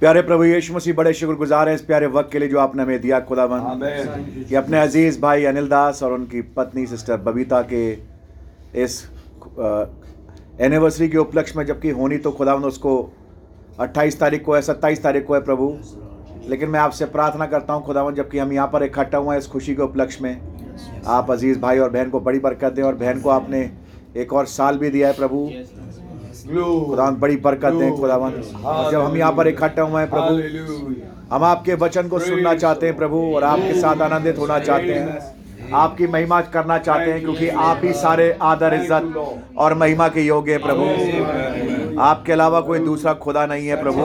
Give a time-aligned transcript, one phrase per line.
[0.00, 3.00] प्यारे प्रभु यीशु मसीह बड़े शुक्रगुजार हैं इस प्यारे वक्त के लिए जो आपने हमें
[3.00, 3.60] दिया खुदावन.
[4.48, 7.80] कि अपने अज़ीज़ भाई अनिल दास और उनकी पत्नी सिस्टर बबीता के
[8.82, 9.02] इस
[10.60, 12.92] एनिवर्सरी के उपलक्ष्य में जबकि होनी तो खुदावन उसको
[13.80, 15.76] 28 तारीख को है 27 तारीख को है प्रभु
[16.48, 19.46] लेकिन मैं आपसे प्रार्थना करता हूँ खुदावन जबकि हम यहाँ पर इकट्ठा हुए हैं इस
[19.46, 23.20] खुशी के उपलक्ष्य में आप अज़ीज़ भाई और बहन को बड़ी बरकत दें और बहन
[23.20, 23.70] को आपने
[24.16, 25.46] एक और साल भी दिया है प्रभु.
[26.48, 28.30] खुदावन बड़ी बरकत दें खुदावन
[28.90, 30.94] जब हम यहाँ पर इकट्ठा हुए हैं प्रभु
[31.32, 35.36] हम आपके वचन को सुनना चाहते हैं प्रभु और आपके साथ आनंदित होना चाहते हैं।
[35.76, 40.52] आपकी महिमा करना चाहते हैं क्योंकि आप ही सारे आदर इज़्ज़त और महिमा के योग्य
[40.52, 44.00] हैं प्रभु। आपके अलावा कोई दूसरा खुदा नहीं है प्रभु।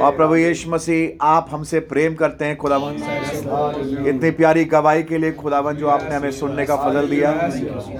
[0.00, 2.94] और प्रभु यीशु मसीह आप हमसे प्रेम करते हैं खुदावन
[4.06, 7.30] इतनी प्यारी गवाही के लिए खुदावन जो आपने हमें सुनने का फजल दिया।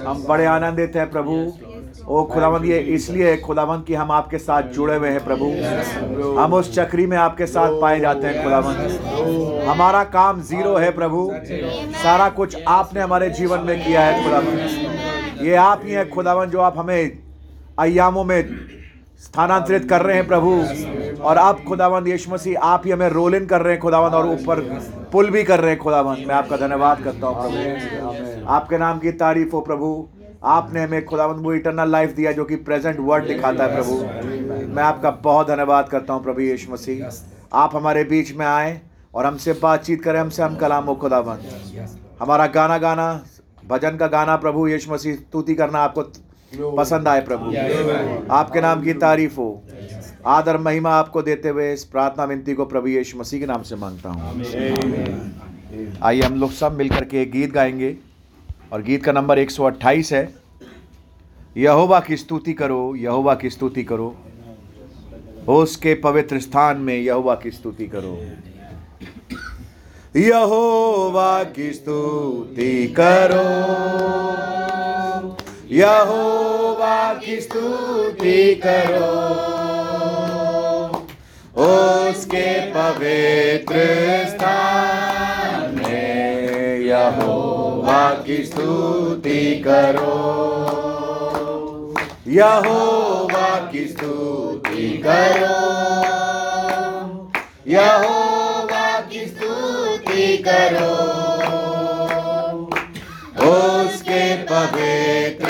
[0.07, 1.35] हम बड़े आनंदित हैं प्रभु।
[2.07, 5.45] ओ खुदावन ये इसलिए खुदावन कि हम आपके साथ जुड़े हुए हैं प्रभु।
[6.39, 11.29] हम उस चक्री में आपके साथ पाए जाते हैं खुदावन हमारा काम ज़ीरो है प्रभु।
[12.03, 16.59] सारा कुछ आपने हमारे जीवन में किया है खुदावन ये आप ही हैं खुदावन जो
[16.61, 17.19] आप हमें
[17.79, 18.41] अयामों में
[19.23, 20.51] स्थानांतरित कर रहे हैं प्रभु।
[21.21, 24.27] और अब खुदावन यीशु मसीह आप ही हमें रोल इन कर रहे हैं खुदावन और
[24.29, 24.59] ऊपर
[25.11, 29.11] पुल भी कर रहे हैं खुदावन मैं आपका धन्यवाद करता हूँ प्रभु। आपके नाम की
[29.23, 30.07] तारीफ़ हो प्रभु।
[30.47, 33.95] आपने हमें खुदावन वो इटरनल लाइफ दिया जो कि प्रेजेंट वर्ड दिखाता है प्रभु।
[34.75, 37.05] मैं आपका बहुत धन्यवाद करता हूँ प्रभु यीशु मसीह।
[37.53, 38.79] आप हमारे बीच में आए
[39.15, 41.39] और हमसे बातचीत करें हमसे हम कलाम हो खुदावन
[42.19, 43.09] हमारा गाना गाना
[43.65, 46.01] भजन का गाना प्रभु यीशु मसीह स्तुति करना आपको
[46.75, 47.45] पसंद आए प्रभु।
[48.33, 49.63] आपके नाम की तारीफ़ हो।
[50.25, 53.75] आदर महिमा आपको देते हुए इस प्रार्थना विनती को प्रभु यीशु मसीह के नाम से
[53.75, 54.21] माँगता हूँ।
[56.03, 57.95] आइए हम लोग सब मिलकर के गीत गाएँगे।
[58.73, 60.33] और गीत का नंबर 128 है।
[61.57, 64.15] यहोवा की स्तुति करो, यहोवा की स्तुति करो।
[65.47, 68.19] उसके पवित्र स्थान में यहोवा की स्तुति करो।
[70.19, 73.43] यहोवा की स्तुति करो।
[75.71, 79.47] यहोवा की स्तुति करो।
[81.57, 83.75] उसके पवित्र
[84.29, 87.46] स्थान में यहोवा
[87.89, 90.13] की स्तुति करो।
[92.27, 95.77] यहोवा की स्तुति करो।
[97.67, 101.17] यहोवा की स्तुति करो।
[103.47, 105.47] उसके पवित्र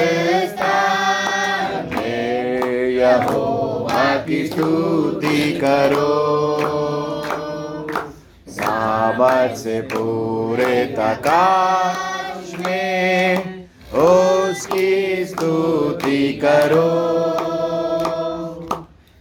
[0.48, 6.38] स्थान में यहोवा की स्तुति करो।
[8.50, 12.27] सामर्थ से पूरे तकाश
[12.60, 13.38] में,
[13.94, 16.90] उसकी स्तुति करो।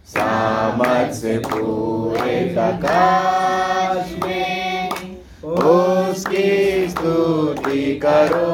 [0.05, 4.89] सामर्थ से पूरे तकाश में,
[5.43, 8.47] उसकी स्तुति करो।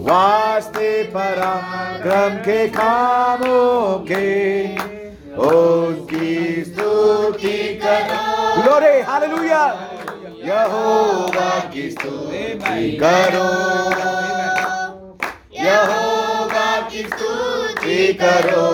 [0.00, 4.64] वास्ते पराक्रम के कामों के,
[5.38, 9.87] उसकी स्तुति करो। ग्लोरी हालेलुया
[10.48, 13.48] यहोवा की स्तुति करो
[15.56, 18.68] यहोवा की स्तुति करो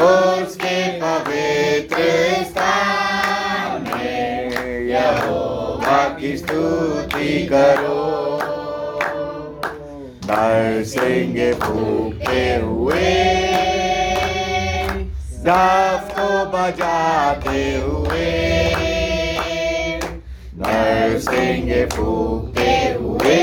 [0.00, 2.02] उसके पवित्र
[2.50, 7.98] स्थान में यहोवा की स्तुति करो
[10.26, 13.14] नरसिंह फूकते हुए
[15.46, 18.89] डफ को बजाते हुए
[20.70, 23.38] नरसिंह फूकते हुए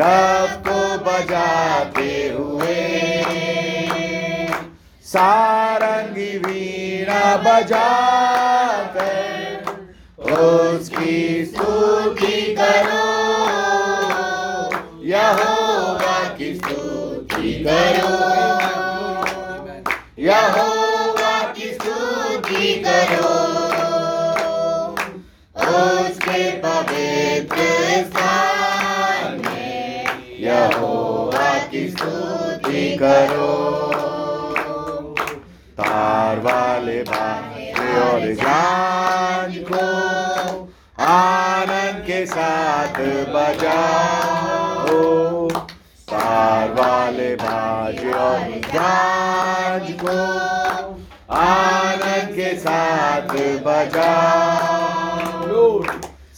[0.00, 2.76] डफ को बजाते हुए
[5.04, 9.06] सारंगी वीणा बजाकर
[10.32, 13.06] उसकी स्तुति करो
[15.06, 18.16] यहोवा की स्तुति करो
[20.22, 20.77] यहोवा
[33.00, 33.52] करो
[35.78, 39.84] तार वाले बाजे और जांज को
[41.04, 42.98] आनंद के साथ
[43.34, 44.98] बजाओ
[46.08, 50.18] तार वाले बाजे और जांज को
[51.36, 53.34] आनंद के साथ
[53.66, 54.58] बजाओ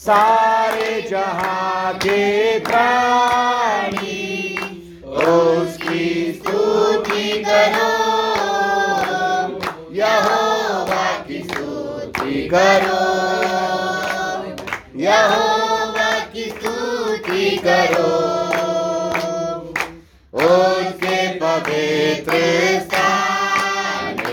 [0.00, 4.56] सारे जहाँ के प्राणी,
[5.04, 7.90] उसकी स्तुति करो।
[9.94, 13.04] यहोवा की स्तुति करो।
[14.96, 18.16] यहोवा की स्तुति करो।
[20.34, 22.32] उसके पवित्र
[22.80, 24.32] स्थान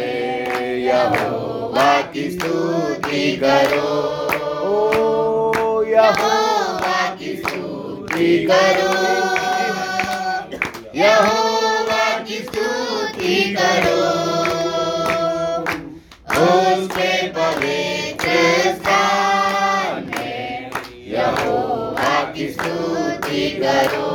[0.79, 4.26] यहोवा की स्तुति करो।
[5.97, 8.89] यहोवा की स्तुति करो
[10.95, 14.01] यहोवा की स्तुति करो
[16.43, 18.35] उसके पवित्र
[18.75, 20.71] स्थान में
[21.07, 24.11] यहोवा की स्तुति करो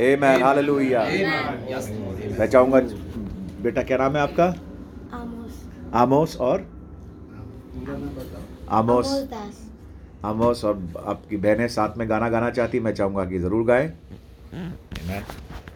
[0.00, 1.04] आमेन हालेलुया
[2.38, 2.80] मैं चाहूँगा
[3.62, 4.44] बेटा क्या नाम है आपका?
[5.14, 5.64] आमोस।
[5.94, 6.66] आमोस और?
[8.70, 9.08] आमोस
[10.24, 10.74] आमोस और
[11.06, 13.88] आपकी बहनें साथ में गाना गाना चाहती मैं चाहूँगा कि ज़रूर गाएँ.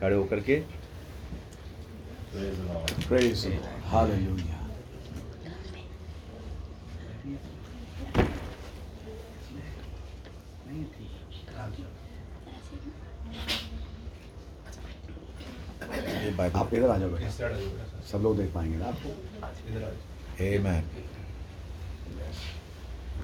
[0.01, 0.63] खड़े होकर के।
[2.35, 2.91] Praise the Lord.
[3.91, 4.61] Hallelujah.
[16.57, 17.29] आप इधर आ जाओ बेटा।
[18.11, 19.09] सब लोग देख पाएँगे ना आपको।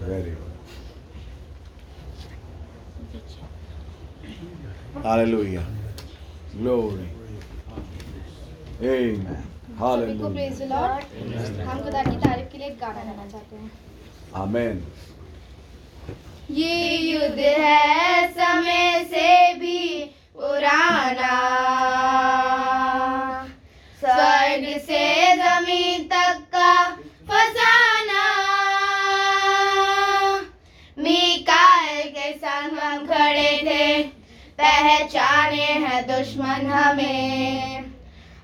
[0.00, 0.26] Good
[5.04, 5.66] Hallelujah.
[6.54, 7.08] ग्लोरी
[8.82, 9.36] आमेन सभी
[9.80, 13.70] हालेलुया प्रेज द लॉर्ड हम खुदा की तारीफ़ के लिए एक गाना गाना चाहते हैं।
[14.42, 14.82] आमेन
[16.58, 19.28] ये युद्ध है समय से
[19.60, 19.78] भी
[20.36, 21.34] पुराना।
[35.10, 37.84] पहचाने हैं दुश्मन हमें।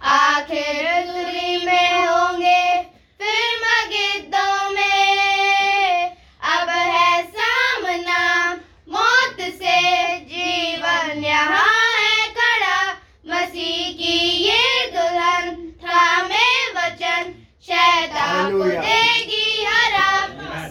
[0.03, 2.83] आखिर दूरी में होंगे
[3.21, 6.11] फिर मगिद्दों में।
[6.55, 8.53] अब है सामना
[8.89, 9.79] मौत से।
[10.27, 12.83] जीवन यहाँ है खड़ा।
[13.29, 15.55] मसीह की ये दुल्हन
[15.85, 17.33] था थामे वचन।
[17.69, 20.11] शैतान को देगी हरा।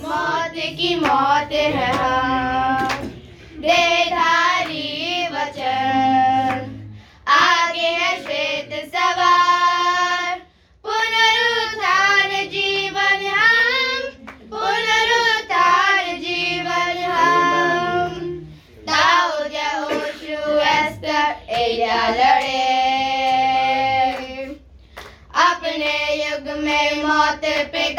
[0.03, 2.44] मौत की मौत है हम
[27.07, 27.89] मौत पे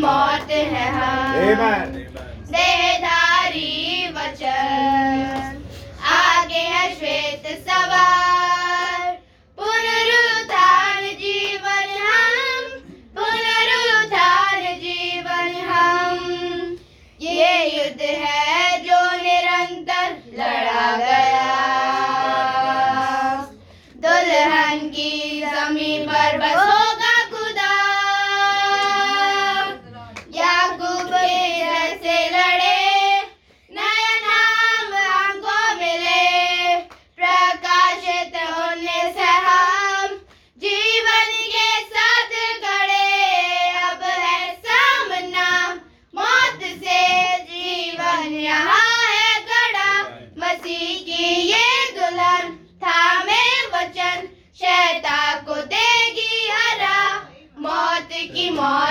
[0.00, 1.97] मौत है हम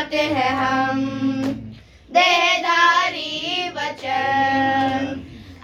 [0.07, 0.99] मौत है हम।
[2.11, 5.07] देहधारी वचन।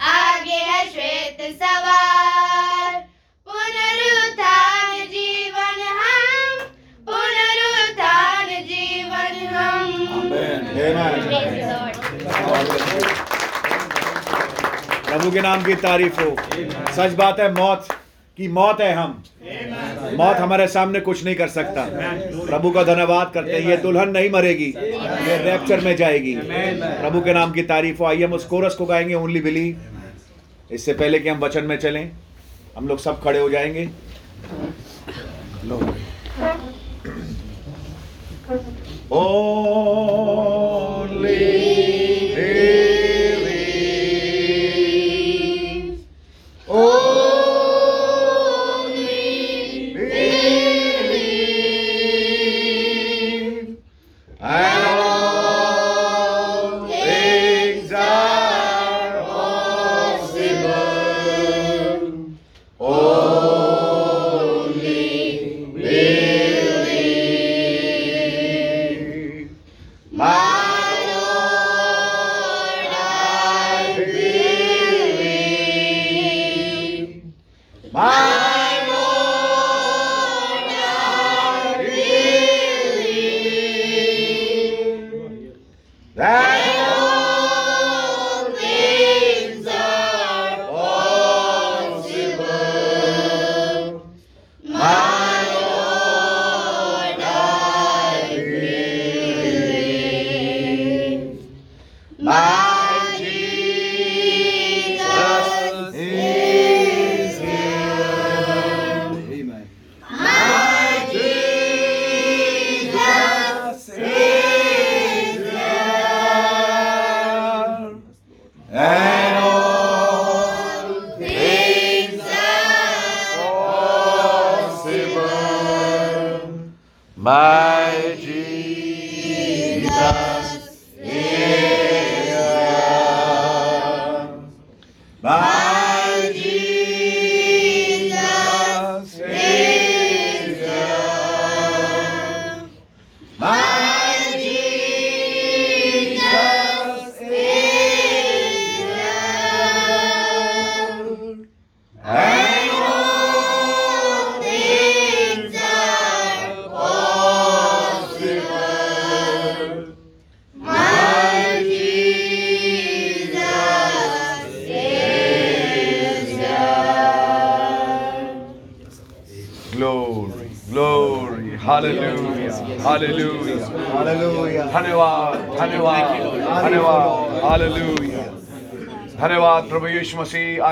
[0.02, 3.00] आगे है श्वेत सवार।
[3.48, 6.60] पुनरुत्थान जीवन हम।
[7.08, 9.90] पुनरुत्थान जीवन हम।
[15.08, 16.36] प्रभु के नाम की तारीफ़ हो।
[16.94, 17.88] सच बात है मौत
[18.38, 19.24] की मौत है हम।
[20.14, 21.86] मौत हमारे सामने कुछ नहीं कर सकता।
[22.46, 24.74] प्रभु का धन्यवाद करते हैं। ये दुल्हन नहीं मरेगी,
[25.28, 28.86] ये रैप्चर में जाएगी। प्रभु के नाम की तारीफ़ हो। आइए हम उस कोरस को
[28.86, 29.76] गाएँगे ओनली बिली
[30.72, 32.12] इससे पहले कि हम वचन में चलें,
[32.78, 33.90] हम लोग सब खड़े हो जाएँगे।
[40.44, 41.34] Only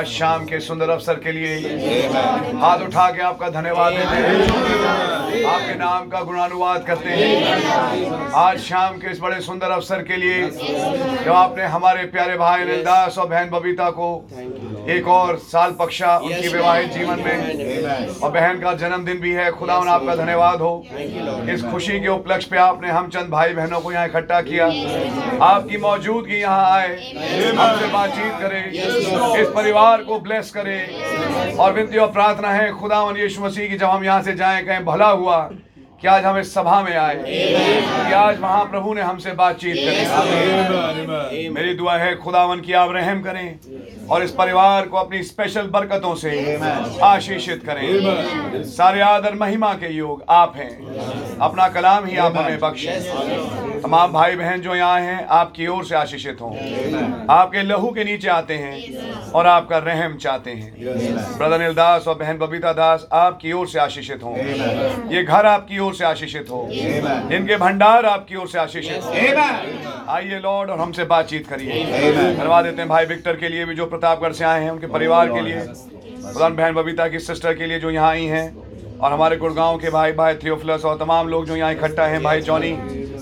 [0.02, 2.08] आज शाम के सुंदर अवसर के लिए
[2.60, 8.98] हाथ उठा के आपका धन्यवाद देते हैं। आपके नाम का गुणानुवाद करते हैं। आज शाम
[8.98, 13.50] के इस बड़े सुंदर अवसर के लिए जब आपने हमारे प्यारे भाई दास और बहन
[13.50, 14.10] बबीता को
[14.90, 19.74] एक और साल पक्षा उनकी विवाहित जीवन में। और बहन का जन्मदिन भी है खुदा
[19.74, 20.74] आपका धन्यवाद हो।
[21.50, 24.66] इस खुशी के उपलक्ष्य पे आपने हम चंद भाई बहनों को यहाँ इकट्ठा किया।
[25.46, 26.96] आपकी मौजूदगी यहाँ आए।
[27.56, 28.62] हमसे बातचीत करे।
[29.42, 30.80] इस परिवार को ब्लेस करे।
[31.60, 34.86] और विनती और प्रार्थना है खुदा यीशु मसीह की जब हम यहाँ से जाएँ कहें
[34.86, 35.50] भला हुआ।
[36.02, 41.50] कि आज हम इस सभा में आए। कि आज वहाँ प्रभु ने हमसे बातचीत करी।
[41.50, 46.16] मेरी दुआ है, खुदावन की आप रहम करें और इस परिवार को अपनी स्पेशल बरकतों
[46.16, 46.60] से
[47.04, 53.82] आशीषित करें। सारे आदर महिमा के योग आप हैं। अपना कलाम ही आप हमें बख्शें।
[53.82, 56.52] तमाम भाई बहन जो यहाँ हैं, आपकी ओर से आशीषित हों।
[57.30, 60.74] आपके लहू के नीचे आते हैं और आपका रहम चाहते हैं।
[61.38, 64.36] ब्रदर नीलदास और बहन बबीता दास आपकी ओर से आशीषित हों।
[65.12, 69.12] ये घर आपकी ओर से आशीषित हो। इनके भंडार आपकी ओर से आशीषित हो।
[70.10, 71.84] आइए लॉर्ड और हमसे बातचीत करिए।
[72.14, 75.34] धन्यवाद देते हैं भाई विक्टर के लिए भी जो प्रतापगढ़ से आए हैं उनके परिवार
[75.34, 75.62] के लिए।
[76.24, 79.90] प्रधान बहन बबीता की सिस्टर के लिए जो यहाँ आई हैं और हमारे गुड़गांव के
[79.90, 82.72] भाई भाई थियोफिलस और तमाम लोग जो यहाँ इकट्ठा हैं भाई जॉनी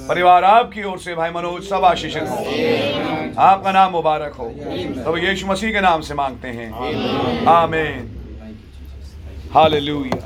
[0.09, 2.37] परिवार आपकी ओर से भाई मनोज सब आशीषित हो।
[3.39, 4.45] आपका नाम मुबारक हो।
[5.03, 8.15] तो यीशु मसीह के नाम से मांगते हैं। आमीन।
[9.53, 10.17] हालेलुया।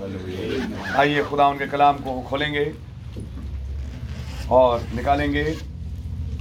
[0.00, 2.64] आइए खुदा उनके कलाम को खोलेंगे
[4.50, 5.42] और निकालेंगे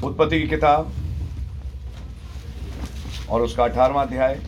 [0.04, 0.92] उत्पत्ति की किताब
[3.30, 4.40] और उसका अठारवा अध्याय.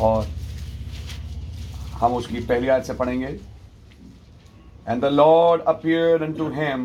[0.00, 0.26] और
[1.92, 3.26] हम उसकी पहली आयत से पढ़ेंगे।
[4.88, 6.84] And the lord appeared to him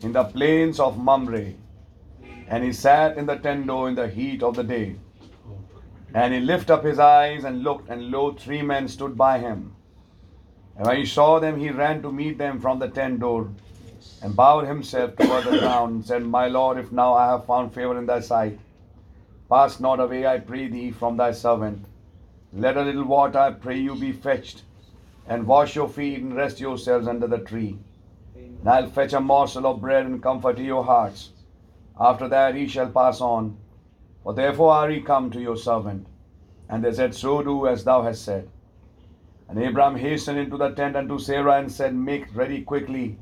[0.00, 1.54] in the plains of Mamre
[2.48, 4.96] and he sat in the tent door in the heat of the day.
[6.12, 9.76] And he lifted up his eyes and looked and lo three men stood by him.
[10.76, 13.48] And when he saw them he ran to meet them from the tent door
[14.22, 17.72] and bowed himself toward the ground and said my lord if now i have found
[17.74, 18.58] favor in thy sight
[19.48, 21.84] pass not away i pray thee from thy servant.
[22.52, 24.62] Let a little water, I pray you, be fetched,
[25.28, 27.78] and wash your feet and rest yourselves under the tree.
[28.60, 31.30] And I'll fetch a morsel of bread and comfort to your hearts.
[31.98, 33.56] After that he shall pass on.
[34.22, 36.06] For therefore are we come to your servant.
[36.68, 38.48] And they said, So do as thou hast said.
[39.48, 43.18] And Abraham hastened into the tent unto Sarah and said, Make ready quickly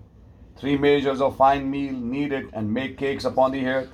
[0.58, 3.88] three measures of fine meal, knead it, and make cakes upon the earth.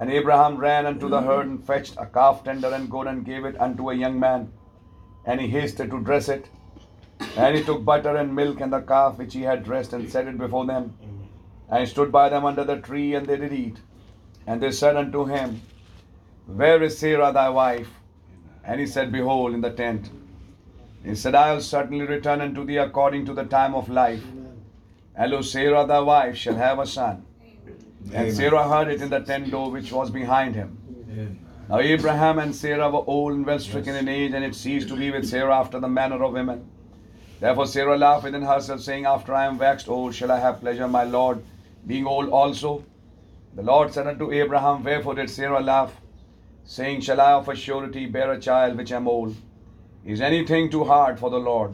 [0.00, 3.44] And Abraham ran unto the herd and fetched a calf tender and good and gave
[3.44, 4.52] it unto a young man.
[5.26, 6.48] And he hasted to dress it.
[7.36, 10.26] And he took butter and milk and the calf which he had dressed and set
[10.26, 10.96] it before them.
[11.70, 13.78] And he stood by them under the tree, and they did eat.
[14.46, 15.62] And they said unto him,
[16.46, 17.88] Where is Sarah thy wife?
[18.64, 20.10] And he said, Behold, in the tent.
[21.04, 24.22] He said, I will certainly return unto thee according to the time of life.
[25.14, 27.24] And Sarah thy wife shall have a son.
[28.12, 30.78] And Sarah heard it in the tent door which was behind him.
[31.68, 34.96] Now Abraham and Sarah were old and well stricken in age, and it ceased to
[34.96, 36.68] be with Sarah after the manner of women.
[37.41, 40.87] Therefore Sarah laughed within herself, saying, After I am waxed old, shall I have pleasure,
[40.87, 41.43] my Lord,
[41.85, 42.83] being old also?
[43.55, 45.93] The Lord said unto Abraham, Wherefore did Sarah laugh?
[46.65, 49.35] Saying, Shall I of a surety bear a child which am old?
[50.05, 51.71] Is anything too hard for the Lord?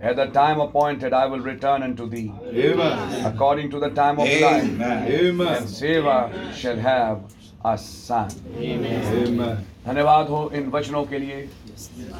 [0.00, 3.24] At the time appointed, I will return unto thee, Amen.
[3.24, 4.64] according to the time of life.
[4.64, 4.80] Amen.
[4.80, 5.66] And Amen.
[5.68, 7.20] Sarah shall have
[7.64, 8.30] a son.
[8.58, 9.66] Amen.
[9.86, 11.48] धन्यवाद हो इन वचनों के लिए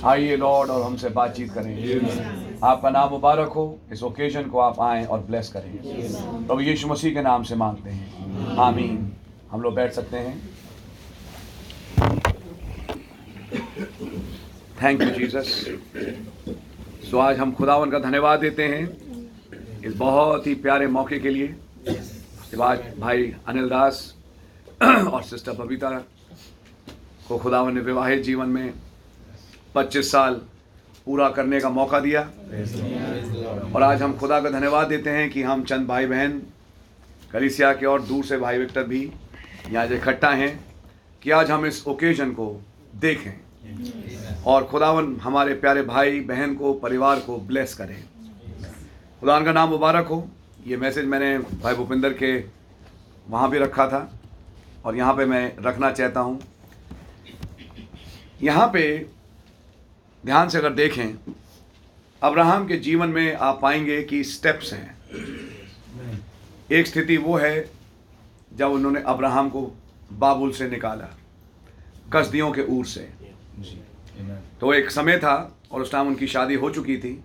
[0.04, 5.05] आइए Lord और हमसे बातचीत करें आपका नाम मुबारक हो। इस ओकेजन को आप आएँ
[5.05, 9.11] और ब्लेस करें। प्रभु यीशु मसीह के नाम से मांगते हैं। आमीन।
[9.51, 10.49] हम लोग बैठ सकते हैं।
[14.81, 15.65] थैंक यू जीसस
[17.11, 21.55] सो आज हम खुदावन का धन्यवाद देते हैं इस बहुत ही प्यारे मौके के लिए।
[21.89, 24.15] उसके बाद भाई अनिल दास
[24.83, 25.89] और सिस्टर बबीता
[27.27, 28.73] को खुदावन ने विवाहित जीवन में
[29.75, 30.41] 25 साल
[31.07, 32.21] पूरा करने का मौका दिया।
[33.73, 36.41] और आज हम खुदा का धन्यवाद देते हैं कि हम चंद भाई बहन
[37.33, 38.99] कलिसिया के और दूर से भाई विक्टर भी
[39.69, 40.51] यहाँ इकट्ठा हैं
[41.23, 42.49] कि आज हम इस ओकेजन को
[42.95, 47.97] देखें और खुदावन हमारे प्यारे भाई बहन को, परिवार को ब्लेस करें।
[49.21, 50.27] खुदा का नाम मुबारक हो।
[50.67, 52.37] ये मैसेज मैंने भाई भूपिंदर के
[53.27, 54.09] वहाँ भी रखा था
[54.85, 56.39] और यहाँ पे मैं रखना चाहता हूँ।
[58.43, 58.83] यहाँ पे
[60.27, 61.13] ध्यान से अगर देखें,
[62.21, 64.97] अब्राहम के जीवन में आप पाएँगे कि स्टेप्स हैं।
[66.71, 67.69] एक स्थिति वो है,
[68.53, 69.61] जब उन्होंने अब्राहम को
[70.13, 71.07] बाबुल से निकाला,
[72.13, 73.07] कसदियों के ऊर से।
[74.61, 75.35] तो एक समय था,
[75.71, 77.19] और उस टाइम उनकी शादी हो चुकी थी,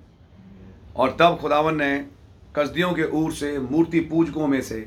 [0.97, 1.93] और तब खुदावन ने
[2.57, 4.81] कसदियों के ऊर से मूर्ति पूजकों में से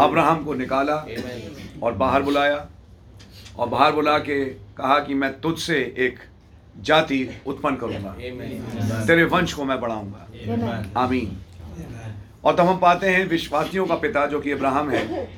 [0.00, 1.04] अब्राहम को निकाला
[1.82, 2.66] और बाहर बुलाया,
[3.56, 4.44] और बाहर बुला के
[4.78, 6.18] कहा कि मैं तुझसे एक
[6.80, 8.12] जाति उत्पन्न करूँगा।
[9.06, 11.36] तेरे वंश को मैं बढ़ाऊँगा। आमीन।
[12.44, 15.28] और तब हम पाते हैं विश्वासियों का पिता जो कि अब्राहम है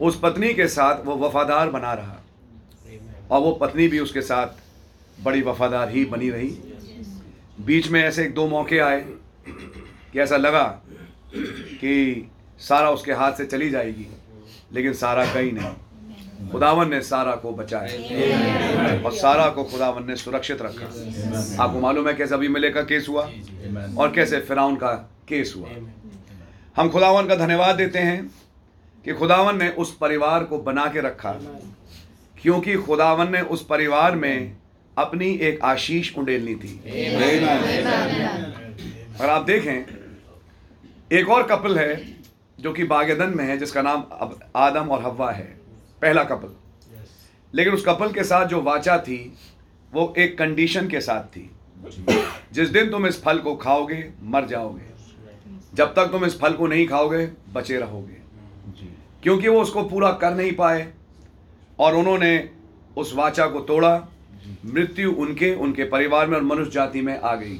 [0.00, 2.16] उस पत्नी के साथ वो वफादार बना रहा।
[3.30, 4.46] और वो पत्नी भी उसके साथ
[5.24, 6.48] बड़ी वफादार ही बनी रही।
[7.60, 9.00] बीच में ऐसे एक दो मौके आए
[10.12, 10.64] कि ऐसा लगा
[11.34, 14.06] कि सारा उसके हाथ से चली जाएगी
[14.72, 15.72] लेकिन सारा कहीं नहीं।
[16.52, 20.86] खुदावन ने सारा को बचाया। और सारा को खुदावन ने सुरक्षित रखा।
[21.64, 23.22] आपको मालूम है कैसे अभी मिले का केस हुआ?
[23.98, 24.92] और कैसे फिराउन का
[25.28, 25.68] केस हुआ?
[26.76, 28.30] हम खुदावन का धन्यवाद देते हैं
[29.04, 31.32] कि खुदावन ने उस परिवार को बना के रखा।
[32.42, 34.56] क्योंकि खुदावन ने उस परिवार में
[34.98, 36.80] अपनी एक आशीष उंडेलनी थी।
[39.20, 39.84] अगर आप देखें
[41.18, 42.18] एक और कपल है
[42.60, 44.04] जो कि बागेदन में है जिसका नाम
[44.56, 45.58] आदम और हवा है।
[46.02, 47.08] पहला कपल। Yes.
[47.54, 49.38] लेकिन उस कपल के साथ जो वाचा थी
[49.92, 51.50] वो एक कंडीशन के साथ थी।
[52.52, 54.86] जिस दिन तुम इस फल को खाओगे मर जाओगे।
[55.74, 58.16] जब तक तुम इस फल को नहीं खाओगे बचे रहोगे।
[59.22, 60.92] क्योंकि वो उसको पूरा कर नहीं पाए
[61.78, 62.50] और उन्होंने
[62.96, 64.08] उस वाचा को तोड़ा।
[64.66, 67.54] मृत्यु उनके उनके परिवार में और मनुष्य जाति में आ गई।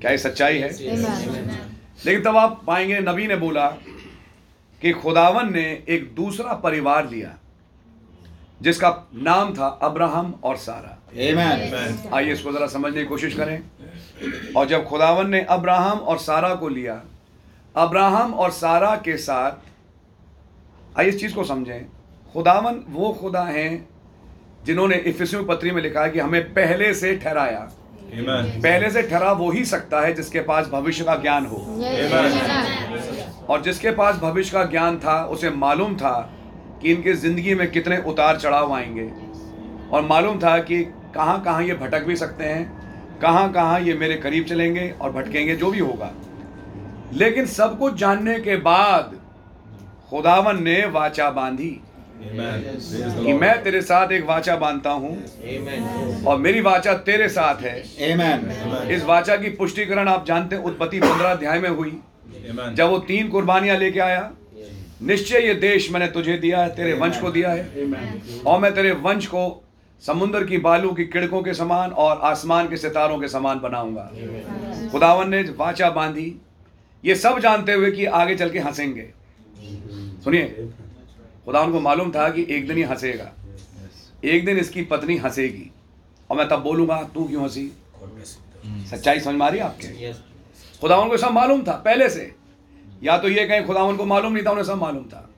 [0.00, 0.70] क्या ये सच्चाई है?
[2.06, 3.66] लेकिन तब आप पाएँगे नबी ने बोला
[4.82, 7.38] कि खुदावन ने एक दूसरा परिवार लिया।
[8.62, 10.98] जिसका नाम था अब्राहम और सारा।
[12.14, 13.62] आइए इसको जरा समझने की कोशिश करें।
[14.56, 17.00] और जब खुदावन ने अब्राहम और सारा को लिया
[17.76, 19.52] अब्राहम और सारा के साथ
[20.98, 21.84] आइए इस चीज़ को समझें।
[22.32, 23.88] खुदावन वो खुदा हैं
[24.64, 27.70] जिन्होंने इफिसियों पत्री में लिखा है कि हमें पहले से ठहराया।
[28.14, 31.56] पहले से ठहरा वो ही सकता है जिसके पास भविष्य का ज्ञान हो।
[33.48, 36.30] और जिसके पास भविष्य का ज्ञान था उसे मालूम था
[36.82, 39.10] कि इनके ज़िंदगी में कितने उतार चढ़ाव आएँगे।
[39.92, 40.82] और मालूम था कि
[41.14, 45.56] कहाँ कहाँ ये भटक भी सकते हैं कहाँ कहाँ ये मेरे करीब चलेंगे और भटकेंगे
[45.56, 46.10] जो भी होगा।
[47.12, 49.16] लेकिन सब कुछ जानने के बाद
[50.10, 51.80] खुदावन ने वाचा बांधी।
[52.22, 55.16] कि मैं तेरे साथ एक वाचा बांधता हूँ
[56.26, 58.90] और मेरी वाचा तेरे साथ है। Amen.
[58.90, 61.90] इस वाचा की पुष्टिकरण आप जानते हैं उत्पत्ति पंद्रह अध्याय में हुई।
[62.50, 62.74] Amen.
[62.74, 64.30] जब वो तीन कुर्बानियाँ लेके आया
[65.02, 67.62] निश्चय ये देश मैंने तुझे दिया है तेरे वंश को दिया है।
[68.46, 69.64] और मैं तेरे वंश को
[70.06, 74.10] समुद्र की बालू की किड़कों के समान और आसमान के सितारों के समान बनाऊँगा।
[74.92, 76.34] खुदावन ने वाचा बांधी।
[77.04, 79.10] ये सब जानते हुए कि आगे चल के हंसेंगे।
[80.24, 80.44] सुनिए
[81.44, 83.32] खुदावन को मालूम था कि एक दिन ही हंसेगा।
[84.24, 85.70] एक दिन इसकी पत्नी हंसेगी।
[86.30, 87.72] और मैं तब बोलूँगा तू क्यों हँसी?
[88.90, 90.12] सच्चाई समझ मारी आपके?
[90.80, 92.41] खुदावन को सब मालूम था पहले से।
[93.02, 95.28] या तो ये कहें खुदावन को मालूम नहीं था उन्हें सब मालूम था।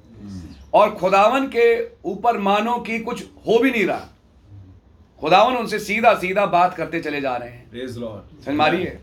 [0.75, 4.09] और खुदावन के ऊपर मानो कि कुछ हो भी नहीं रहा।
[5.21, 7.71] खुदावन उनसे सीधा सीधा बात करते चले जा रहे हैं।
[8.45, 9.01] समझ मारी है?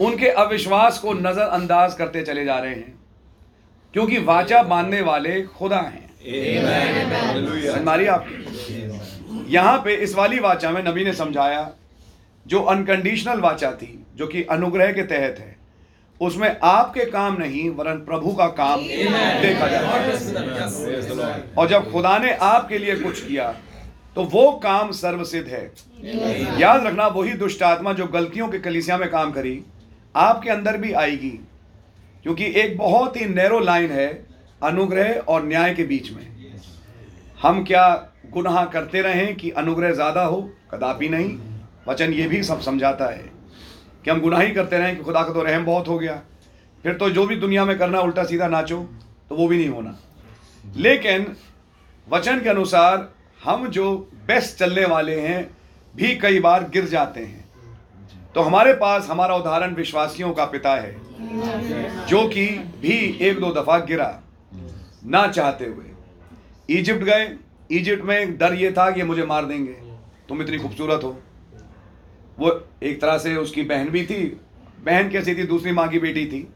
[0.00, 2.98] उनके अविश्वास को नजरअंदाज करते चले जा रहे हैं।
[3.92, 6.10] क्योंकि वाचा बांधने वाले खुदा हैं।
[7.84, 9.54] मारी आपकी?
[9.54, 11.70] यहाँ पे इस वाली वाचा में नबी ने समझाया
[12.46, 15.63] जो अनकंडीशनल वाचा थी जो कि अनुग्रह के तहत है।
[16.20, 19.82] उसमें आपके काम नहीं वरन प्रभु का काम देखा है।
[21.14, 21.58] Lord.
[21.58, 23.54] और जब खुदा ने आपके लिए कुछ किया
[24.16, 25.64] तो वो काम सर्वसिद्ध है।
[26.60, 29.60] याद रखना वही दुष्ट आत्मा जो गलतियों के कलिसिया में काम करी
[30.14, 31.30] आपके अंदर भी आएगी।
[32.24, 34.08] क्योंकि एक बहुत ही नैरो लाइन है
[34.62, 36.26] अनुग्रह और न्याय के बीच में।
[37.42, 37.86] हम क्या
[38.32, 40.40] गुनाह करते रहें कि अनुग्रह ज़्यादा हो?
[40.72, 41.36] कदापि नहीं।
[41.88, 43.33] वचन ये भी सब समझाता है।
[44.04, 46.20] कि हम गुनाह ही करते रहें कि खुदा का तो रहम बहुत हो गया।
[46.84, 48.82] फिर तो जो भी दुनिया में करना, उल्टा सीधा नाचो
[49.28, 49.96] तो वो भी नहीं होना।
[50.64, 51.26] लेकिन
[52.08, 53.08] वचन के अनुसार
[53.44, 53.94] हम जो
[54.26, 55.50] बेस्ट चलने वाले हैं,
[55.94, 57.44] भी कई बार गिर जाते हैं।
[58.34, 60.96] तो हमारे पास, हमारा उदाहरण विश्वासियों का पिता है,
[62.06, 62.46] जो कि
[62.80, 64.22] भी एक दो दफ़ा गिरा,
[65.06, 65.84] ना चाहते हुए।
[66.70, 67.28] इजिप्ट गए,
[67.70, 69.72] इजिप्ट में डर ये था कि मुझे मार देंगे,
[70.28, 71.18] तुम इतनी खूबसूरत हो।
[72.38, 74.40] वो एक तरह से उसकी बहन भी थी।
[74.84, 75.42] बहन कैसी थी?
[75.42, 76.48] दूसरी माँ की बेटी थी।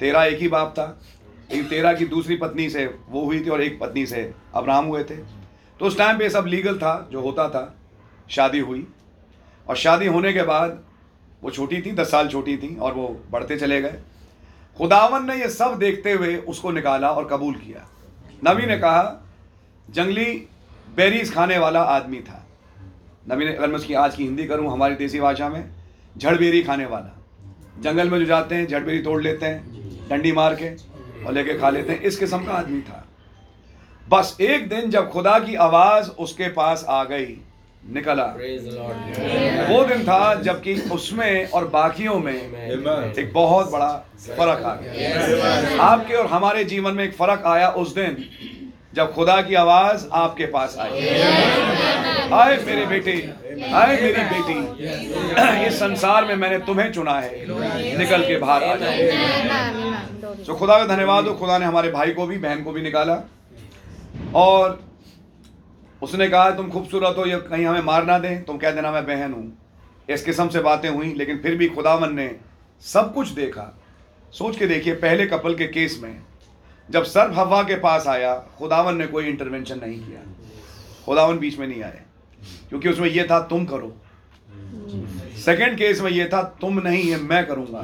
[0.00, 1.00] तेरा एक ही बाप था।
[1.50, 5.04] लेकिन तेरा की दूसरी पत्नी से वो हुई थी और एक पत्नी से अब्राहम हुए
[5.04, 5.16] थे।
[5.78, 7.74] तो उस टाइम पे सब लीगल था, जो होता था।
[8.28, 8.86] शादी हुई।
[9.68, 10.84] और शादी होने के बाद
[11.42, 14.00] वो छोटी थी, दस साल छोटी थी और वो बढ़ते चले गए।
[14.78, 17.88] खुदावन ने ये सब देखते हुए उसको निकाला और कबूल किया।
[18.48, 19.28] नबी ने कहा,
[19.90, 20.48] जंगली
[20.96, 22.47] बेरीज खाने वाला आदमी था।
[23.30, 25.64] नबी ने अगर मैं उसकी आज की हिंदी करूँ हमारी देसी भाषा में
[26.16, 27.14] झड़बेरी खाने वाला।
[27.82, 30.68] जंगल में जो जाते हैं झड़बेरी तोड़ लेते हैं डंडी मार के
[31.24, 33.04] और लेके खा लेते हैं। इस किस्म का आदमी था।
[34.08, 37.36] बस एक दिन जब खुदा की आवाज़ उसके पास आ गई
[37.82, 38.24] निकला।
[39.68, 46.14] वो दिन था जबकि उसमें और बाकियों में एक बहुत बड़ा फ़र्क आ गया। आपके
[46.14, 48.24] और हमारे जीवन में एक फ़र्क आया उस दिन।
[48.98, 51.08] जब खुदा की आवाज़ आपके पास आई।
[52.32, 53.12] आए मेरे बेटे
[53.72, 60.34] आए मेरी बेटी। इस संसार में मैंने तुम्हें चुना है। निकल के बाहर आ जाओ।
[60.46, 63.28] तो खुदा का धन्यवाद हो। खुदा ने हमारे भाई को भी, बहन को भी निकाला।
[64.34, 64.80] और
[66.02, 69.06] उसने कहा, तुम खूबसूरत हो, ये कहीं हमें मार ना दें। तुम कह देना, मैं
[69.06, 69.58] बहन हूँ।
[70.10, 72.30] इस किस्म से बातें हुई, लेकिन फिर भी खुदावन ने
[72.82, 73.78] सब कुछ देखा।
[74.32, 76.27] सोच के देखिए, पहले कपल के केस में
[76.90, 80.20] जब सर्प हवा के पास आया खुदावन ने कोई इंटरवेंशन नहीं किया।
[81.06, 82.00] खुदावन बीच में नहीं आए
[82.68, 83.92] क्योंकि उसमें यह था तुम करो।
[85.38, 87.80] सेकेंड केस में यह था तुम नहीं है मैं करूँगा।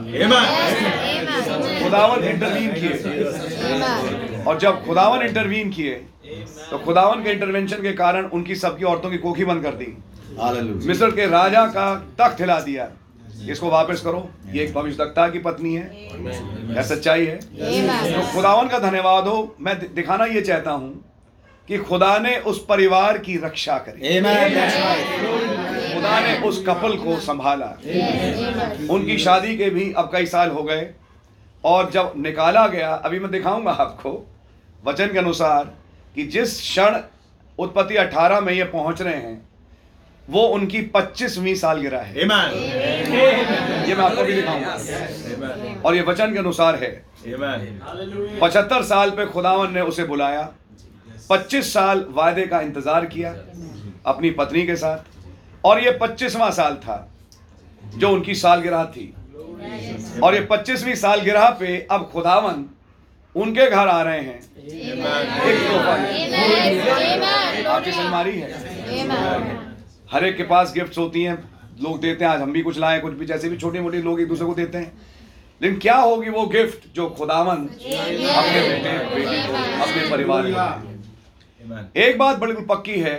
[1.80, 5.94] खुदावन इंटरवीन किए। और जब खुदावन इंटरवीन किए
[6.70, 9.96] तो खुदावन के इंटरवेंशन के कारण उनकी सबकी औरतों की कोखी बंद कर दी.
[10.88, 12.88] मिस्र के राजा का तख्त हिला दिया।
[13.50, 15.86] इसको वापस करो। ये एक भविष्यता की पत्नी है।
[16.74, 17.36] यह सच्चाई है।
[18.12, 21.04] तो खुदावन का धन्यवाद हो। मैं दिखाना ये चाहता हूँ
[21.68, 24.20] कि खुदा ने उस परिवार की रक्षा करी.
[25.94, 27.66] खुदा ने उस कपल को संभाला।
[28.94, 30.90] उनकी शादी के भी अब कई साल हो गए।
[31.64, 34.10] और जब निकाला गया अभी मैं दिखाऊँगा आपको
[34.84, 35.72] वचन के अनुसार
[36.14, 36.98] कि जिस क्षण
[37.58, 39.36] उत्पत्ति 18 में ये पहुँच रहे हैं
[40.30, 42.52] वो उनकी 25वीं साल गिरा है। Amen.
[43.88, 44.76] ये मैं आपको भी दिखाऊँगा।
[45.84, 46.90] और ये वचन के अनुसार है।
[48.40, 50.48] पचहत्तर साल पे खुदावन ने उसे बुलाया।
[51.30, 53.34] 25 साल वायदे का इंतज़ार किया
[54.06, 54.98] अपनी पत्नी के साथ।
[55.64, 56.96] और ये 25वां साल था
[57.96, 59.14] जो उनकी सालगिरह थी।
[60.22, 62.64] और ये 25वीं सालगिरह पे अब खुदावन
[63.34, 65.94] उनके घर आ रहे हैं। एक तोहफा।
[67.70, 68.48] आपकी सलमारी है।
[70.08, 71.34] हर एक के पास गिफ्ट्स होती हैं
[71.82, 74.20] लोग देते हैं आज हम भी कुछ लाए कुछ भी जैसे भी छोटे मोटे लोग
[74.20, 74.92] एक दूसरे को देते हैं।
[75.62, 82.18] लेकिन क्या होगी वो गिफ्ट जो खुदावन अपने बेटे बेटी को अपने परिवार को एक
[82.18, 83.14] बात बिल्कुल पक्की है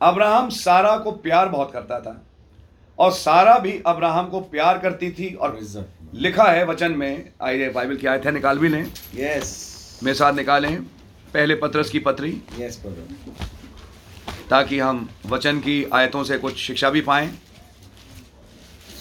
[0.00, 2.20] अब्राहम सारा को प्यार बहुत करता था।
[2.98, 5.58] और सारा भी अब्राहम को प्यार करती थी और
[6.14, 8.82] लिखा है वचन में आइए बाइबल की आयत है निकाल भी लें।
[9.14, 10.82] यस मेरे साथ निकालें
[11.34, 13.52] पहले पत्रस की पत्री। यस ब्रदर
[14.50, 17.28] ताकि हम वचन की आयतों से कुछ शिक्षा भी पाएँ।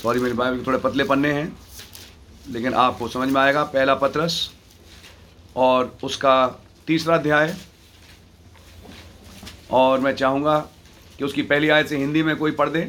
[0.01, 1.51] सॉरी मेरे बाइबल थोड़े पतले पन्ने हैं,
[2.49, 4.49] लेकिन आपको समझ में आएगा। पहला पत्रस
[5.55, 6.35] और उसका
[6.87, 7.55] तीसरा अध्याय।
[9.71, 10.57] और मैं चाहूँगा
[11.17, 12.79] कि उसकी पहली आयत से हिंदी में कोई पढ़ दे।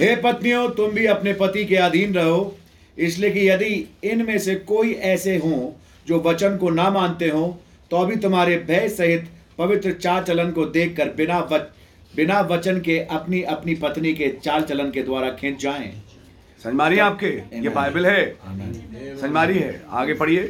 [0.00, 2.56] हे पत्नियों, तुम भी अपने पति के अधीन रहो,
[2.96, 5.70] इसलिए कि यदि इनमें से कोई ऐसे हों
[6.06, 7.46] जो वचन को ना मानते हो
[7.90, 11.68] तो अभी तुम्हारे भय सहित पवित्र चाल चलन को देखकर बिना वच,
[12.16, 15.92] बिना वचन के अपनी अपनी पत्नी के चाल चलन के द्वारा खींच जाएँ।
[16.64, 17.26] समझ आपके
[17.62, 20.42] ये बाइबल है। समझ मारी है आगे पढ़िए।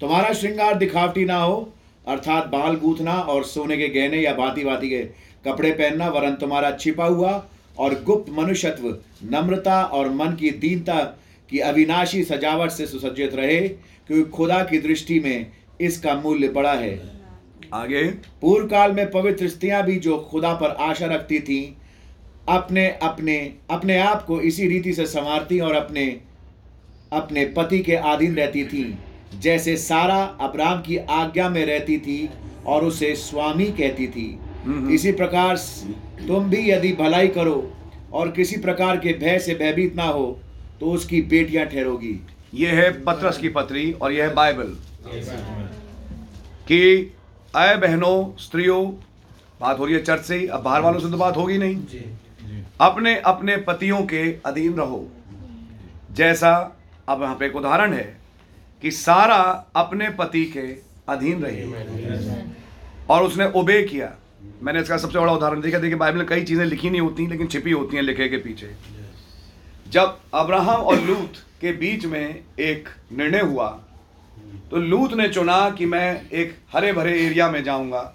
[0.00, 1.72] तुम्हारा श्रृंगार दिखावटी ना हो
[2.08, 5.02] अर्थात बाल गूंथना और सोने के गहने या भांति भांति के
[5.44, 7.32] कपड़े पहनना वरन तुम्हारा छिपा हुआ
[7.78, 8.88] और गुप्त मनुष्यत्व
[9.24, 10.98] नम्रता और मन की दीनता
[11.50, 15.46] की अविनाशी सजावट से सुसज्जित रहे क्योंकि खुदा की दृष्टि में
[15.80, 17.11] इसका मूल्य बड़ा है।
[17.72, 18.02] आगे
[18.40, 21.62] पूर्व काल में पवित्र स्त्रियाँ भी जो खुदा पर आशा रखती थीं
[22.48, 23.36] अपने अपने
[23.70, 26.04] अपने आप को इसी रीति से संवारती और अपने
[27.12, 28.84] अपने पति के अधीन रहती थी
[29.40, 32.28] जैसे सारा अब्राम की आज्ञा में रहती थी
[32.66, 35.56] और उसे स्वामी कहती थी। इसी प्रकार
[36.26, 37.72] तुम भी यदि भलाई करो
[38.12, 40.26] और किसी प्रकार के भय से भयभीत ना हो
[40.80, 42.14] तो उसकी बेटियाँ ठहरोगी।
[42.54, 44.76] यह है पत्रस की पत्री और यह है बाइबल।
[46.68, 47.12] कि
[47.54, 48.84] अय बहनों स्त्रियों
[49.60, 51.76] बात हो रही है चर्च से ही अब बाहर वालों से तो बात होगी नहीं।
[52.80, 55.06] अपने अपने पतियों के अधीन रहो।
[56.12, 56.52] जैसा
[57.08, 58.04] अब यहाँ पे एक उदाहरण है
[58.82, 59.36] कि सारा
[59.76, 60.66] अपने पति के
[61.08, 61.72] अधीन रही
[63.10, 64.12] और उसने ओबे किया।
[64.62, 67.46] मैंने इसका सबसे बड़ा उदाहरण देखा। देखिए बाइबल में कई चीज़ें लिखी नहीं होती लेकिन
[67.48, 68.74] छिपी होती हैं लिखे के पीछे।
[69.90, 73.68] जब अब्राहम और लूत के बीच में एक निर्णय हुआ
[74.70, 78.12] तो लूत ने चुना कि मैं एक हरे भरे एरिया में जाऊँगा,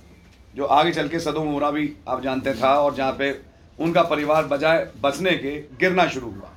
[0.56, 3.32] जो आगे चल के सदो मोरा भी आप जानते था और जहाँ पे
[3.80, 6.52] उनका परिवार बजाय बचने के गिरना शुरू हुआ।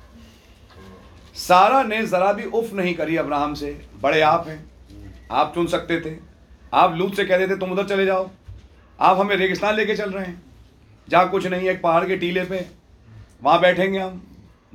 [1.35, 4.63] सारा ने जरा भी उफ नहीं करी अब्राहम से, बड़े आप हैं,
[5.31, 6.15] आप चुन सकते थे,
[6.73, 8.29] आप लूत से कहते थे, तुम उधर चले जाओ,
[8.99, 10.41] आप हमें रेगिस्तान लेके चल रहे हैं,
[11.07, 12.65] जहाँ कुछ नहीं है, एक पहाड़ के टीले पे,
[13.43, 14.21] वहाँ बैठेंगे हम,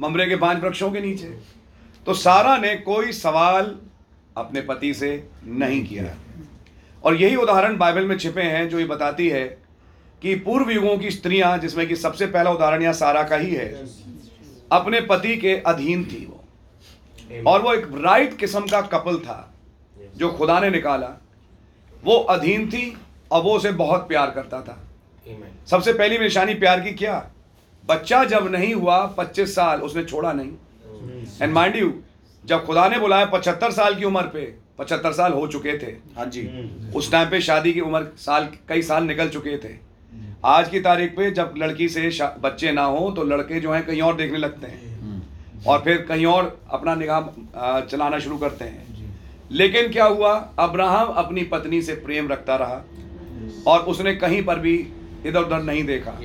[0.00, 1.36] ममरे के पाँच वृक्षों के नीचे।
[2.06, 3.74] तो सारा ने कोई सवाल
[4.36, 6.14] अपने पति से नहीं किया।
[7.04, 9.44] और यही उदाहरण बाइबल में छिपे हैं जो ये बताती है
[10.22, 13.68] कि पूर्व युगों की स्त्रियाँ जिसमें कि सबसे पहला उदाहरण यहाँ सारा का ही है
[14.72, 19.38] अपने पति के अधीन थी वो। और वो एक राइट किस्म का कपल था
[20.16, 21.08] जो खुदा ने निकाला।
[22.04, 22.96] वो अधीन थी
[23.32, 24.78] और वो उसे बहुत प्यार करता था।
[25.66, 27.14] सबसे पहली निशानी प्यार की क्या?
[27.84, 30.52] बच्चा जब नहीं हुआ पच्चीस साल उसने छोड़ा नहीं।
[31.42, 31.92] एंड माइंड यू
[32.46, 34.40] जब खुदा ने बुलाया पचहत्तर साल की उम्र पे
[34.78, 36.42] पचहत्तर साल हो चुके थे। हाँ जी।
[36.94, 39.74] उस टाइम पे शादी की उम्र साल कई साल निकल चुके थे।
[40.44, 42.08] आज की तारीख पे जब लड़की से
[42.40, 44.84] बच्चे ना हो तो लड़के जो हैं कहीं और देखने लगते हैं।
[45.66, 49.14] और फिर कहीं और अपना निगाह चलाना शुरू करते हैं।
[49.50, 50.34] लेकिन क्या हुआ?
[50.58, 52.82] अब्राहम अपनी पत्नी से प्रेम रखता रहा
[53.66, 54.74] और उसने कहीं पर भी
[55.26, 56.18] इधर उधर नहीं देखा।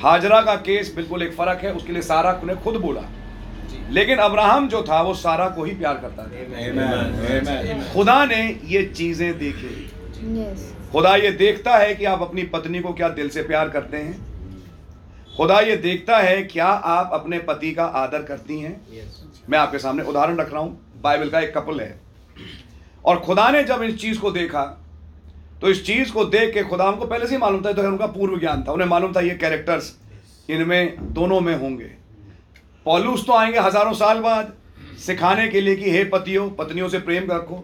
[0.00, 3.02] हाजरा का केस बिल्कुल एक फ़र्क है उसके लिए सारा ने खुद बोला।
[3.90, 9.38] लेकिन अब्राहम जो था वो सारा को ही प्यार करता था। खुदा ने ये चीज़ें
[9.38, 9.90] देखी।
[10.92, 14.16] खुदा ये देखता है कि आप अपनी पत्नी को क्या दिल से प्यार करते हैं।
[15.36, 18.80] खुदा ये देखता है क्या आप अपने पति का आदर करती हैं।
[19.50, 21.94] मैं आपके सामने उदाहरण रख रहा हूँ। बाइबल का एक कपल है।
[23.04, 24.62] और खुदा ने जब इस चीज़ को देखा
[25.62, 28.06] तो इस चीज़ को देख के खुदा उनको पहले से ही मालूम था तो उनका
[28.08, 29.94] पूर्व ज्ञान था। उन्हें मालूम था ये कैरेक्टर्स
[30.48, 31.90] इनमें दोनों में होंगे।
[32.86, 34.52] पॉलूस तो आएँगे हज़ारों साल बाद।
[34.98, 37.62] सिखाने के लिए कि हे पतियों पत्नियों से प्रेम रखो।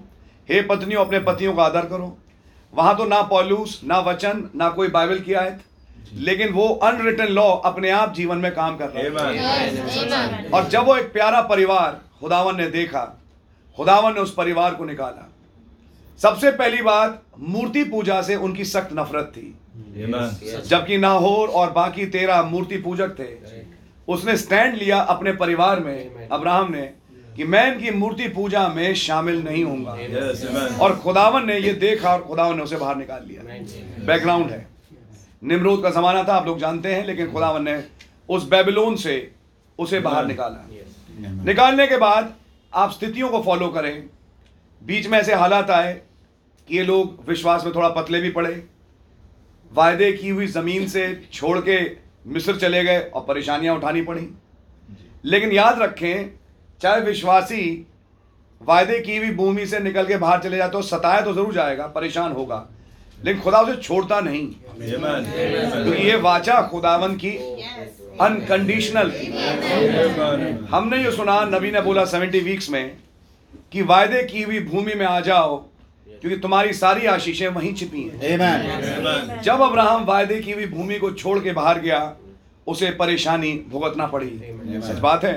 [0.48, 2.16] हे पत्नियों अपने पतियों का आदर करो।
[2.72, 5.60] वहाँ तो ना पॉलूस ना वचन ना कोई बाइबल की आयत।
[6.18, 10.96] लेकिन वो अनरिटन लॉ अपने आप जीवन में काम कर रहा है। और जब वो
[10.96, 13.02] एक प्यारा परिवार खुदावन ने देखा
[13.78, 15.28] खुदावन ने उस परिवार को निकाला।
[16.20, 19.54] सबसे पहली बात मूर्ति पूजा से उनकी सख्त नफरत थी।
[20.66, 23.28] जबकि नाहोर और बाकी तेरह मूर्ति पूजक थे।
[24.08, 26.82] उसने स्टैंड लिया अपने परिवार में अब्राहम ने
[27.36, 32.22] कि मैं इनकी मूर्ति पूजा में शामिल नहीं होऊँगा। और खुदावन ने ये देखा और
[32.22, 33.42] खुदावन ने उसे बाहर निकाल लिया।
[34.06, 34.66] बैकग्राउंड है।
[35.42, 37.82] निमरूद का जमाना था आप लोग जानते हैं लेकिन खुदावन ने
[38.28, 39.30] उस बेबीलोन से
[39.78, 40.66] उसे बाहर निकाला।
[41.44, 42.34] निकालने के बाद
[42.72, 44.04] आप स्थितियों को फॉलो करें।
[44.82, 45.92] बीच में ऐसे हालात आए
[46.68, 48.52] कि ये लोग विश्वास में थोड़ा पतले भी पड़े।
[49.72, 51.78] वायदे की हुई ज़मीन से छोड़ के
[52.24, 54.28] मिस्र चले गए और परेशानियाँ उठानी पड़ी।
[55.24, 56.30] लेकिन याद रखें
[56.82, 57.86] चाहे विश्वासी
[58.60, 61.86] वायदे की हुई भूमि से निकल के बाहर चले जाते हो सताया तो ज़रूर जाएगा
[61.86, 62.66] परेशान होगा।
[63.24, 64.46] लेकिन खुदा उसे छोड़ता नहीं.
[64.72, 67.36] क्योंकि ये वाचा खुदावन की
[68.20, 69.10] अनकंडीशनल
[70.70, 72.96] हमने ये सुना नबी ने बोला सेवेंटी वीक्स में
[73.72, 75.56] कि वायदे की हुई भूमि में आ जाओ
[76.22, 79.42] क्योंकि तुम्हारी सारी आशीषें वहीं छिपी हैं। Amen.
[79.44, 82.00] जब अब्राहम वायदे की हुई भूमि को छोड़ के बाहर गया
[82.66, 84.30] उसे परेशानी भुगतना पड़ी।
[84.80, 85.34] सच बात है?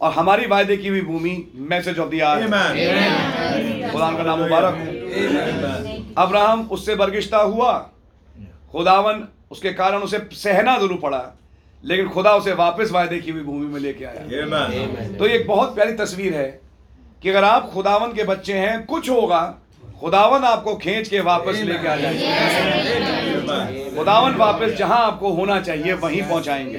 [0.00, 1.36] और हमारी वायदे की हुई भूमि
[1.70, 3.92] मैसेज ऑफ़ द आर Amen.
[3.92, 7.72] खुदा का नाम मुबारक हो। अब्राहम उससे बरगिश्ता हुआ।
[8.72, 11.24] खुदावन उसके कारण उसे सहना ज़रूर पड़ा।
[11.84, 15.18] लेकिन खुदा उसे वापस वायदे की हुई भूमि में लेके आया। Amen.
[15.18, 16.60] तो ये एक बहुत प्यारी तस्वीर है
[17.22, 19.42] कि अगर आप खुदावन के बच्चे हैं कुछ होगा
[20.00, 22.26] खुदावन आपको खींच के वापस लेके आ जाएँगे.
[23.96, 26.78] खुदावन वापस जहाँ आपको होना चाहिए, वहीं पहुंचाएँगे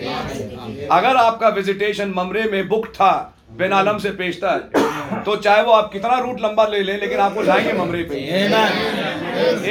[0.91, 3.11] अगर आपका विजिटेशन ममरे में बुक था
[3.49, 7.19] बिन आलम से पेशता है। तो चाहे वो आप कितना रूट लंबा ले लें लेकिन
[7.19, 8.15] आपको जाएँगे ममरे पे।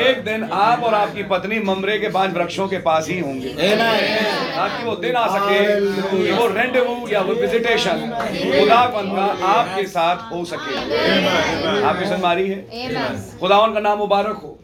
[0.01, 4.85] एक दिन आप और आपकी पत्नी ममरे के पाँच वृक्षों के पास ही होंगे। ताकि
[4.85, 5.61] वो दिन आ सके
[6.01, 8.01] कि वो रेंडवू या वो विजिटेशन
[8.61, 10.77] खुदावन का आपके साथ हो सके।
[11.83, 12.59] आपकी मारी है.
[13.41, 14.59] खुदावन का नाम मुबारक हो।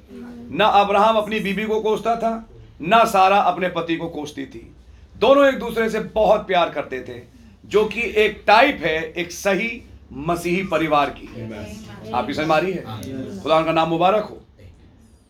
[0.50, 2.32] ना अब्राहम अपनी बीबी को कोसता था
[2.82, 4.74] ना सारा अपने पति को कोसती थी।
[5.16, 7.33] दोनों एक दूसरे से बहुत प्यार करते थे।
[7.64, 11.28] जो कि एक टाइप है एक सही मसीही परिवार की।
[12.12, 12.82] आपकी समझ मारी है?
[13.42, 14.40] खुदा का नाम मुबारक हो।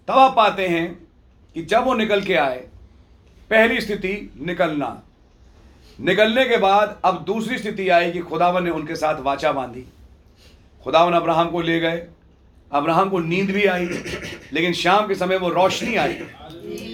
[0.09, 0.87] तब आप पाते हैं
[1.55, 2.59] कि जब वो निकल के आए
[3.51, 5.03] पहली स्थिति निकलना।
[6.01, 9.85] निकलने के बाद अब दूसरी स्थिति आई कि खुदावन ने उनके साथ वाचा बांधी।
[10.85, 12.07] खुदावन अब्राहम को ले गए।
[12.73, 13.85] अब्राहम को नींद भी आई
[14.53, 16.13] लेकिन शाम के समय वो रोशनी आई।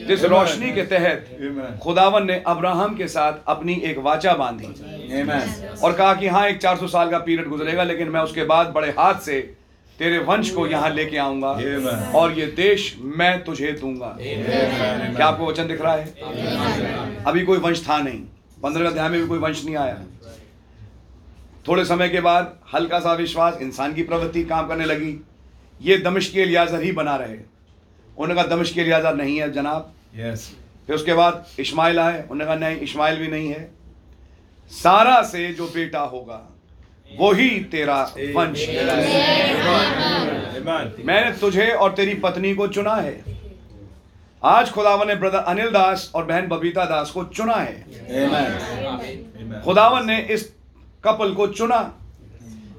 [0.07, 4.67] जिस रोशनी के तहत खुदावन ने अब्राहम के साथ अपनी एक वाचा बांधी।
[5.77, 8.91] और कहा कि हाँ एक 400 साल का पीरियड गुजरेगा लेकिन मैं उसके बाद बड़े
[8.99, 9.41] हाथ से
[9.99, 11.49] तेरे वंश को यहाँ लेके आऊँगा।
[12.15, 17.25] और ये देश मैं तुझे दूँगा। क्या आपको वचन दिख रहा है?
[17.25, 18.21] अभी कोई वंश था नहीं।
[18.63, 19.97] पंद्रह अध्याय में भी कोई वंश नहीं आया।
[21.69, 25.17] थोड़े समय के बाद हल्का सा विश्वास इंसान की प्रवृत्ति काम करने लगी।
[25.83, 27.37] ये दमिश्क के लियाजर ही बना रहे।
[28.19, 30.41] उन्होंने कहा दमिश्क के लियाजर नहीं है जनाब। Yes.
[30.87, 33.71] फिर उसके बाद इस्माइल आए उन्होंने कहा नहीं इस्माइल भी नहीं है।
[34.71, 36.41] सारा से जो बेटा होगा
[37.11, 38.03] वही तेरा
[38.35, 38.67] वंश
[41.07, 43.15] मैंने तुझे और तेरी पत्नी को चुना है।
[44.43, 47.77] आज खुदावन ने ब्रदर अनिल दास और बहन बबीता दास को चुना है।
[49.65, 50.53] खुदावन ने इस
[51.05, 51.81] कपल को चुना।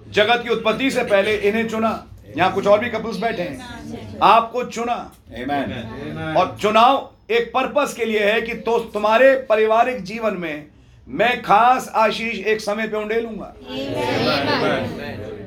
[0.10, 1.92] जगत की उत्पत्ति से पहले इन्हें चुना।
[2.38, 4.98] यहाँ कुछ और भी कपल्स बैठे हैं। आपको चुना।
[5.34, 6.38] Amen.
[6.38, 10.66] और चुनाव एक पर्पस के लिए है कि तो तुम्हारे पारिवारिक जीवन में
[11.08, 13.54] मैं खास आशीष एक समय पे उंडेलूँगा।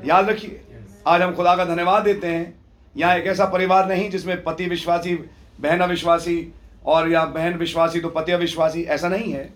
[0.07, 0.61] याद रखिए
[1.07, 2.55] आज हम खुदा का धन्यवाद देते हैं।
[2.97, 5.15] यहाँ एक ऐसा परिवार नहीं जिसमें पति विश्वासी
[5.61, 6.53] बहन अविश्वासी
[6.87, 9.49] और या बहन विश्वासी तो पति अविश्वासी ऐसा नहीं है।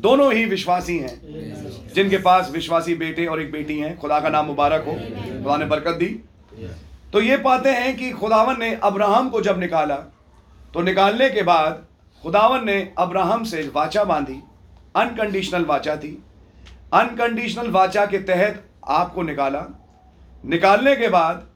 [0.00, 4.46] दोनों ही विश्वासी हैं। जिनके पास विश्वासी बेटे और एक बेटी हैं खुदा का नाम
[4.46, 6.08] मुबारक हो। खुदा ने बरकत दी।
[7.12, 9.96] तो ये पाते हैं कि खुदावन ने अब्राहम को जब निकाला
[10.74, 11.84] तो निकालने के बाद
[12.24, 14.40] खुदावन ने अब्राहम से वाचा बांधी
[14.96, 16.10] अनकंडीशनल वाचा थी
[16.94, 19.64] अनकंडीशनल वाचा के तहत आपको निकाला।
[20.44, 21.46] निकालने के बाद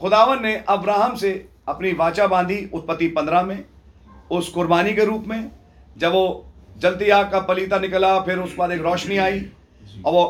[0.00, 1.32] खुदावन ने अब्राहम से
[1.68, 3.64] अपनी वाचा बांधी उत्पत्ति पंद्रह में
[4.30, 5.50] उस कुर्बानी के रूप में।
[5.96, 9.40] जब वो जलती आग का पलीता निकला फिर उसके बाद एक रोशनी आई
[10.06, 10.24] और वो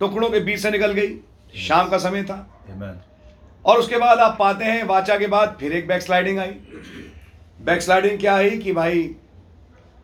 [0.00, 1.18] टुकड़ों के बीच से निकल गई
[1.58, 2.38] शाम का समय था.
[3.66, 6.50] और उसके बाद आप पाते हैं वाचा के बाद फिर एक बैक स्लाइडिंग आई।
[7.60, 9.10] बैक स्लाइडिंग क्या आई कि भाई,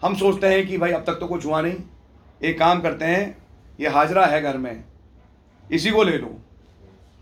[0.03, 1.77] हम सोचते हैं कि भाई अब तक तो कुछ हुआ नहीं।
[2.40, 3.36] एक काम करते हैं,
[3.80, 4.84] ये हाजरा है घर में,
[5.64, 6.39] इसी को ले लो।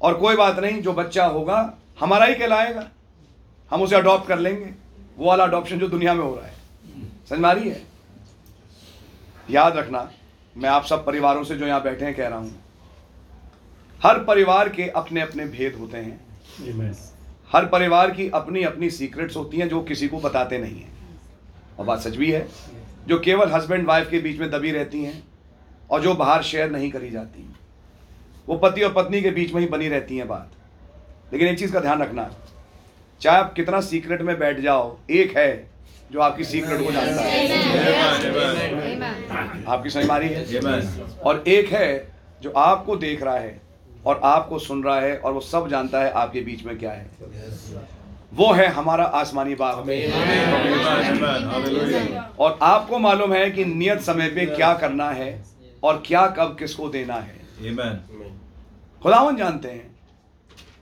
[0.00, 1.58] और कोई बात नहीं, जो बच्चा होगा,
[2.00, 2.86] हमारा ही कहलाएगा।
[3.70, 4.70] हम उसे अडॉप्ट कर लेंगे।
[5.18, 6.54] वो वाला अडॉप्शन जो दुनिया में हो रहा है।
[7.28, 7.82] समझ में आ रही है?
[9.50, 10.10] याद रखना,
[10.56, 12.54] मैं आप सब परिवारों से जो यहाँ बैठे हैं कह रहा हूँ,
[14.00, 16.29] हर परिवार के अपने अपने भेद होते हैं।
[17.52, 20.98] हर परिवार की अपनी अपनी सीक्रेट्स होती हैं जो किसी को बताते नहीं हैं।
[21.78, 22.46] और बात सच भी है
[23.08, 25.22] जो केवल हस्बैंड वाइफ के बीच में दबी रहती हैं
[25.90, 27.48] और जो बाहर शेयर नहीं करी जाती।
[28.48, 30.50] वो पति और पत्नी के बीच में ही बनी रहती हैं बात।
[31.32, 32.30] लेकिन एक चीज़ का ध्यान रखना
[33.20, 35.70] चाहे आप कितना सीक्रेट में बैठ जाओ एक है
[36.12, 37.38] जो आपकी सीक्रेट को जानता है.
[39.66, 40.44] आपकी समझ में आ रही है
[41.20, 43.60] और एक है जो आपको देख रहा है
[44.06, 47.10] और आपको सुन रहा है और वो सब जानता है आपके बीच में क्या है।
[48.32, 49.88] वो है हमारा आसमानी बाप
[52.38, 55.44] और आपको मालूम है कि नियत समय पे क्या करना है
[55.82, 57.38] और क्या कब किसको देना है।
[59.02, 59.90] खुदावन जानते हैं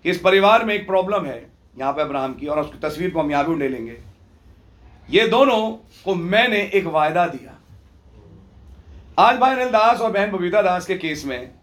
[0.05, 1.39] कि इस परिवार में एक प्रॉब्लम है
[1.79, 3.97] यहाँ पे अब्राहम की और उसकी तस्वीर को हम यहाँ भी ढूंढ लेंगे।
[5.11, 5.71] ये दोनों
[6.05, 7.55] को मैंने एक वायदा दिया।
[9.19, 11.58] आज भाई अनिल दास और बहन बबीता दास के केस में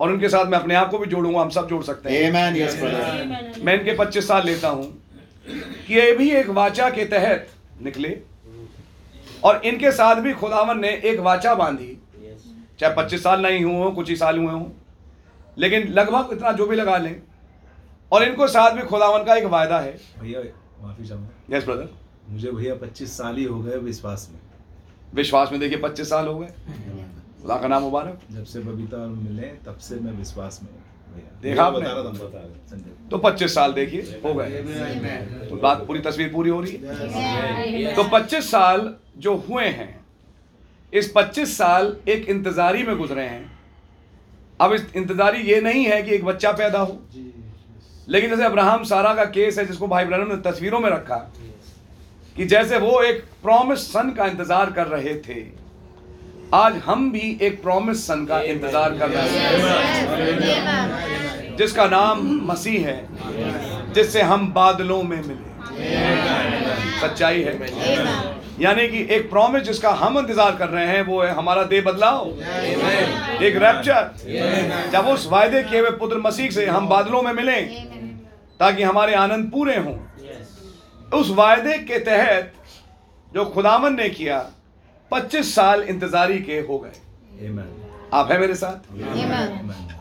[0.00, 2.58] और उनके साथ मैं अपने आप को भी जोड़ूँगा हम सब जोड़ सकते हैं। Amen.
[2.60, 3.64] Yes, brother.
[3.64, 4.84] मैं इनके 25 साल लेता हूँ
[5.86, 7.48] कि ये भी एक वाचा के तहत
[7.82, 8.16] निकले
[9.44, 11.96] और इनके साथ भी खुदावन ने एक वाचा बांधी।
[12.80, 14.66] चाहे 25 साल नहीं हुए हो कुछ ही साल हुए हों
[15.58, 17.14] लेकिन लगभग इतना जो भी लगा लें।
[18.12, 20.40] और इनको साथ भी खुदावन का एक वायदा है। भैया
[20.82, 21.88] माफ़ी चाहूँगा। यस ब्रदर
[22.28, 24.40] मुझे भैया 25 साल ही हो गए विश्वास में।
[25.14, 26.48] विश्वास में देखिए 25 साल हो गए।
[27.42, 30.70] खुदा का नाम मुबारक। जब से बबीता और मिले तब से मैं विश्वास में
[31.42, 31.80] देखा आपने?
[31.80, 34.50] बता रहा था हम बता रहे संजय। तो 25 साल देखिए हो गए।
[35.48, 37.94] तो बात पूरी तस्वीर पूरी हो रही है?
[37.94, 39.88] तो 25 साल जो हुए हैं
[40.92, 43.50] इस 25 साल एक इंतजारी में गुजरे हैं।
[44.60, 46.98] अब इस इंतजारी ये नहीं है कि एक बच्चा पैदा हो।
[48.08, 51.16] लेकिन जैसे अब्राहम सारा का केस है जिसको भाई ब्रहण ने तस्वीरों में रखा
[52.36, 55.40] कि जैसे वो एक प्रॉमिस सन का इंतज़ार कर रहे थे
[56.54, 59.56] आज हम भी एक प्रॉमिस सन का इंतज़ार कर रहे हैं।
[61.56, 65.50] जिसका नाम मसीह है जिससे हम बादलों में मिले।
[67.00, 67.52] सच्चाई है।
[68.60, 72.28] यानी कि एक प्रॉमिस जिसका हम इंतज़ार कर रहे हैं वो है हमारा दे बदलाव।
[73.44, 74.10] एक रैप्चर
[74.92, 77.68] जब उस वायदे किए हुए पुत्र मसीह से हम बादलों में मिलें
[78.60, 79.94] ताकि हमारे आनंद पूरे हों।
[81.20, 82.52] उस वायदे के तहत
[83.32, 84.38] जो खुदावन ने किया
[85.12, 87.48] 25 साल इंतजारी के हो गए।
[88.12, 88.76] आप है मेरे साथ?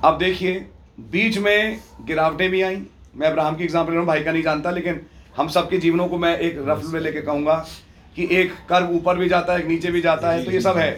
[0.05, 0.65] अब देखिए
[1.11, 2.81] बीच में गिरावटें भी आई।
[3.15, 5.01] मैं अब्राहम की एग्ज़ाम्पल ले रहा हूँ, भाई का नहीं जानता लेकिन
[5.37, 7.55] हम सबके जीवनों को मैं एक रफ में लेके कहूँगा
[8.15, 10.77] कि एक कर्व ऊपर भी जाता है एक नीचे भी जाता है तो ये सब
[10.77, 10.91] है।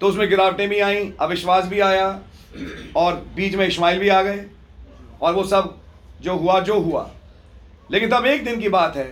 [0.00, 2.08] तो उसमें गिरावटें भी आई अविश्वास भी आया
[2.96, 4.44] और बीच में इस्माइल भी आ गए
[5.22, 5.76] और वो सब
[6.22, 7.10] जो हुआ जो हुआ।
[7.90, 9.06] लेकिन तब एक दिन की बात है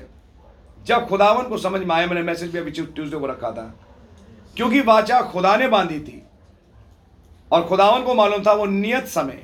[0.86, 3.74] जब खुदावन को समझ में आया मैंने मैसेज भी अभी ट्यूसडे को रखा था
[4.56, 6.22] क्योंकि वाचा खुदा ने बांधी थी।
[7.52, 9.42] और खुदावन को मालूम था वो नियत समय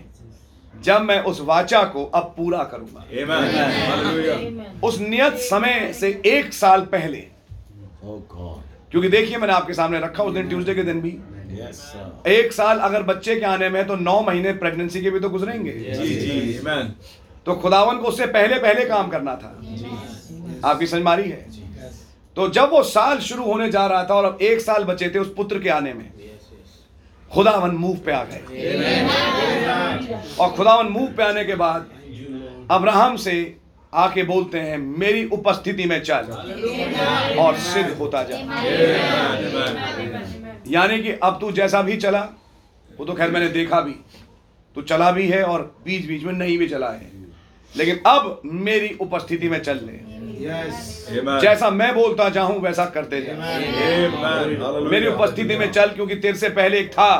[0.82, 3.42] जब मैं उस वाचा को अब पूरा करूँगा। Amen.
[3.90, 4.84] Hallelujah.
[4.84, 7.26] उस नियत समय से एक साल पहले।
[8.04, 8.20] Oh
[8.90, 11.10] क्योंकि देखिए मैंने आपके सामने रखा उस दिन ट्यूसडे के दिन भी।
[11.50, 11.78] Yes,
[12.28, 15.72] एक साल अगर बच्चे के आने में तो नौ महीने प्रेगनेंसी के भी तो गुजरेंगे।
[15.72, 16.90] जी जी Amen.
[17.46, 19.56] तो खुदावन को उससे पहले पहले काम करना था।
[20.64, 21.59] आपकी समझ मारी है?
[22.36, 25.18] तो जब वो साल शुरू होने जा रहा था और अब एक साल बचे थे
[25.18, 26.10] उस पुत्र के आने में
[27.30, 28.40] खुदावन मूव पे आ गए।
[30.40, 31.86] और खुदावन मूव पे आने के बाद
[32.70, 33.34] अब्राहम से
[33.92, 38.36] आके बोलते हैं मेरी उपस्थिति में चल और सिद्ध होता जा।
[40.68, 42.20] यानी कि अब तू जैसा भी चला
[42.90, 43.92] वो तो खैर मैंने देखा भी
[44.76, 47.10] तू चला भी है और बीच बीच में नहीं भी चला है।
[47.74, 51.40] लेकिन अब मेरी उपस्थिति में चल ले। Amen.
[51.40, 53.32] जैसा मैं बोलता जाऊँ वैसा करते जा
[54.90, 57.12] मेरी उपस्थिति में चल क्योंकि तेरे से पहले एक था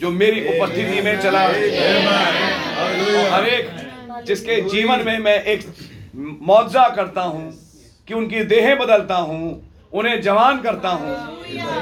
[0.00, 1.40] जो मेरी उपस्थिति में चला।
[3.32, 3.70] हर एक
[4.26, 5.60] जिसके जीवन में मैं एक
[6.16, 7.50] मुआवजा करता हूँ
[8.08, 9.50] कि उनकी देहें बदलता हूँ
[9.92, 11.14] उन्हें जवान करता हूँ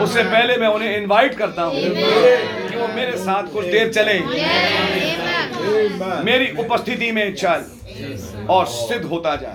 [0.03, 4.19] उससे पहले मैं उन्हें इनवाइट करता हूँ कि वो मेरे साथ कुछ देर चले।
[6.25, 7.65] मेरी उपस्थिति में चल
[8.51, 9.53] और सिद्ध होता जा।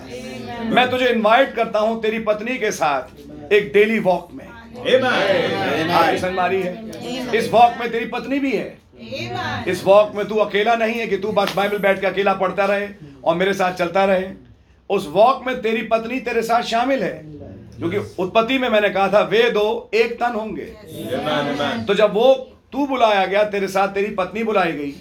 [0.66, 4.47] मैं तुझे इनवाइट करता हूँ तेरी पत्नी के साथ एक डेली वॉक में.
[6.36, 10.99] मारी है इस वॉक में तेरी पत्नी भी है। इस वॉक में तू अकेला नहीं
[10.99, 12.88] है कि तू बस बाइबल बैठ के अकेला पढ़ता रहे
[13.24, 14.28] और मेरे साथ चलता रहे।
[14.89, 17.22] उस वॉक में तेरी पत्नी तेरे साथ शामिल है।
[17.78, 20.66] क्योंकि उत्पत्ति में मैंने कहा था वे दो एक तन होंगे.
[21.86, 22.34] तो जब वो
[22.72, 24.93] तू बुलाया गया तेरे साथ तेरी पत्नी बुलाई गई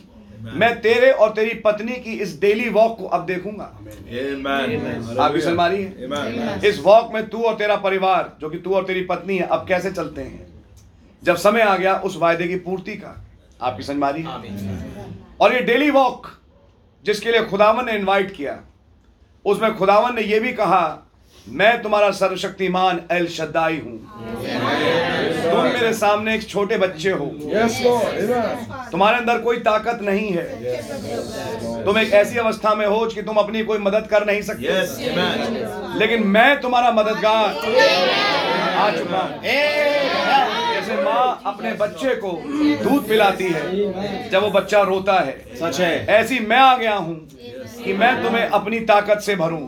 [0.42, 3.70] मैं तेरे और तेरी पत्नी की इस डेली वॉक को अब देखूँगा।
[5.40, 9.36] समझ है इस वॉक में तू और तेरा परिवार जो कि तू और तेरी पत्नी
[9.38, 10.46] है अब कैसे चलते हैं?
[11.22, 13.14] जब समय आ गया उस वायदे की पूर्ति का
[13.60, 14.22] आपकी समझ मारी
[15.40, 16.26] और ये डेली वॉक
[17.04, 18.58] जिसके लिए खुदावन ने इनवाइट किया
[19.44, 20.82] उसमें खुदावन ने यह भी कहा
[21.46, 23.98] मैं तुम्हारा सर्वशक्तिमान एल शद्दाई हूँ।
[25.52, 27.72] तुम मेरे सामने एक छोटे बच्चे हो। Yes,
[28.92, 33.62] तुम्हारे अंदर कोई ताकत नहीं है। तुम एक ऐसी अवस्था में हो कि तुम अपनी
[33.62, 34.90] कोई मदद कर नहीं सकते। Yes.
[36.00, 37.50] लेकिन मैं तुम्हारा मददगार।
[38.82, 39.22] आ चुका
[40.72, 42.30] जैसे माँ अपने बच्चे को
[42.84, 47.14] दूध पिलाती है जब वो बच्चा रोता है। सच है। ऐसी मैं आ गया हूँ
[47.84, 49.60] कि मैं तुम्हें अपनी ताकत से भरूं।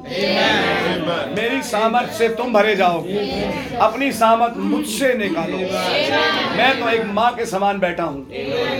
[1.35, 3.19] मेरी सामर्थ से तुम भरे जाओगे।
[3.81, 5.59] अपनी सामर्थ मुझसे निकालो।
[6.57, 8.27] मैं तो एक माँ के समान बैठा हूँ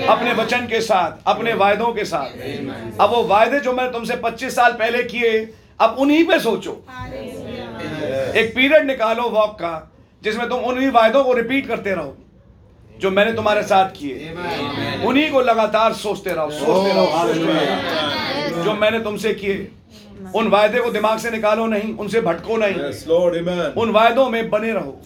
[0.09, 4.57] अपने वचन के साथ अपने वायदों के साथ। अब वो वायदे जो मैंने तुमसे 25
[4.57, 5.39] साल पहले किए
[5.81, 6.73] अब उन्हीं पे सोचो।
[8.35, 9.75] एक पीरियड निकालो वॉक का
[10.25, 12.17] जिसमें तुम उन्हीं वायदों को रिपीट करते रहो
[13.01, 14.35] जो मैंने तुम्हारे साथ किए।
[15.07, 19.71] उन्हीं को लगातार सोचते रहो सोचते रहो जो मैंने तुमसे किए
[20.37, 23.35] उन वायदे को दिमाग से निकालो नहीं उनसे भटको नहीं। Yes, Lord.
[23.79, 25.01] उन वायदों में बने रहो।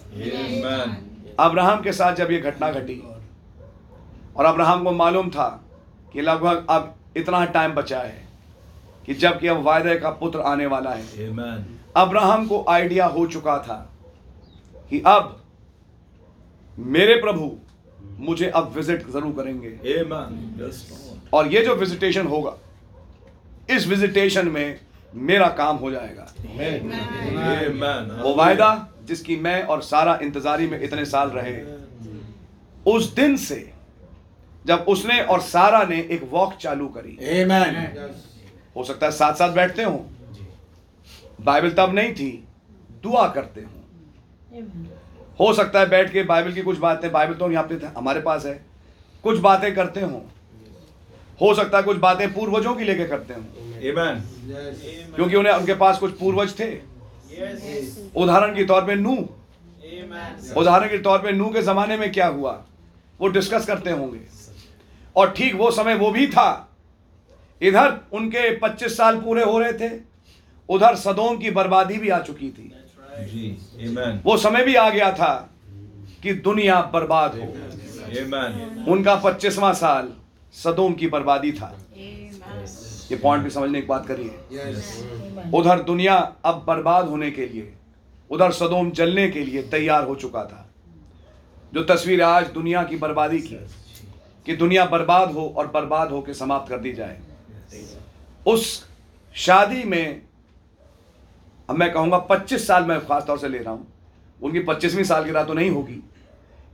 [1.39, 3.03] अब्राहम के साथ जब ये घटना घटी
[4.37, 5.49] और अब्राहम को मालूम था
[6.13, 8.27] कि लगभग अब इतना टाइम बचा है
[9.07, 11.03] कि जबकि अब वायदे का पुत्र आने वाला है।
[11.97, 13.79] अब्राहम को आइडिया हो चुका था
[14.91, 15.35] कि अब
[16.79, 17.51] मेरे प्रभु
[18.21, 19.71] मुझे अब विज़िट ज़रूर करेंगे।
[20.61, 20.77] Yes,
[21.35, 22.57] और ये जो विजिटेशन होगा
[23.71, 24.81] इस विजिटेशन में
[25.15, 28.11] मेरा काम हो जाएगा। Amen.
[28.23, 28.71] वो वायदा
[29.05, 31.57] जिसकी मैं और सारा इंतजारी में इतने साल रहे
[32.87, 33.61] उस दिन से
[34.67, 37.73] जब उसने और सारा ने एक वॉक चालू करी। Amen.
[38.77, 40.05] हो सकता है साथ साथ बैठते हो।
[41.41, 42.31] बाइबल तब नहीं थी
[43.03, 43.78] दुआ करते हो।
[45.41, 48.47] हो सकता है बैठ के बाइबल की कुछ बातें बाइबल तो यहाँ पे हमारे पास
[48.47, 48.65] है।
[49.25, 50.23] कुछ बातें करते हो।
[51.41, 53.41] हो सकता है कुछ बातें पूर्वजों की लेके करते हो.
[55.17, 56.71] क्योंकि उन्हें उनके पास कुछ पूर्वज थे।
[58.17, 59.17] उदाहरण के तौर पे नू।
[60.57, 62.53] उदाहरण के तौर पे नू के जमाने में क्या हुआ?
[63.21, 64.21] वो डिस्कस करते होंगे।
[65.17, 66.69] और ठीक वो समय वो भी था।
[67.63, 70.01] इधर उनके 25 साल पूरे हो रहे थे।
[70.69, 72.73] उधर सदोम की बर्बादी भी आ चुकी थी।
[73.27, 73.59] जी.
[73.89, 74.25] Amen.
[74.25, 75.51] वो समय भी आ गया था
[76.23, 77.55] कि दुनिया बर्बाद हो।
[78.13, 78.89] Amen.
[78.89, 80.13] उनका 25वां साल
[80.53, 81.79] सदोम की बर्बादी था।
[83.11, 84.29] ये पॉइंट भी समझने की बात करिए।
[85.55, 87.75] उधर दुनिया अब बर्बाद होने के लिए
[88.31, 90.71] उधर सदोम जलने के लिए तैयार हो चुका था।
[91.75, 93.57] जो तस्वीर आज दुनिया की बर्बादी की
[94.47, 97.21] कि दुनिया बर्बाद हो और बर्बाद हो के समाप्त कर दी जाए।
[98.47, 98.89] उस
[99.35, 100.23] शादी में
[101.71, 103.87] अब मैं कहूँगा 25 साल मैं खासतौर से ले रहा हूँ।
[104.43, 106.03] उनकी 25वीं सालगिरह तो नहीं होगी।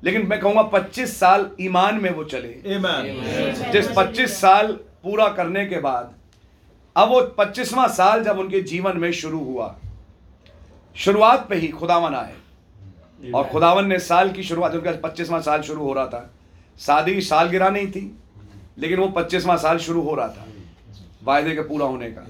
[0.05, 3.73] लेकिन मैं कहूँगा 25 साल ईमान में वो चले। Amen.
[3.73, 4.73] जिस 25 साल
[5.03, 6.15] पूरा करने के बाद
[6.97, 9.75] अब वो 25वां साल जब उनके जीवन में शुरू हुआ
[10.97, 12.35] शुरुआत पे ही खुदावन आए।
[13.33, 16.31] और खुदावन ने साल की शुरुआत उनका 25वां साल शुरू हो रहा था।
[16.81, 18.19] शादी सालगिरह नहीं थी
[18.79, 20.47] लेकिन वो 25वां साल शुरू हो रहा था
[21.25, 22.27] वायदे के पूरा होने का।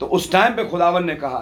[0.00, 1.38] तो उस टाइम पे खुदावन ने कहा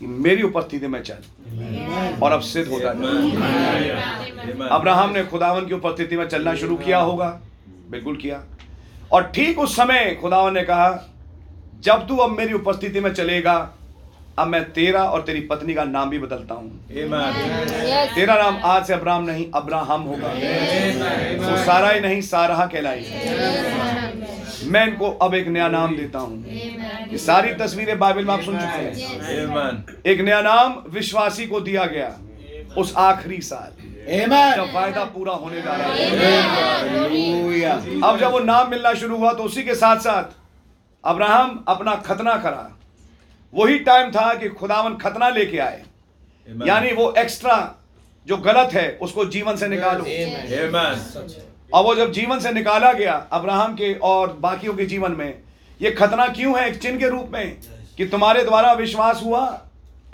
[0.00, 4.68] कि मेरी उपस्थिति में चल। और अब सिद्ध होता है Amen.
[4.70, 7.28] अब्राहम ने खुदावन की उपस्थिति में चलना शुरू किया होगा।
[7.90, 8.42] बिल्कुल किया।
[9.12, 11.08] और ठीक उस समय खुदावन ने कहा
[11.80, 13.54] जब तू अब मेरी उपस्थिति में चलेगा
[14.38, 16.70] अब मैं तेरा और तेरी पत्नी का नाम भी बदलता हूँ।
[18.14, 20.28] तेरा नाम आज से अब्राहम नहीं अब्राहम होगा।
[21.40, 23.00] वो सारा ही नहीं सारा कहलाई
[24.64, 26.44] मैं इनको अब एक नया नाम देता हूँ।
[27.10, 28.92] ये सारी तस्वीरें बाइबल में आप सुन चुके हैं।
[30.06, 32.10] एक नया नाम विश्वासी को दिया गया।
[32.78, 33.70] उस आखिरी साल।
[34.56, 36.04] जब वायदा पूरा होने जा रहा है।
[38.02, 40.24] अब जब वो नाम मिलना शुरू हुआ तो उसी के साथ साथ
[41.04, 42.70] अब्राहम अपना खतना करा।
[43.54, 45.82] वही टाइम था कि खुदावन खतना लेके आए।
[46.66, 47.74] यानी वो एक्स्ट्रा
[48.26, 51.28] जो गलत है उसको जीवन से निकालो। Amen.
[51.74, 55.42] और वो जब जीवन से निकाला गया अब्राहम के और बाकियों के जीवन में
[55.82, 57.56] ये खतना क्यों है एक चिन्ह के रूप में?
[57.96, 59.62] कि तुम्हारे द्वारा विश्वास हुआ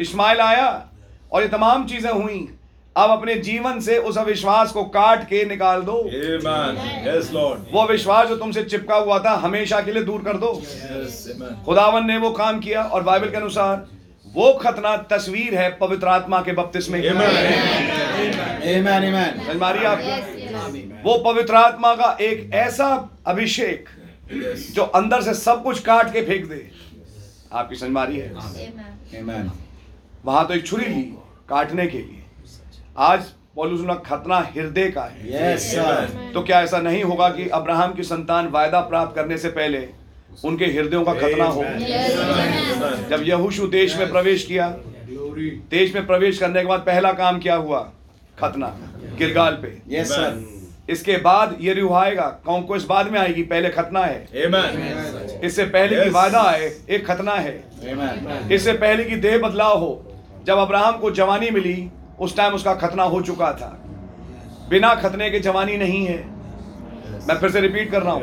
[0.00, 0.88] इस्माइल आया
[1.32, 2.57] और ये तमाम चीज़ें हुई।
[2.96, 6.78] अब अपने जीवन से उस अविश्वास को काट के निकाल दो। Amen.
[7.04, 7.58] Yes, Lord.
[7.72, 12.06] वो विश्वास जो तुमसे चिपका हुआ था हमेशा के लिए दूर कर दो। Yes, खुदावन
[12.06, 13.86] ने वो काम किया और बाइबल के अनुसार
[14.34, 17.08] वो खतना तस्वीर है पवित्र आत्मा के बपतिस्मे की।
[18.74, 19.56] Amen.
[19.60, 20.10] मारिए आपको?
[21.04, 22.88] वो पवित्र आत्मा का एक ऐसा
[23.26, 23.88] अभिषेक
[24.74, 26.70] जो अंदर से सब कुछ काट के फेंक दे।
[27.52, 28.28] आपकी समझ मारी है?
[30.24, 31.02] वहाँ तो एक छुरी ली
[31.48, 32.17] काटने के लिए।
[32.98, 33.24] आज
[33.56, 36.32] पौलुस ने खतना हृदय का है Yes, sir.
[36.34, 39.86] तो क्या ऐसा नहीं होगा कि अब्राहम की संतान वायदा प्राप्त करने से पहले
[40.44, 41.62] उनके हृदयों का खतना हो.
[43.10, 44.68] जब यहूशु देश में प्रवेश किया
[45.70, 47.80] देश में प्रवेश करने के बाद पहला काम क्या हुआ
[48.38, 48.74] खतना
[49.18, 50.12] गिरगाल पे Yes.
[50.90, 55.44] इसके बाद ये रिव आएगा कॉन्क्वेस्ट बाद में आएगी पहले खतना है Amen.
[55.44, 56.14] इससे पहले की Yes.
[56.14, 58.52] वादा है एक खतना है Amen.
[58.52, 59.90] इससे पहले की देह बदलाव हो
[60.46, 61.76] जब अब्राहम को जवानी मिली
[62.20, 63.68] उस टाइम उसका खतना हो चुका था।
[64.70, 66.16] बिना खतने के जवानी नहीं है।
[67.28, 68.22] मैं फिर से रिपीट कर रहा हूँ।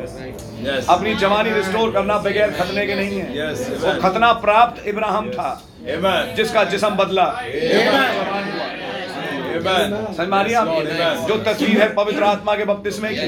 [0.89, 5.61] अपनी जवानी रिस्टोर करना बगैर खतने के नहीं है। वो खतना प्राप्त इब्राहिम था
[6.35, 7.25] जिसका जिसम बदला.
[9.57, 10.67] समझ मारिए आप
[11.27, 13.27] जो तस्वीर है पवित्र आत्मा के बपतिस्मे की।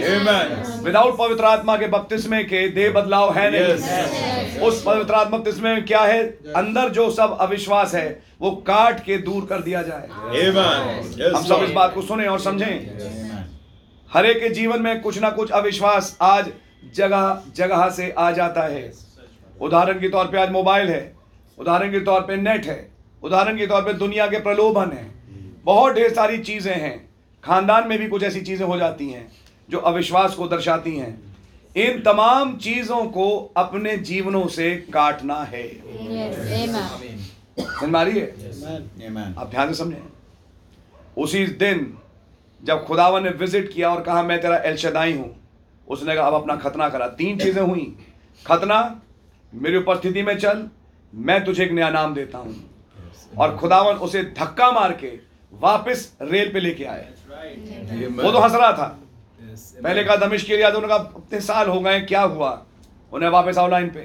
[0.84, 5.86] विदाउट पवित्र आत्मा के बपतिस्मे के देह बदलाव है नहीं। उस पवित्र आत्मा बपतिस्मे में
[5.86, 6.23] क्या है?
[6.55, 8.07] अंदर जो सब अविश्वास है
[8.41, 10.07] वो काट के दूर कर दिया जाए।
[11.28, 13.36] हम सब इस बात को सुने और समझें।
[14.11, 16.51] हरे के जीवन में कुछ ना कुछ अविश्वास आज
[16.95, 18.91] जगह जगह से आ जाता है।
[19.61, 21.15] उदाहरण के तौर पे आज मोबाइल है।
[21.57, 22.89] उदाहरण के तौर पे नेट है।
[23.23, 25.16] उदाहरण के तौर पे दुनिया के प्रलोभन है।
[25.68, 27.09] बहुत ढेर सारी चीज़ें हैं।
[27.43, 29.28] खानदान में भी कुछ ऐसी चीज़ें हो जाती हैं
[29.70, 31.09] जो अविश्वास को दर्शाती हैं।
[31.76, 35.63] इन तमाम चीज़ों को अपने जीवनों से काटना है।
[38.09, 38.24] है.
[39.34, 40.01] आप ध्यान से समझें।
[41.18, 41.97] उसी दिन
[42.63, 45.30] जब खुदावन ने विज़िट किया और कहा मैं तेरा एलशदाई हूँ।
[45.88, 47.95] उसने कहा अब अपना खतना करा। तीन चीज़ें हुई।
[48.45, 48.80] खतना
[49.53, 50.68] मेरी उपस्थिति में चल
[51.13, 52.55] मैं तुझे एक नया नाम देता हूँ।
[53.38, 58.24] और खुदावन उसे धक्का मार के वापस रेल पे लेके आए। Amen.
[58.24, 58.98] वो तो हंस रहा था।
[59.41, 59.62] Yes.
[59.84, 62.52] पहले कहा दमिश के लिए उन्होंने कहा इतने साल हो गए क्या हुआ?
[63.12, 64.00] उन्हें वापस आओ लाइन पे।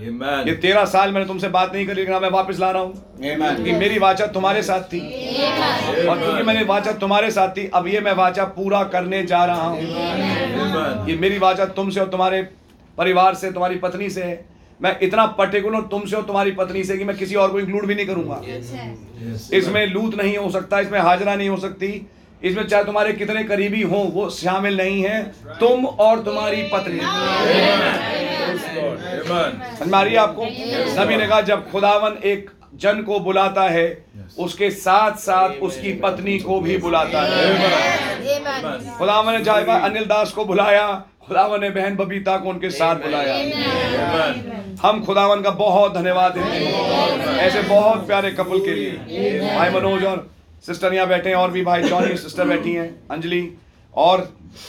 [0.00, 0.60] ये Amen.
[0.62, 3.54] तेरह साल मैंने तुमसे बात नहीं करी लेकिन मैं वापस ला रहा हूँ। Amen.
[3.54, 8.00] क्योंकि मेरी वाचा तुम्हारे साथ थी। और क्योंकि मैंने वाचा तुम्हारे साथ थी अब ये
[8.00, 12.42] मैं वाचा पूरा करने जा रहा हूँ। ये मेरी वाचा तुमसे और तुम्हारे
[12.98, 14.44] परिवार से तुम्हारी पत्नी से है।
[14.82, 17.94] मैं इतना पर्टिकुलर तुमसे और तुम्हारी पत्नी से कि मैं किसी और को इंक्लूड भी
[17.94, 19.52] नहीं करूँगा। Yes.
[19.54, 22.06] इसमें लूत नहीं हो सकता इसमें हाजरा नहीं हो सकती।
[22.42, 25.22] इसमें चाहे तुम्हारे कितने करीबी हों वो शामिल नहीं है।
[25.60, 26.98] तुम और तुम्हारी पत्नी।
[29.78, 30.44] समझ में आ रही है आपको
[31.02, 33.86] नबी ने कहा जब खुदावन एक जन को बुलाता है
[34.38, 37.38] उसके साथ साथ उसकी पत्नी को भी बुलाता है।
[38.98, 40.86] खुदावन ने जाएगा अनिल दास को बुलाया
[41.30, 43.34] खुदावन ने बहन बबीता को उनके साथ बुलाया।
[44.82, 50.04] हम खुदावन का बहुत धन्यवाद देते हैं। ऐसे बहुत प्यारे कपल के लिए। भाई मनोज
[50.04, 50.30] और
[50.66, 53.42] सिस्टर यहाँ बैठे हैं और भी भाई जॉनी सिस्टर बैठी हैं अंजलि
[53.94, 54.20] और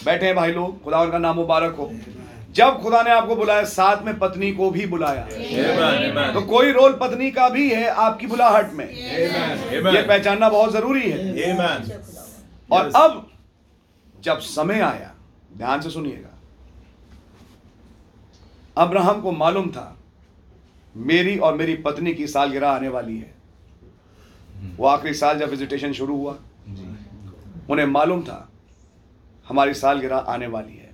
[0.06, 1.92] बैठे हैं भाई लोग। खुदावन का नाम मुबारक हो।
[2.54, 5.28] जब खुदा ने आपको बुलाया साथ में पत्नी को भी बुलाया.
[5.28, 6.34] Amen.
[6.34, 9.96] तो कोई रोल पत्नी का भी है आपकी बुलाहट में। Amen.
[9.96, 11.92] ये पहचानना बहुत ज़रूरी है। Amen.
[12.72, 13.28] और अब
[14.24, 15.12] जब समय आया
[15.58, 16.31] ध्यान से सुनिएगा।
[18.78, 19.98] अब्राहम को मालूम था
[20.96, 23.34] मेरी और मेरी पत्नी की सालगिरह आने वाली है।
[24.78, 26.36] वो आखिरी साल जब विजिटेशन शुरू हुआ
[27.70, 28.48] उन्हें मालूम था
[29.48, 30.90] हमारी सालगिरह आने वाली है।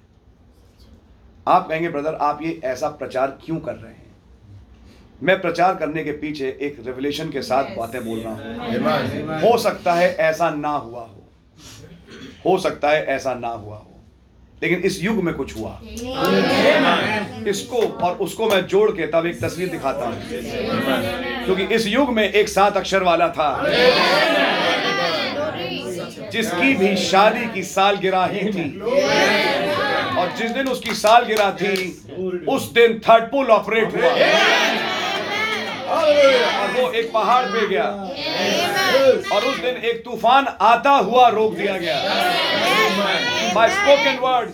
[1.48, 4.06] आप कहेंगे ब्रदर आप ये ऐसा प्रचार क्यों कर रहे हैं?
[5.24, 9.94] मैं प्रचार करने के पीछे एक रेवलेशन के साथ बातें बोल रहा हूँ। हो सकता
[9.94, 11.24] है ऐसा ना हुआ हो।
[12.46, 13.87] हो सकता है ऐसा ना हुआ हो।
[14.64, 15.80] लेकिन इस युग में कुछ हुआ।
[17.47, 20.16] इसको और उसको मैं जोड़ के तब एक तस्वीर दिखाता हूँ।
[21.45, 23.49] क्योंकि इस युग में एक सात अक्षर वाला था।
[26.32, 28.68] जिसकी भी शादी की सालगिरह ही थी।
[30.20, 31.76] और जिस दिन उसकी सालगिरह थी
[32.49, 34.12] उस दिन थर्ड पुल ऑपरेट हुआ।
[35.90, 37.86] और वो एक पहाड़ पे गया।
[39.36, 41.96] और उस दिन एक तूफ़ान आता हुआ रोक दिया गया।
[43.56, 44.50] बाय स्पोकन वर्ड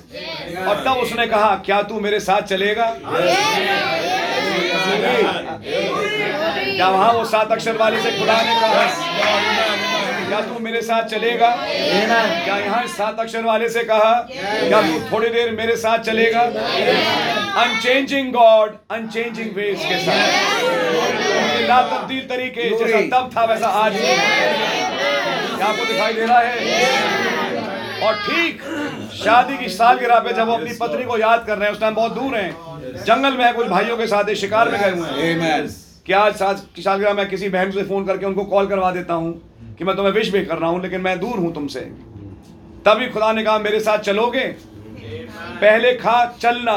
[0.67, 2.85] और तब उसने कहा क्या तू मेरे साथ चलेगा?
[6.67, 9.92] क्या वहाँ वो सात अक्षर वाली से खुदा ने कहा
[10.27, 11.49] क्या तू मेरे साथ चलेगा?
[12.43, 16.41] क्या यहाँ सात अक्षर वाले से कहा क्या तू थोड़ी देर मेरे साथ चलेगा?
[17.63, 25.67] अनचेंजिंग गॉड अनचेंजिंग वेज के साथ। ला तब्दील तरीके जैसा तब था वैसा आज। क्या
[25.67, 26.53] आपको दिखाई दे रहा है?
[28.03, 28.61] और ठीक
[29.15, 31.95] शादी की सालगिरह पे जब वो अपनी पत्नी को याद कर रहे हैं उस टाइम
[31.95, 35.31] बहुत दूर हैं। जंगल में है कुछ भाइयों के साथ शिकार में गए हुए हैं।
[35.31, 35.71] Amen.
[36.05, 39.13] कि आज साथ की सालगिरह मैं किसी बहन से फ़ोन करके उनको कॉल करवा देता
[39.13, 39.31] हूँ?
[39.77, 41.79] कि मैं तुम्हें विश भी कर रहा हूँ लेकिन मैं दूर हूँ तुमसे।
[42.85, 44.45] तभी खुदा ने कहा मेरे साथ चलोगे?
[45.61, 46.75] पहले खा चलना।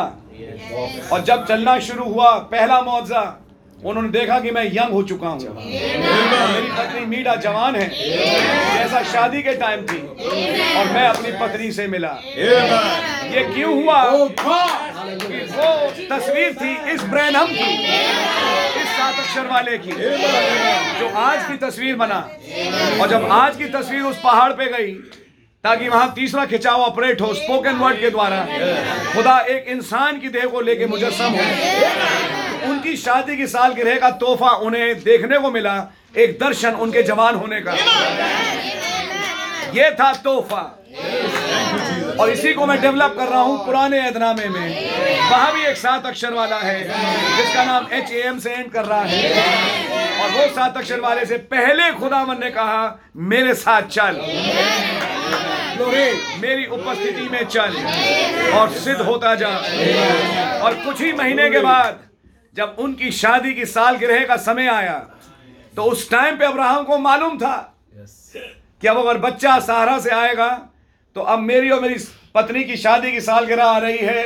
[1.12, 3.45] और जब चलना शुरू हुआ पहला मुआवजा।
[3.84, 9.42] उन्होंने देखा कि मैं यंग हो चुका हूँ। मेरी पत्नी मीडा जवान है। जैसा शादी
[9.42, 9.98] के टाइम थी।
[10.78, 14.02] और मैं अपनी पत्नी से मिला। ये क्यों हुआ?
[14.02, 15.68] कि वो
[16.10, 17.74] तस्वीर थी इस ब्रैनम की।
[18.80, 19.92] इस सात अक्षर वाले की।
[21.00, 22.18] जो आज की तस्वीर बना।
[23.00, 24.92] और जब आज की तस्वीर उस पहाड़ पे गई
[25.66, 28.36] ताकि वहाँ तीसरा खिंचाव ऑपरेट हो स्पोकन वर्ड के द्वारा।
[29.12, 34.50] खुदा एक इंसान की देह को लेके मुजस्म हो। उनकी शादी की सालगिरह का तोहफा
[34.66, 35.74] उन्हें देखने को मिला,
[36.16, 37.72] एक दर्शन उनके जवान होने का।
[39.74, 40.62] ये था तोहफा।
[42.20, 46.06] और इसी को मैं डेवलप कर रहा हूँ पुराने ऐदनामे में। वहाँ भी एक सात
[46.06, 46.78] अक्षर वाला है,
[47.36, 51.26] जिसका नाम एच ए एम से एंड कर रहा है। और वो सात अक्षर वाले
[51.26, 54.20] से पहले खुदावन ने कहा, मेरे साथ चल।
[55.76, 57.76] मेरी उपस्थिति में चल
[58.54, 59.48] और सिद्ध होता जा।
[60.64, 61.98] और कुछ ही महीने के बाद
[62.56, 64.98] जब उनकी शादी की सालगिरह का समय आया
[65.74, 67.56] तो उस टाइम पे अब्राहम को मालूम था
[68.82, 70.48] कि अब अगर बच्चा सहारा से आएगा
[71.16, 71.94] तो अब मेरी और मेरी
[72.34, 74.24] पत्नी की शादी की सालगिरह आ रही है।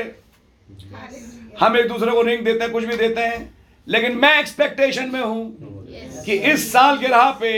[1.61, 3.39] हम एक दूसरे को रिंग देते हैं कुछ भी देते हैं।
[3.87, 5.85] लेकिन मैं एक्सपेक्टेशन में हूँ
[6.25, 7.53] कि इस सालगिरह पे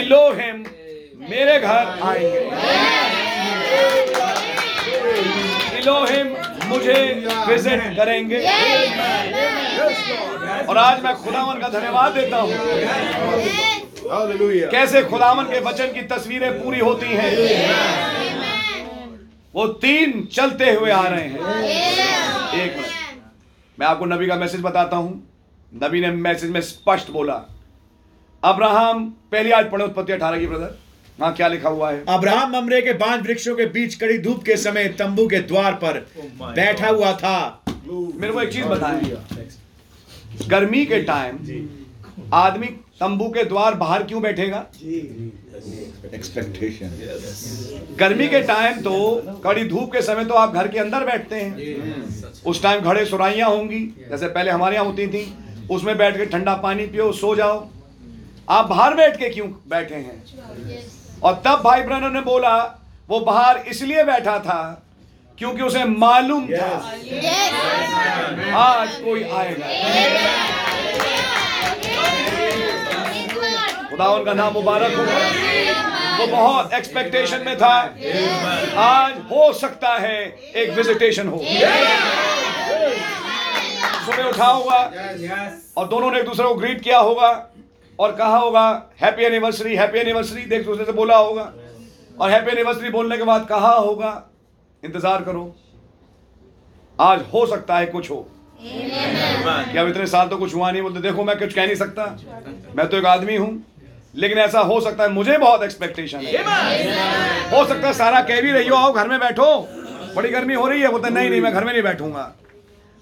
[0.00, 0.64] इलोहिम
[1.20, 2.40] मेरे घर आएँगे।
[5.78, 6.28] इलोहिम
[6.68, 6.94] मुझे
[7.48, 8.38] विज़िट करेंगे।
[10.64, 12.52] और आज मैं खुदावन का धन्यवाद देता हूँ।
[14.70, 17.30] कैसे खुदावन के वचन की तस्वीरें पूरी होती हैं।
[19.54, 21.38] वो तीन चलते हुए आ रहे हैं।
[22.54, 22.86] एक मिनट।
[23.78, 25.22] मैं आपको नबी का मैसेज बताता हूँ।
[25.72, 27.44] नबी ने मैसेज में स्पष्ट बोला।
[28.42, 30.78] अब्राहम पहली आज पढ़े उत्पत्ति अठारह की ब्रदर।
[31.20, 32.04] हाँ क्या लिखा हुआ है?
[32.08, 35.98] अब्राहम ममरे के पाँच वृक्षों के बीच कड़ी धूप के समय तंबू के द्वार पर
[36.40, 39.00] बैठा हुआ था। मेरे को एक चीज़ बताएँ
[40.48, 41.38] गर्मी के टाइम
[42.34, 42.66] आदमी
[43.00, 44.64] तंबू के द्वार बाहर क्यों बैठेगा?
[46.14, 46.90] एक्सपेक्टेशन
[47.98, 48.92] गर्मी के टाइम तो
[49.44, 53.48] कड़ी धूप के समय तो आप घर के अंदर बैठते हैं। उस टाइम घड़े सुराइयाँ
[53.50, 55.22] होंगी। जैसे पहले हमारे यहाँ होती थी
[55.70, 57.68] उसमें बैठ के ठंडा पानी पियो सो जाओ।
[58.48, 60.22] आप बाहर बैठ के क्यों बैठे हैं?
[61.22, 62.56] और तब भाई ब्रनर ने बोला
[63.08, 64.60] वो बाहर इसलिए बैठा था
[65.38, 66.68] क्योंकि उसे मालूम था।
[68.58, 69.66] आज कोई आएगा।
[73.90, 75.02] खुदावन का नाम मुबारक हो।
[76.18, 77.74] वो बहुत एक्सपेक्टेशन में था।
[78.84, 80.18] आज हो सकता है
[80.54, 81.38] एक विजिटेशन हो।
[84.06, 84.80] सुबह उठा होगा
[85.76, 87.30] और दोनों ने एक दूसरे को ग्रीट किया होगा।
[87.98, 88.66] और कहा होगा
[89.00, 91.52] हैप्पी एनिवर्सरी हैप्पी एनिवर्सरी देख दूसरे से बोला होगा।
[92.20, 94.10] और हैप्पी एनिवर्सरी बोलने के बाद कहा होगा
[94.82, 95.54] इंतज़ार करो
[96.98, 98.26] आज हो सकता है कुछ हो।
[98.60, 102.04] क्या इतने साल तो कुछ हुआ नहीं बोलते देखो मैं कुछ कह नहीं सकता।
[102.76, 103.50] मैं तो एक आदमी हूँ
[104.16, 106.42] लेकिन ऐसा हो सकता है मुझे बहुत एक्सपेक्टेशन है।
[107.50, 109.46] हो सकता है सारा कह भी रही हो आओ घर में बैठो।
[110.14, 112.32] बड़ी गर्मी हो रही है बोलते नहीं नहीं मैं घर में नहीं बैठूँगा।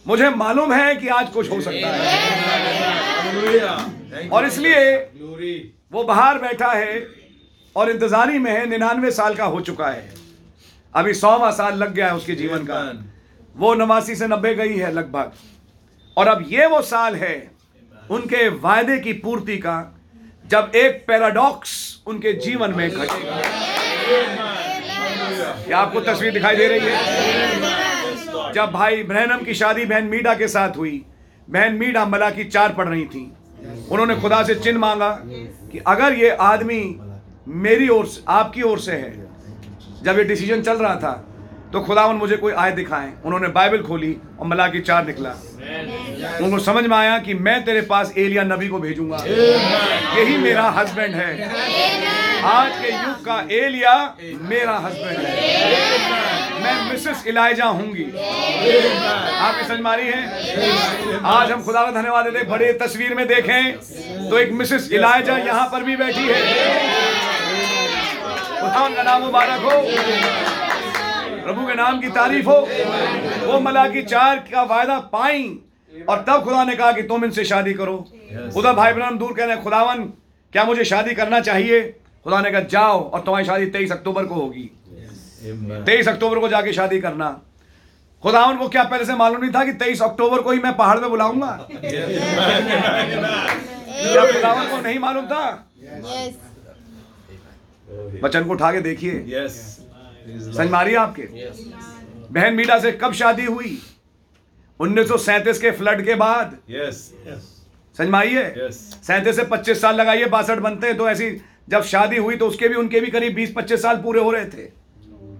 [0.07, 2.05] मुझे मालूम है कि आज कुछ हो सकता है।
[4.29, 4.97] और इसलिए
[5.93, 7.07] वो बाहर बैठा है
[7.77, 10.15] और इंतजारी में है निन्यानवे साल का हो चुका है।
[10.95, 12.81] अभी सौवा साल लग गया है उसके जीवन का।
[13.57, 15.33] वो नवासी से नब्बे गई है लगभग।
[16.17, 17.51] और अब ये वो साल है
[18.11, 19.77] उनके वायदे की पूर्ति का
[20.45, 21.73] जब एक पैराडॉक्स
[22.07, 23.41] उनके जीवन में घटेगा।
[25.65, 27.76] क्या आपको तस्वीर दिखाई दे रही है?
[28.55, 31.05] जब भाई ब्रहनम की शादी बहन मीडा के साथ हुई,
[31.51, 33.33] बहन मीडा मला की चार पढ़ रही थी।
[33.91, 35.11] उन्होंने खुदा से चिन्ह मांगा
[35.73, 36.83] कि अगर ये आदमी
[37.49, 39.13] मेरी ओर से, आपकी ओर से है,
[40.03, 41.13] जब ये डिसीज़न चल रहा था
[41.73, 45.31] तो खुदावन मुझे कोई आय दिखाएँ। उन्होंने बाइबल खोली और मला की चार निकला।
[46.41, 51.15] उनको समझ में आया कि मैं तेरे पास एलिया नबी को भेजूँगा। यही मेरा हस्बैंड
[51.15, 52.15] है।
[52.47, 53.93] आज के युग का एलिया
[54.41, 60.21] मेरा हस्बैंड है। मैं मिसेस इलाइजा हूँगी। आपकी समझ मारी है?
[61.27, 65.67] आज हम खुदा का धन्यवाद देते बड़े तस्वीर में देखें तो एक मिसेस इलाइजा यहाँ
[65.73, 66.41] पर भी बैठी है।
[68.61, 69.81] खुदा का नाम मुबारक हो।
[71.43, 72.59] प्रभु के नाम की तारीफ़ हो।
[73.47, 75.45] वो मला की चार का वायदा पाई
[76.09, 77.97] और तब खुदा ने कहा कि तुम इनसे शादी करो।
[78.57, 80.05] उधर भाई बहन दूर कह रहे खुदावन
[80.53, 81.81] क्या मुझे शादी करना चाहिए?
[82.27, 84.71] खुदा ने कहा जाओ और तुम्हारी शादी तेईस अक्टूबर को होगी।
[85.87, 87.41] तेईस अक्टूबर को जाके शादी करना।
[88.23, 90.99] खुदावन को क्या पहले से मालूम नहीं था कि तेईस अक्टूबर को ही मैं पहाड़
[90.99, 91.69] पे बुलाऊँगा?
[91.73, 92.07] क्या
[94.33, 95.69] खुदावन को नहीं मालूम था?
[98.23, 101.23] बचन को उठा के देखिए। समझ मारी आपके।
[102.33, 103.79] बहन मीडा से कब शादी हुई?
[104.81, 107.13] 1937 के फ्लड के बाद। यस
[107.97, 108.73] समझ में आई है Yes.
[109.07, 112.69] सैंतीस से 25 साल लगाइए बासठ बनते हैं तो ऐसी जब शादी हुई तो उसके
[112.69, 114.67] भी उनके भी करीब 20-25 साल पूरे हो रहे थे।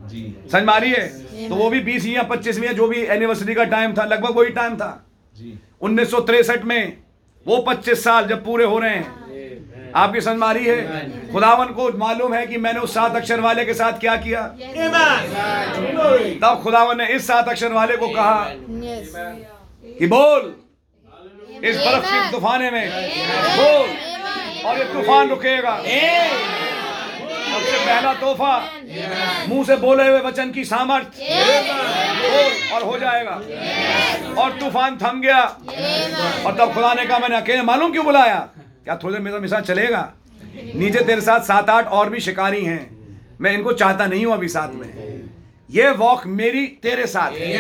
[0.09, 1.09] जी। समझ में आ रही है?
[1.49, 4.51] तो वो भी 20 या 25 में जो भी एनिवर्सरी का टाइम था लगभग वही
[4.51, 5.07] टाइम था।
[5.37, 6.15] जी। उन्नीस
[6.65, 6.97] में
[7.47, 11.33] वो 25 साल जब पूरे हो रहे हैं। आपकी समझ में आ रही है?
[11.33, 14.43] खुदावन को मालूम है कि मैंने उस सात अक्षर वाले के साथ क्या किया?
[16.43, 18.45] तब खुदावन ने इस सात अक्षर वाले को कहा
[19.99, 20.55] कि बोल।
[21.65, 22.91] इस बर्फ़ के तूफाने में।
[23.57, 23.89] बोल।
[24.67, 25.77] और ये तूफ़ान रुकेगा।
[27.47, 28.57] सबसे पहला तोहफा।
[29.49, 31.23] मुँह से बोले हुए वचन की सामर्थ्य
[32.23, 33.35] हो और हो जाएगा।
[34.43, 35.41] और तूफ़ान थम गया।
[36.47, 38.39] और तब खुदा ने कहा मैंने अकेले मालूम क्यों बुलाया?
[38.85, 40.13] क्या थोड़े मेरा मिसाल चलेगा?
[40.75, 42.97] नीचे तेरे साथ सात आठ और भी शिकारी हैं।
[43.41, 45.16] मैं इनको चाहता नहीं हूँ अभी साथ में।
[45.71, 47.53] ये वॉक मेरी, तेरे साथ है।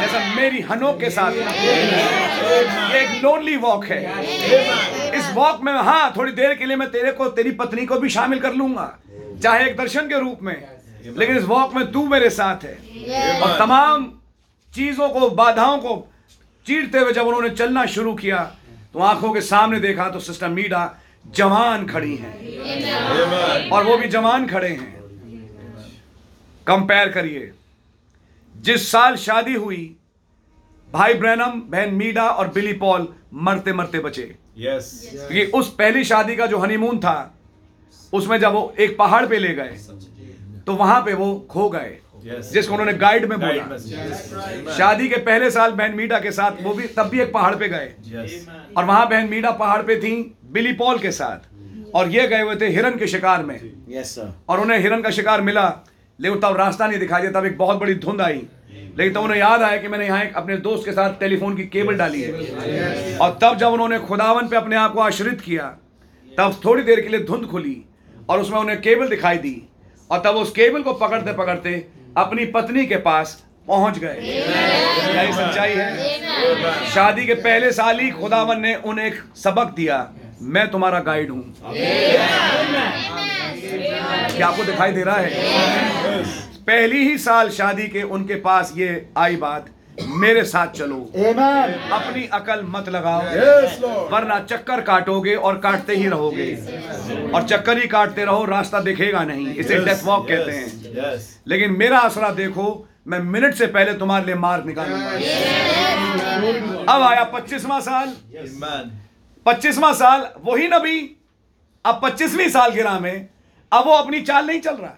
[0.00, 4.00] जैसा मेरी हनोक के साथ। ये एक लोनली वॉक है।
[5.18, 8.08] इस वॉक में हाँ थोड़ी देर के लिए मैं तेरे को, तेरी पत्नी को भी
[8.08, 8.98] शामिल कर लूँगा,
[9.42, 10.56] चाहे एक दर्शन के रूप में।
[11.18, 14.04] लेकिन इस वॉक में तू मेरे साथ है। और तमाम
[14.74, 16.12] चीज़ों को, बाधाओं को
[16.66, 18.38] चीरते हुए जब उन्होंने चलना शुरू किया
[18.94, 20.94] तो आँखों के सामने देखा तो सिस्टर मीडा
[21.26, 24.99] जवान खड़ी हैं। और वो भी जवान खड़े हैं।
[26.70, 27.50] कंपेयर करिए।
[28.54, 29.96] जिस साल शादी हुई
[30.92, 34.22] भाई ब्रैनम बहन मीडा और बिली पॉल मरते मरते बचे।
[34.58, 34.84] Yes.
[35.12, 37.34] क्योंकि उस पहली शादी का जो हनीमून था
[38.12, 39.76] उसमें जब वो एक पहाड़ पे ले गए
[40.66, 42.50] तो वहाँ पे वो खो गए Yes.
[42.52, 43.76] जिसको उन्होंने गाइड में बोला.
[44.76, 47.68] शादी के पहले साल बहन मीडा के साथ वो भी तब भी एक पहाड़ पे
[47.68, 48.32] गए। Yes.
[48.76, 50.12] और वहाँ बहन मीडा पहाड़ पे थी
[50.52, 53.58] बिली पॉल के साथ। और ये गए हुए थे हिरन के शिकार में।
[53.94, 54.18] Yes,
[54.48, 55.68] और उन्हें हिरन का शिकार मिला
[56.20, 58.42] लेकिन तब रास्ता नहीं दिखाई दिया, तब एक बहुत बड़ी धुंध आई।
[58.98, 61.62] लेकिन तब उन्हें याद आया कि मैंने यहाँ एक अपने दोस्त के साथ टेलीफोन की
[61.66, 65.64] केबल डाली है। और तब जब उन्होंने खुदावन पे अपने आप को आश्रित किया,
[66.32, 67.76] तब थोड़ी देर के लिए धुंध खुली
[68.28, 69.62] और उसमें उन्हें केबल दिखाई दी।
[70.10, 71.74] और तब उस केबल को पकड़ते पकड़ते
[72.16, 78.10] अपनी पत्नी के पास पहुँच गए। क्या ये सच्चाई है। शादी के पहले साल ही
[78.10, 80.06] खुदावन ने उन्हें एक सबक दिया,
[80.42, 81.44] मैं तुम्हारा गाइड हूँ।
[83.72, 86.22] क्या आपको दिखाई दे रहा है?
[86.66, 89.66] पहली ही साल शादी के उनके पास ये आई बात
[90.16, 90.96] मेरे साथ चलो।
[91.92, 93.72] अपनी अकल मत लगाओ Yes,
[94.12, 96.46] वरना चक्कर काटोगे और काटते ही रहोगे।
[97.34, 100.66] और चक्कर ही काटते रहो रास्ता दिखेगा नहीं इसे Yes, डेथ वॉक yes, कहते हैं।
[100.94, 101.20] Yes.
[101.48, 105.10] लेकिन मेरा आसरा देखो मैं मिनट से पहले तुम्हारे लिए मार्ग निकालूँगा।
[106.94, 108.14] अब आया पच्चीसवा साल।
[109.46, 110.98] पच्चीसवा साल वही नबी
[111.84, 113.28] अब पच्चीसवीं साल गिरा में
[113.72, 114.96] अब वो अपनी चाल नहीं चल रहा।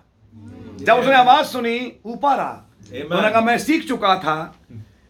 [0.81, 2.51] जब उसने आवाज़ सुनी ऊपर आ.
[3.03, 4.35] उन्होंने कहा मैं सीख चुका था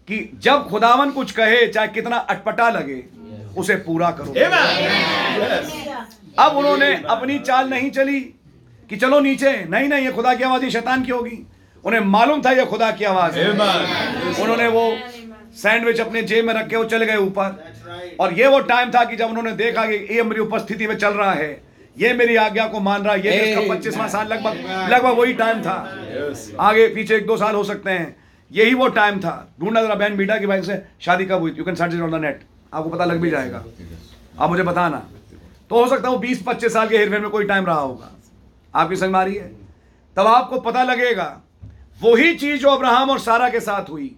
[0.09, 3.03] कि जब खुदावन कुछ कहे चाहे कितना अटपटा लगे
[3.57, 4.33] उसे पूरा करो।
[6.39, 8.21] अब उन्होंने अपनी चाल नहीं चली
[8.91, 11.39] कि चलो नीचे नहीं नहीं ये खुदा की आवाज़ ये शैतान की होगी।
[11.85, 14.85] उन्हें मालूम था ये खुदा की आवाज़ है। उन्होंने वो
[15.57, 19.05] सैंडविच अपने जेब में रख के वो चले गए ऊपर। और ये वो टाइम था
[19.05, 21.51] कि जब उन्होंने देखा कि ये मेरी उपस्थिति में चल रहा है
[21.99, 25.62] ये मेरी आज्ञा को मान रहा है ये इसका पच्चीसवां साल लगभग लगभग वही टाइम
[25.62, 25.74] था।
[26.61, 28.16] आगे पीछे एक दो साल हो सकते हैं।
[28.51, 31.64] यही वो टाइम था। ढूंढना जरा बहन बीटा की भाई से शादी कब हुई you
[31.64, 32.40] can search on the net
[32.74, 33.64] आपको पता लग भी जाएगा।
[34.38, 34.99] आप मुझे बताना।
[35.70, 38.11] तो हो सकता है वो बीस पच्चीस साल के हेरफेर में कोई टाइम रहा होगा।
[38.74, 39.51] आपकी समझ आ रही है?
[40.16, 41.40] तब आपको पता लगेगा
[42.03, 44.14] वही चीज़ जो अब्राहम और सारा के साथ हुई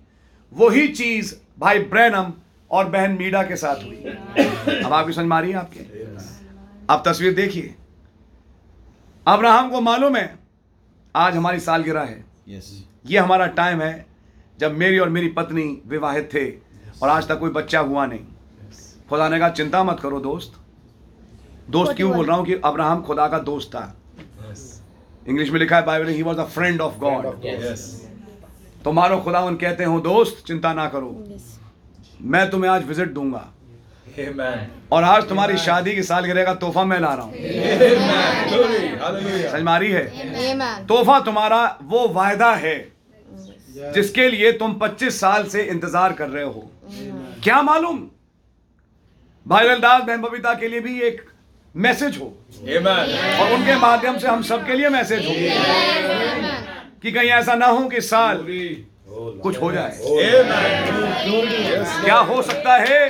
[0.53, 2.33] वही चीज़ भाई ब्रैनम
[2.71, 5.81] और बहन मीडा के साथ हुई। अब आपकी समझ मारी है आपके?
[6.91, 7.75] अब तस्वीर देखिए
[9.27, 10.39] अब्राहम को मालूम है
[11.15, 12.65] आज हमारी सालगिरह है Yes.
[13.07, 14.07] ये हमारा टाइम है
[14.61, 17.03] जब मेरी और मेरी पत्नी विवाहित थे yes.
[17.03, 18.83] और आज तक कोई बच्चा हुआ नहीं yes.
[19.09, 20.61] खुदा ने कहा चिंता मत करो दोस्त
[21.71, 23.87] दोस्त क्यों बोल रहा हूँ कि अब्राहम खुदा का दोस्त था
[24.51, 24.61] Yes.
[25.29, 27.27] इंग्लिश में लिखा है Bible he was a friend of God.
[28.85, 31.11] तो मानो खुदावन कहते हो दोस्त चिंता ना करो
[32.21, 33.51] मैं तुम्हें आज विज़िट दूँगा.
[34.93, 37.35] और आज तुम्हारी शादी की सालगिरह का तोहफा मैं ला रहा हूँ।
[39.01, 39.41] Amen.
[39.53, 40.87] समझ है?
[40.87, 42.77] तोहफा तुम्हारा वो वायदा है
[43.95, 46.71] जिसके लिए तुम 25 साल से इंतज़ार कर रहे हो।
[47.43, 47.99] क्या मालूम?
[49.47, 51.23] भाई ललदास बहन बबीता के लिए भी एक
[51.75, 52.27] मैसेज हो।
[53.41, 55.33] और उनके माध्यम से हम सबके लिए मैसेज हो।
[57.03, 58.37] कि कहीं ऐसा ना हो कि साल
[59.09, 59.99] कुछ हो जाए।
[62.05, 63.09] क्या हो सकता है?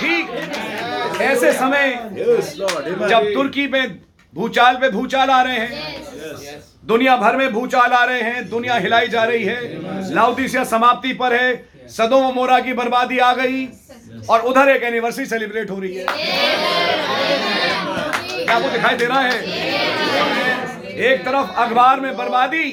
[0.00, 1.94] ठीक। ऐसे समय.
[3.08, 3.98] जब तुर्की में
[4.34, 5.98] भूचाल पे भूचाल आ रहे हैं
[6.88, 11.34] दुनिया भर में भूचाल आ रहे हैं दुनिया हिलाई जा रही है लाउदीसिया समाप्ति पर
[11.34, 11.52] है
[11.96, 13.66] सदों मोरा की बर्बादी आ गई
[14.30, 16.04] और उधर एक एनिवर्सरी सेलिब्रेट हो रही है।
[18.44, 20.49] क्या आपको दिखाई दे रहा है?
[21.00, 22.70] एक तरफ़ अखबार में बर्बादी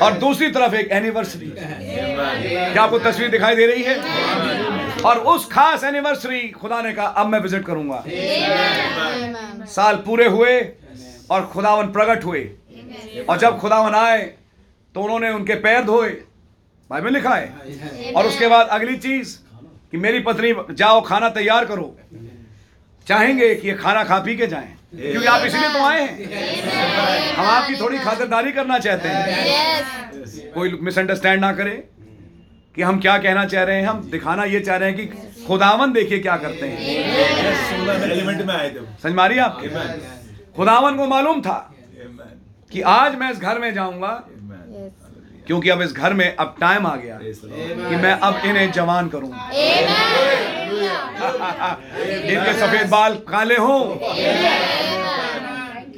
[0.00, 3.96] और दूसरी तरफ़ एक एनिवर्सरी क्या आपको तस्वीर दिखाई दे रही है?
[5.00, 8.02] और उस खास एनिवर्सरी खुदा ने कहा, अब मैं विज़िट करूँगा।
[9.66, 10.60] साल पूरे हुए
[11.30, 12.42] और खुदावन प्रकट हुए।
[13.28, 14.22] और जब खुदावन आए
[14.94, 16.10] तो उन्होंने उनके पैर धोए
[16.90, 19.36] भाई में लिखा है। और उसके बाद अगली चीज़,
[19.92, 21.96] कि मेरी पत्नी, जाओ, खाना तैयार करो।
[23.06, 27.46] चाहेंगे कि ये खाना खा पी के जाएँ। क्योंकि आप इसलिए तो आए हैं। हम
[27.46, 31.70] आपकी थोड़ी खातिरदारी करना चाहते हैं। कोई मिसअंडरस्टैंड ना करे
[32.74, 35.92] कि हम क्या कहना चाह रहे हैं हम दिखाना ये चाह रहे हैं कि खुदावन
[35.92, 36.78] देखिए क्या करते हैं।
[38.10, 39.62] एलिमेंट में आए थे। समझ मारिए आप
[40.56, 41.58] खुदावन को मालूम था
[42.72, 44.12] कि आज मैं इस घर में जाऊँगा.
[45.46, 47.18] क्योंकि अब इस घर में अब टाइम आ गया.
[47.22, 49.30] कि मैं अब इन्हें जवान करूँ।
[52.30, 53.80] इनके सफ़ेद बाल काले हों।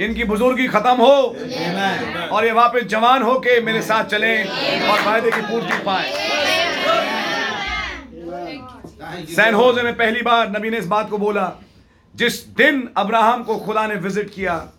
[0.05, 1.37] इनकी बुजुर्गी खत्म हो।
[2.37, 6.13] और ये वापस जवान हो के मेरे साथ चले और फ़ायदे की पूर्ति पाए।
[9.35, 11.53] सैन होजे में पहली बार नबी ने इस बात को बोला
[12.15, 14.73] जिस दिन अब्राहम को खुदा ने विज़िट किया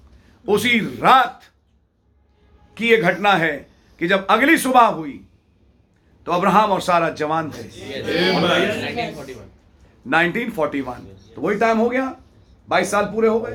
[0.48, 1.42] उसी रात
[2.78, 3.73] की ये घटना है।
[4.04, 5.12] कि जब अगली सुबह हुई
[6.28, 7.62] तो अब्राहम और सारा जवान थे।
[10.06, 10.98] 1941
[11.36, 12.06] तो वही टाइम हो गया।
[12.68, 13.52] 22 साल पूरे हो गए।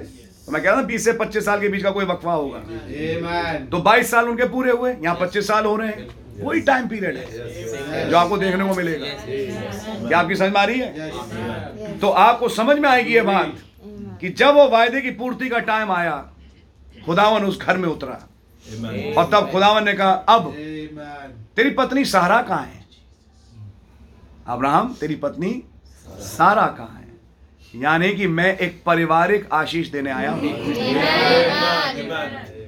[0.46, 2.58] तो मैं कह रहा था 20 से 25 साल के बीच का कोई वक्फा होगा।
[3.70, 6.08] तो 22 साल उनके पूरे हुए, यहाँ 25 साल हो रहे हैं।
[6.40, 7.24] वही टाइम पीरियड है,
[8.10, 9.06] जो आपको देखने को मिलेगा।
[10.08, 11.98] क्या आपकी समझ में आ रही है?
[11.98, 13.54] तो आपको समझ में आएगी ये बात
[14.20, 16.16] कि जब वो वायदे की पूर्ति का टाइम आया,
[17.06, 18.18] खुदावन उस घर में उतरा।
[18.64, 19.16] Amen.
[19.16, 20.52] और तब खुदावन ने कहा अब
[21.56, 22.86] तेरी पत्नी सारा कहाँ है?
[24.46, 25.62] अब्राहम तेरी पत्नी
[26.20, 27.80] सारा कहाँ है?
[27.82, 30.38] यानी कि मैं एक पारिवारिक आशीष देने आया हूँ।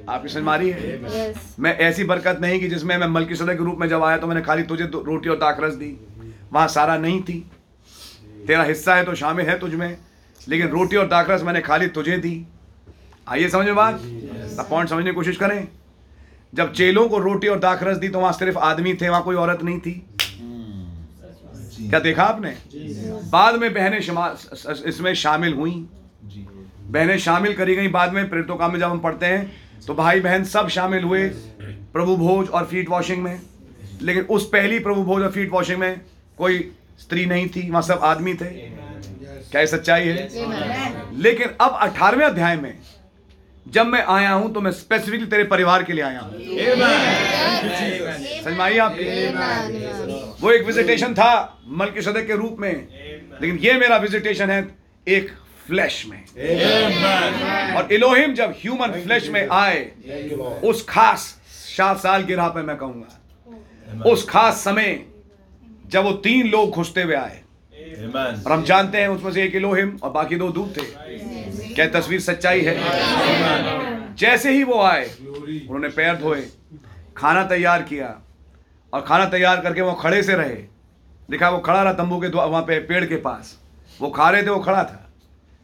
[0.09, 1.35] आपकी समझ मारी है?
[1.61, 4.27] मैं ऐसी बरकत नहीं कि जिसमें मैं मलकी सदर के रूप में जब आया तो
[4.27, 5.97] मैंने खाली तुझे रोटी और दाखरस दी।
[6.53, 7.39] वहाँ सारा नहीं थी।
[8.47, 9.97] तेरा हिस्सा है तो शामिल है तुझ में
[10.49, 12.47] लेकिन रोटी और दाखरस मैंने खाली तुझे दी।
[13.29, 13.95] आइए समझ में बात?
[13.95, 15.69] अब पॉइंट समझने की कोशिश करें।
[16.53, 19.63] जब चेलों को रोटी और दाखरस दी तो वहाँ सिर्फ़ आदमी थे वहाँ कोई औरत
[19.63, 19.93] नहीं थी।
[21.81, 22.51] क्या देखा आपने?
[23.31, 25.73] बाद में बहनें इसमें शामिल हुई।
[26.25, 26.41] जी।
[26.89, 29.51] बहनें शामिल करी गई बाद में प्रेरितों काम में जब हम पढ़ते हैं
[29.87, 31.29] तो भाई बहन सब शामिल हुए
[31.95, 33.41] प्रभु भोज और फीट वॉशिंग में।
[34.03, 36.01] लेकिन उस पहली प्रभु भोज और फीट वॉशिंग में
[36.39, 36.59] कोई
[37.01, 40.29] स्त्री नहीं थी वहाँ सब आदमी थे। क्या ये सच्चाई है?
[41.19, 42.79] लेकिन अब अठारहवें अध्याय में
[43.71, 46.33] जब मैं आया हूँ तो मैं स्पेसिफिकली तेरे परिवार के लिए आया हूँ।
[48.43, 49.05] समझ में आई आपकी
[50.43, 52.73] वो एक विजिटेशन था मल्की सदक के रूप में।
[53.43, 54.67] लेकिन ये मेरा विजिटेशन है
[55.07, 55.31] एक
[55.67, 56.21] फ्लैश में।
[57.77, 59.81] और इलोहिम जब ह्यूमन फ्लैश में आए
[60.65, 61.21] उस खास
[61.77, 64.99] सात साल की राह पे मैं कहूँगा उस खास समय
[65.87, 67.41] जब वो तीन लोग घुसते हुए आए।
[68.15, 70.83] और हम जानते हैं उसमें से एक इलोहिम और बाकी दो दूध थे।
[71.75, 74.15] क्या तस्वीर सच्चाई है?
[74.15, 76.47] जैसे ही वो आए, उन्होंने पैर धोए,
[77.17, 78.21] खाना तैयार किया
[78.93, 80.55] और खाना तैयार करके वो खड़े से रहे।
[81.31, 83.59] देखा, वो खड़ा रहा तंबू के वहाँ पे पेड़ के पास।
[84.01, 85.11] वो खा रहे थे, वो खड़ा था।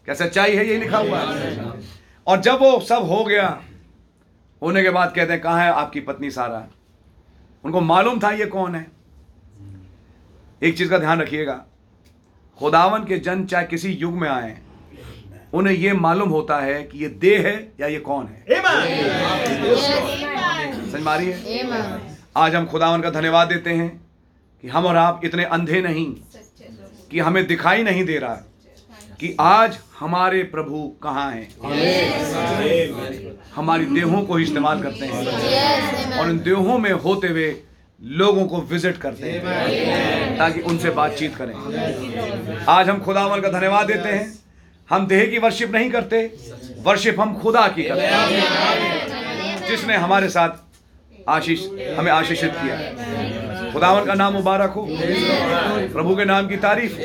[0.04, 1.72] क्या सच्चाई है ये लिखा हुआ है?
[2.26, 3.60] और जब वो सब हो गया,
[4.62, 6.66] होने के बाद कहते हैं, कहाँ है आपकी पत्नी सारा?
[7.64, 8.86] उनको मालूम था, ये कौन है?
[10.62, 11.64] एक चीज़ का ध्यान रखिएगा।
[12.58, 14.58] खुदावन के जन चाहे किसी युग में आए
[15.52, 18.44] उन्हें यह मालूम होता है कि ये देह है या ये कौन है।
[20.90, 21.36] समझ मारी है?
[22.36, 23.88] आज हम खुदावन का धन्यवाद देते हैं
[24.64, 26.06] कि हम और आप इतने अंधे नहीं
[27.10, 28.34] कि हमें दिखाई नहीं दे रहा
[29.20, 31.48] कि आज हमारे प्रभु कहाँ हैं।
[33.54, 37.54] हमारी देहों को ही इस्तेमाल करते हैं और इन देहों में होते हुए
[38.02, 41.54] लोगों को विज़िट करते हैं ताकि उनसे बातचीत करें।
[42.68, 44.45] आज हम खुदावन का धन्यवाद देते हैं।
[44.88, 46.18] हम देह की वर्शिप नहीं करते
[46.82, 50.50] वर्शिप हम खुदा की करते जिसने हमारे साथ
[51.28, 51.64] आशीष,
[51.98, 54.86] हमें आशीषित किया। खुदावन का नाम मुबारक हो।
[55.92, 56.98] प्रभु के नाम की तारीफ़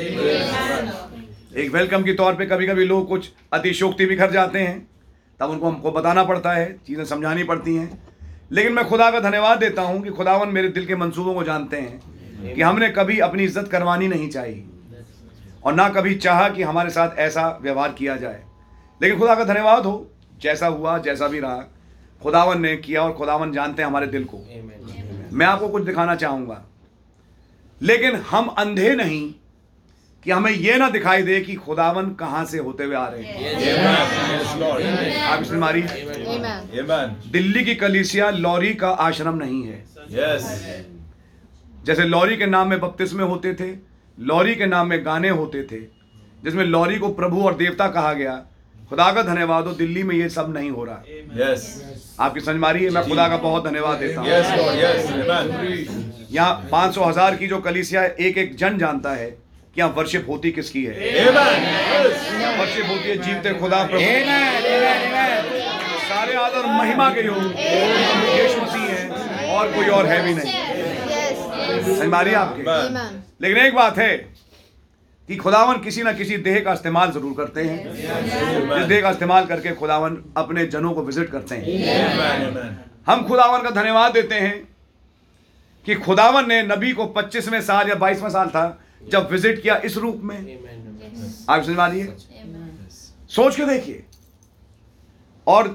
[1.56, 4.88] एक वेलकम के तौर पे कभी कभी लोग कुछ अतिशोक्ति भी बिखर जाते हैं,
[5.40, 8.02] तब उनको हमको बताना पड़ता है, चीज़ें समझानी पड़ती हैं।
[8.52, 11.78] लेकिन मैं खुदा का धन्यवाद देता हूँ कि खुदावन मेरे दिल के मंसूबों को जानते
[11.78, 14.64] हैं कि हमने कभी अपनी इज़्ज़त करवानी नहीं चाहिए।
[15.64, 18.43] और ना कभी चाहा कि हमारे साथ ऐसा व्यवहार किया जाए।
[19.01, 21.64] लेकिन खुदा का धन्यवाद हो जैसा हुआ जैसा भी रहा।
[22.22, 24.38] खुदावन ने किया और खुदावन जानते हैं हमारे दिल को।
[25.34, 26.62] मैं आपको कुछ दिखाना चाहूँगा।
[27.82, 29.34] लेकिन हम अंधे नहीं
[30.24, 33.95] कि हमें यह ना दिखाई दे कि खुदावन कहाँ से होते हुए आ रहे हैं।
[35.24, 35.82] आप इसमें हमारी
[37.32, 40.43] दिल्ली की कलीसिया लॉरी का आश्रम नहीं है। Yes.
[41.86, 45.80] जैसे लॉरी के नाम में बपतिस्मे होते थे लॉरी के नाम में गाने होते थे
[46.43, 48.34] जिसमें लॉरी को प्रभु और देवता कहा गया
[48.89, 51.03] खुदा का धन्यवाद हो दिल्ली में ये सब नहीं हो रहा।
[51.38, 51.62] Yes.
[52.20, 52.89] आपकी समझ मारी है?
[52.89, 54.47] मैं खुदा का बहुत धन्यवाद देता हूँ। Yes,
[54.78, 55.05] Yes.
[56.32, 59.93] यहाँ पाँच सौ हज़ार की जो कलीसिया है, एक एक जन जानता है कि यहाँ
[59.97, 61.62] वर्शिप होती किसकी है। Amen.
[61.93, 62.18] Yes.
[62.34, 63.99] यहाँ वर्शिप होती है जीवते खुदा प्रभु।
[66.03, 70.51] सारे आदर महिमा के योग यीशु मसीह है और कोई और है भी नहीं।
[71.82, 71.98] Yes.
[71.98, 72.64] समझ में रही है आपके.
[73.42, 74.16] लेकिन एक बात है
[75.30, 79.46] कि खुदावन किसी ना किसी देह का इस्तेमाल ज़रूर करते हैं। जिस देह का इस्तेमाल
[79.46, 81.64] करके खुदावन अपने जनों को विज़िट करते हैं.
[83.08, 84.56] हम खुदावन का धन्यवाद देते हैं
[85.86, 88.66] कि खुदावन ने नबी को 25वें साल या 22वें साल था
[89.10, 90.38] जब विज़िट किया इस रूप में।
[91.50, 92.18] आप समझ में आ रही है
[93.30, 94.04] सोच के देखिए।
[95.48, 95.70] और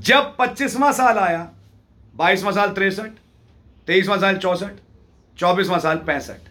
[0.00, 1.48] जब 25वां साल आया
[2.16, 3.10] 22वां साल तिरसठ
[3.88, 4.80] तेईसवां साल चौसठ
[5.38, 6.50] चौबीसवां साल पैंसठ।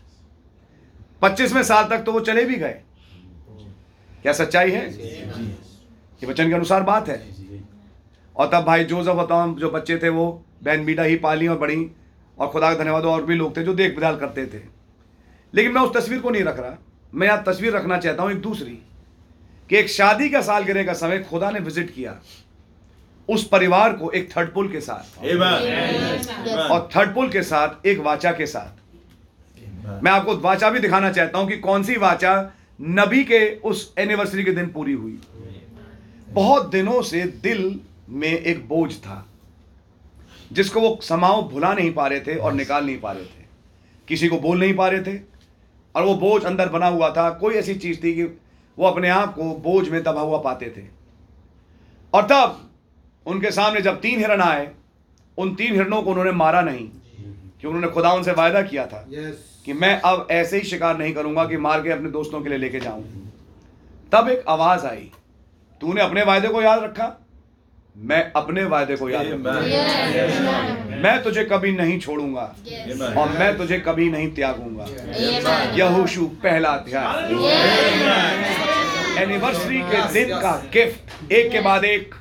[1.21, 2.81] पच्चीसवें साल तक तो वो चले भी गए।
[4.23, 4.85] क्या सच्चाई है?
[4.93, 7.21] ये वचन के अनुसार बात है।
[8.35, 10.27] और तब भाई जोसेफ और तमाम जो बच्चे थे वो
[10.63, 11.89] बहन बीटा ही पाली और बड़ी
[12.37, 14.61] और खुदा का धन्यवाद और भी लोग थे जो देखभाल करते थे।
[15.53, 16.77] लेकिन मैं उस तस्वीर को नहीं रख रहा।
[17.13, 18.77] मैं यहाँ तस्वीर रखना चाहता हूँ एक दूसरी
[19.69, 22.11] कि एक शादी का साल गिरे का समय खुदा ने विज़िट किया।
[23.29, 25.23] उस परिवार को एक थर्ड पुल के साथ.
[26.71, 31.39] और थर्ड पुल के साथ एक वाचा के साथ। मैं आपको वाचा भी दिखाना चाहता
[31.39, 32.33] हूँ कि कौन सी वाचा
[32.79, 35.19] नबी के उस एनिवर्सरी के दिन पूरी हुई।
[36.29, 39.25] बहुत दिनों से दिल में एक बोझ था
[40.51, 43.45] जिसको वो समाओ भुला नहीं पा रहे थे और निकाल नहीं पा रहे थे।
[44.07, 45.19] किसी को बोल नहीं पा रहे थे
[45.95, 48.23] और वो बोझ अंदर बना हुआ था। कोई ऐसी चीज़ थी कि
[48.77, 50.83] वो अपने आप को बोझ में दबा हुआ पाते थे।
[52.13, 52.70] और तब
[53.25, 54.69] उनके सामने जब तीन हिरण आए
[55.37, 56.87] उन तीन हिरणों को उन्होंने मारा नहीं
[57.61, 59.05] कि उन्होंने खुदा उनसे वायदा किया था
[59.65, 62.57] कि मैं अब ऐसे ही शिकार नहीं करूँगा कि मार के अपने दोस्तों के लिए
[62.57, 63.03] लेके जाऊँ।
[64.11, 65.09] तब एक आवाज़ आई
[65.81, 67.17] तूने अपने वायदे को याद रखा?
[67.97, 69.51] मैं अपने वायदे को याद रखा
[71.03, 72.55] मैं तुझे कभी नहीं छोड़ूँगा
[73.17, 74.85] और मैं तुझे कभी नहीं त्यागूँगा.
[75.77, 77.31] यहोशू पहला अध्याय।
[79.23, 82.15] एनिवर्सरी के दिन का गिफ्ट एक के बाद एक।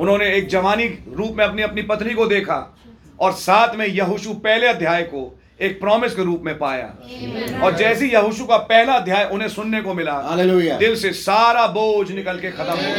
[0.00, 2.76] उन्होंने एक जवानी रूप में अपनी अपनी पत्नी को देखा
[3.20, 6.86] और साथ में यहोशू पहले अध्याय को एक प्रॉमिस के रूप में पाया।
[7.64, 8.10] और जैसे ही
[8.46, 10.12] का पहला अध्याय उन्हें सुनने को मिला
[10.78, 12.94] दिल से सारा बोझ निकल के खत्म हो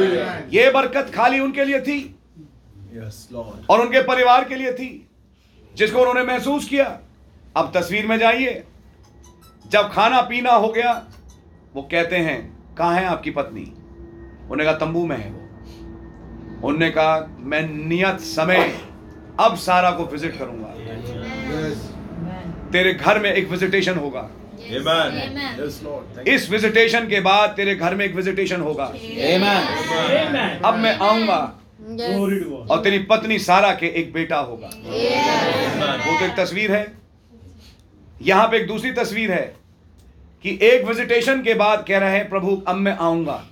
[0.00, 1.98] गया। ये बरकत खाली उनके लिए थी
[3.70, 4.88] और उनके परिवार के लिए थी
[5.74, 6.86] जिसको उन्होंने महसूस किया।
[7.56, 8.62] अब तस्वीर में जाइए
[9.66, 10.92] जब खाना पीना हो गया
[11.74, 12.40] वो कहते हैं
[12.78, 13.72] कहाँ है आपकी पत्नी?
[14.42, 15.40] उन्होंने कहा तंबू में है वो।
[16.68, 18.72] उन्होंने कहा मैं नियत समय
[19.40, 20.68] अब सारा को विज़िट करूँगा।
[22.72, 24.28] तेरे घर में एक विजिटेशन होगा।
[24.62, 25.14] Amen.
[25.20, 25.54] Amen.
[25.58, 26.04] Yes, Lord.
[26.14, 26.34] Thank you.
[26.34, 28.86] इस विजिटेशन के बाद तेरे घर में एक विजिटेशन होगा।
[29.30, 30.64] Amen.
[30.64, 31.40] अब मैं आऊँगा।
[32.70, 36.86] और तेरी पत्नी सारा के एक बेटा होगा। वो तो एक तस्वीर है।
[38.22, 39.54] यहाँ पे एक दूसरी तस्वीर है
[40.44, 43.42] कि एक विजिटेशन के बाद कह रहे हैं प्रभु अब मैं आऊँगा.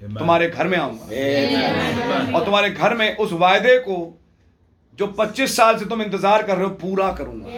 [0.00, 1.04] तुम्हारे घर में आऊँगा।
[2.34, 3.96] और तुम्हारे घर में उस वायदे को
[4.98, 7.48] जो 25 साल से तुम इंतज़ार कर रहे हो पूरा करूँगा।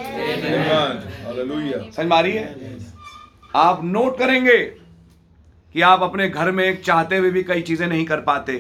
[1.91, 2.79] समझ में आ रही है?
[3.57, 4.57] आप नोट करेंगे
[5.75, 8.55] कि आप अपने घर में चाहते हुए भी कई चीज़ें नहीं कर पाते।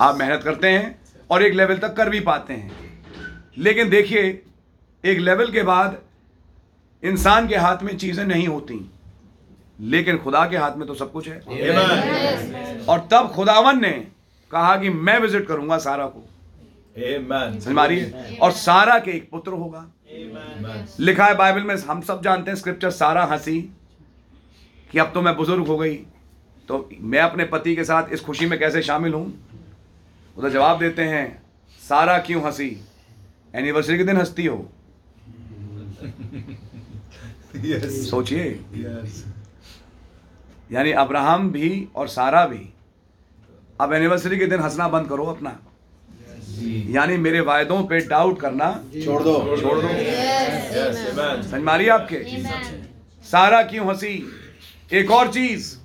[0.00, 0.98] आप मेहनत करते हैं
[1.30, 2.70] और एक लेवल तक कर भी पाते हैं।
[3.58, 4.22] लेकिन देखिए
[5.04, 5.98] एक लेवल के बाद
[7.02, 8.74] इंसान के हाथ में चीज़ें नहीं होती।
[9.80, 12.88] लेकिन खुदा के हाथ में तो सब कुछ है। Amen.
[12.88, 13.90] और तब खुदावन ने
[14.50, 16.20] कहा कि मैं विज़िट करूँगा सारा को।
[16.96, 17.60] Amen.
[17.60, 18.36] समझ में आ रही है?
[18.36, 21.00] और सारा के एक पुत्र होगा। Amen.
[21.00, 23.60] लिखा है बाइबल में हम सब जानते हैं स्क्रिप्चर सारा हँसी
[24.92, 25.94] कि अब तो मैं बुज़ुर्ग हो गई।
[26.68, 29.26] तो मैं अपने पति के साथ इस खुशी में कैसे शामिल हूँ?
[30.36, 31.42] वो तो जवाब देते हैं
[31.80, 32.84] सारा क्यों हँसी?
[33.54, 34.70] एनिवर्सरी के दिन हंसती हो।
[37.56, 37.90] Yes.
[38.10, 39.39] सोचिए। Yes.
[40.72, 42.72] यानी अब्राहम भी और सारा भी।
[43.80, 45.58] अब एनिवर्सरी के दिन हंसना बंद करो अपना।
[46.90, 49.88] यानी मेरे वायदों पे डाउट करना। छोड़ दो। छोड़ दो.
[51.50, 52.24] समझ मारी आपके?
[53.24, 54.32] सारा क्यों हँसी?
[54.92, 55.76] एक और चीज़।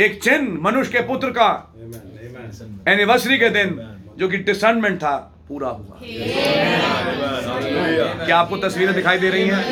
[0.00, 1.74] एक चिन्ह मनुष्य के पुत्र का।
[2.88, 3.80] एनिवर्सरी के दिन
[4.18, 5.16] जो कि डिसर्नमेंट था
[5.48, 6.00] पूरा हुआ।
[8.24, 9.64] क्या आपको तस्वीरें दिखाई दे रही हैं?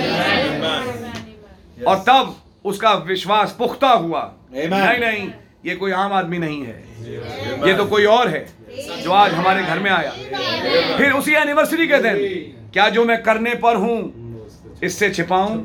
[1.84, 2.36] और तब
[2.66, 4.22] उसका विश्वास पुख्ता हुआ।
[4.52, 4.70] Amen.
[4.70, 5.28] नहीं नहीं
[5.66, 6.76] ये कोई आम आदमी नहीं है।
[7.66, 8.46] ये तो कोई और है
[9.02, 10.10] जो आज हमारे घर में आया।
[10.98, 12.16] फिर उसी एनिवर्सरी के दिन
[12.72, 13.98] क्या जो मैं करने पर हूँ
[14.84, 15.56] इससे छिपाऊं?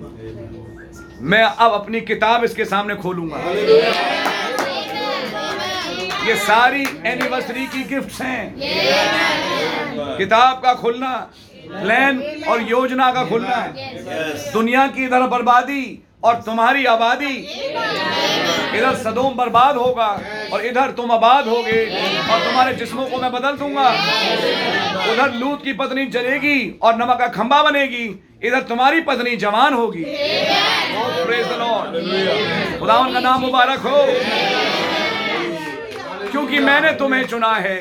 [1.21, 3.37] मैं अब अपनी किताब इसके सामने खोलूँगा।
[6.27, 8.43] ये सारी एनिवर्सरी की गिफ्ट्स हैं।
[10.17, 11.13] किताब का खुलना
[11.67, 13.71] प्लान और योजना का खुलना है।
[14.53, 15.83] दुनिया की इधर बर्बादी
[16.23, 17.35] और तुम्हारी आबादी
[18.77, 20.07] इधर सदोम बर्बाद होगा
[20.53, 21.79] और इधर तुम आबाद होगे
[22.31, 23.89] और तुम्हारे जिस्मों को मैं बदल दूँगा।
[25.11, 28.05] उधर लूत की पत्नी जलेगी और नमक का खंबा बनेगी।
[28.43, 30.03] इधर तुम्हारी पत्नी जवान होगी।
[32.79, 33.97] खुदा उनका नाम मुबारक हो।
[36.31, 37.75] क्योंकि मैंने तुम्हें चुना है।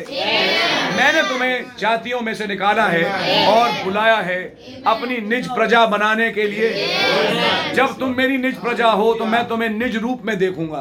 [0.96, 4.42] मैंने तुम्हें जातियों में से निकाला है और बुलाया है
[4.86, 9.68] अपनी निज प्रजा बनाने के लिए। जब तुम मेरी निज प्रजा हो तो मैं तुम्हें
[9.70, 10.78] निज रूप में देखूँगा।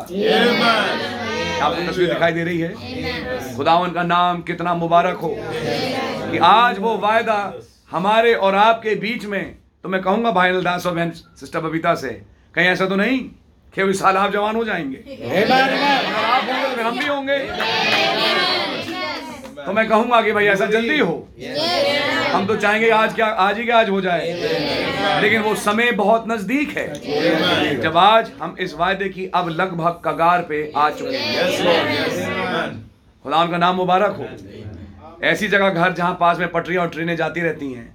[1.60, 3.56] आपको तस्वीर दिखाई दे रही है?
[3.56, 5.36] खुदावन का नाम कितना मुबारक हो
[6.32, 7.40] कि आज वो वायदा
[7.91, 12.10] हमारे और आपके बीच में। तो मैं कहूँगा भाई दास और बहन, सिस्टर बबीता से,
[12.56, 13.20] कहीं ऐसा तो नहीं?
[13.76, 15.52] कि इस साल आप जवान हो जाएँगे। अगर
[16.26, 17.38] आप होंगे तो हम भी होंगे।
[19.66, 21.28] तो मैं कहूँगा कि भाई ऐसा जल्दी हो।
[22.32, 26.26] हम तो चाहेंगे आज क्या आज ही क्या आज हो जाए। लेकिन वो समय बहुत
[26.28, 32.70] नज़दीक है। जब आज हम इस वायदे की अब लगभग कगार पे आ चुके हैं।
[33.26, 34.28] खुदा उनका नाम मुबारक हो।
[35.28, 37.94] ऐसी जगह घर जहाँ पास में पटरियाँ और ट्रेनें जाती रहती हैं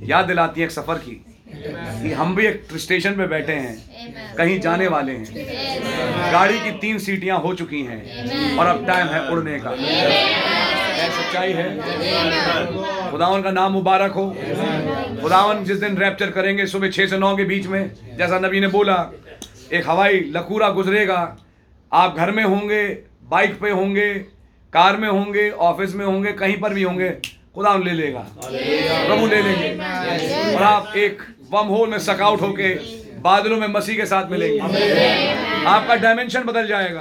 [0.00, 4.58] याद दिलाती हैं एक सफ़र की। कि हम भी एक स्टेशन पे बैठे हैं कहीं
[4.60, 9.58] जाने वाले हैं। गाड़ी की तीन सीटियाँ हो चुकी हैं और अब टाइम है उड़ने
[9.58, 9.74] का।
[11.12, 14.28] सच्चाई है। खुदावन का नाम मुबारक हो।
[15.22, 18.68] खुदावन जिस दिन रैप्चर करेंगे सुबह छह से नौ के बीच में जैसा नबी ने
[18.68, 18.96] बोला
[19.72, 21.36] एक हवाई लकूरा गुजरेगा।
[21.92, 22.86] आप घर में होंगे
[23.30, 24.12] बाइक पे होंगे
[24.72, 27.08] कार में होंगे ऑफ़िस में होंगे कहीं पर भी होंगे
[27.54, 32.68] खुदा ले लेगा। प्रभु ले लेंगे। और आप एक बम होल में सकआउट होके
[33.20, 34.58] बादलों में मसीह के साथ मिलेंगे।
[35.66, 37.00] आपका डायमेंशन बदल जाएगा।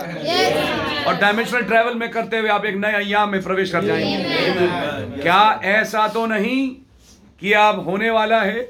[1.08, 5.60] और डायमेंशनल ट्रैवल में करते हुए आप एक नए अयाम में प्रवेश कर जाएँगे। क्या
[5.64, 6.68] ऐसा तो नहीं
[7.42, 8.70] कि आप होने वाला है?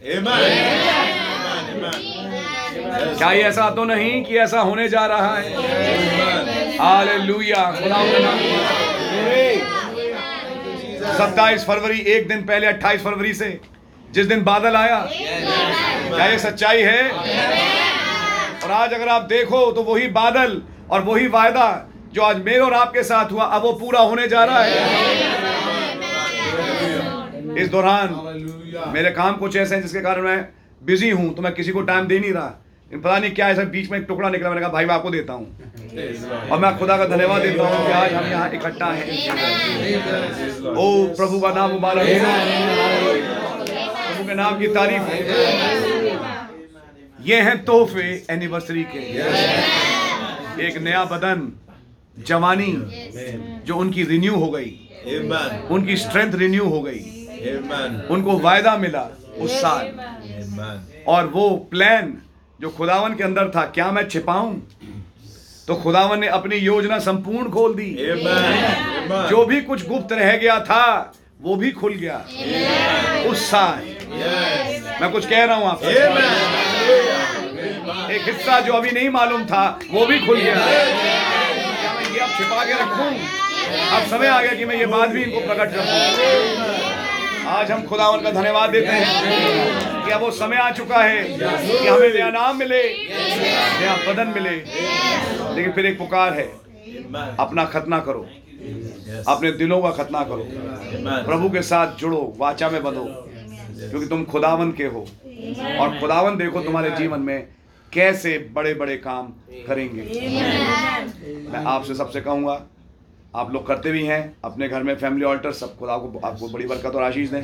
[3.18, 5.54] क्या ऐसा तो नहीं कि ऐसा होने जा रहा है?
[11.14, 13.60] सत्ताईस फरवरी, एक दिन पहले, अट्ठाईस फरवरी से
[14.14, 17.10] जिस दिन बादल आया क्या ये सच्चाई है?
[18.64, 20.62] और आज अगर आप देखो तो वही बादल
[20.92, 21.68] और वही वायदा
[22.14, 24.74] जो आज मेरे और आपके साथ हुआ अब वो पूरा होने जा रहा है।
[27.56, 28.08] इस दौरान
[28.94, 30.38] मेरे काम कुछ ऐसे हैं जिसके कारण मैं
[30.82, 32.62] बिज़ी हूँ तो मैं किसी को टाइम दे नहीं रहा।
[32.92, 35.34] पता नहीं क्या ऐसा बीच में एक टुकड़ा निकला मैंने कहा भाई मैं आपको देता
[35.34, 35.46] हूँ।
[36.52, 39.06] और मैं खुदा का धन्यवाद देता हूँ कि आज हम यहाँ इकट्ठा हैं।
[40.76, 42.08] ओ प्रभु का नाम मुबारक
[44.36, 45.14] नाम की तारीफ़ हो।
[47.26, 49.00] ये हैं तोहफे एनिवर्सरी के।
[50.68, 51.52] एक नया बदन,
[52.20, 52.74] जवानी,
[53.66, 54.72] जो उनकी रिन्यू हो गई।
[55.72, 57.02] उनकी स्ट्रेंथ रिन्यू हो गई।
[58.10, 59.86] उनको वायदा मिला उस साल।
[61.08, 62.18] और वो प्लान
[62.62, 64.54] जो खुदावन के अंदर था, क्या मैं छिपाऊं?
[65.68, 67.98] तो खुदावन ने अपनी योजना संपूर्ण खोल दी।
[69.30, 72.18] जो भी कुछ गुप्त रह गया था, वो भी खुल गया।
[73.30, 75.88] उस साल मैं कुछ कह रहा हूँ आपको
[78.14, 82.30] एक हिस्सा जो अभी नहीं मालूम था वो भी खुल गया। क्या मैं ये अब
[82.38, 83.10] छिपा के रखूँ।
[83.98, 85.86] अब समय आ गया कि मैं ये बात भी इनको प्रकट करूँ
[87.56, 91.88] आज हम खुदा का धन्यवाद देते हैं कि अब वो समय आ चुका है कि
[91.88, 94.56] हमें नया नाम मिले नया बदन मिले।
[95.56, 96.46] लेकिन फिर एक पुकार है
[97.40, 98.26] अपना खतना करो।
[99.28, 100.46] अपने दिलों का खतना करो।
[101.26, 103.06] प्रभु के साथ जुड़ो वाचा में बंधो।
[103.80, 105.06] क्योंकि तुम खुदावन के हो।
[105.80, 107.48] और खुदावन देखो तुम्हारे जीवन में
[107.94, 109.28] कैसे बड़े बड़े काम
[109.68, 110.02] करेंगे।
[111.52, 112.62] मैं आपसे सबसे कहूँगा
[113.36, 116.66] आप लोग करते भी हैं अपने घर में फैमिली ऑल्टर सब खुदा को आपको बड़ी
[116.66, 117.44] बरकत और आशीष दें।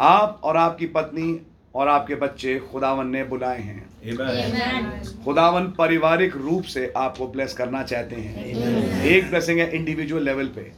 [0.00, 1.40] आप और आपकी पत्नी
[1.74, 3.88] और आपके बच्चे खुदावन ने बुलाए हैं।
[5.24, 10.70] खुदावन पारिवारिक रूप से आपको ब्लेस करना चाहते हैं। एक ब्लेसिंग है इंडिविजुअल लेवल पे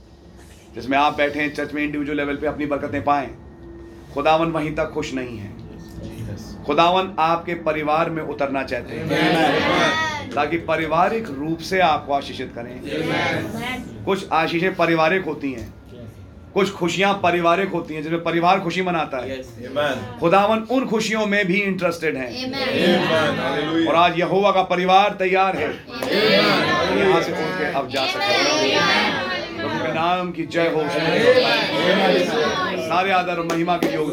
[0.74, 3.28] जिसमें आप बैठे हैं चर्च में इंडिविजुअल लेवल पे अपनी बरकतें पाएँ।
[4.14, 5.50] खुदावन वहीं तक खुश नहीं है।
[6.66, 9.08] खुदावन आपके परिवार में उतरना चाहते हैं।
[10.34, 12.80] ताकि पारिवारिक रूप से आपको आशीषित करें।
[14.04, 15.74] कुछ आशीषें पारिवारिक होती हैं।
[16.54, 19.28] कुछ खुशियाँ पारिवारिक होती हैं जिसमें परिवार खुशी मनाता है।
[20.20, 25.68] खुदावन उन खुशियों में भी इंटरेस्टेड हैं। और आज यहोवा का परिवार तैयार है।
[26.98, 29.19] यहाँ से उठ के अब जा सकते हैं।
[30.00, 30.82] नाम की जय हो।
[32.88, 34.12] सारे आदर और महिमा के योग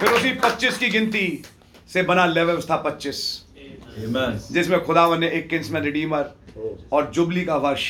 [0.00, 1.42] फिर उसी 25 की गिनती
[1.92, 3.20] से बना व्यवस्था 25
[4.52, 6.34] जिसमें खुदावन ने एक किंस में रिडीमर
[6.92, 7.86] और जुबली का वर्ष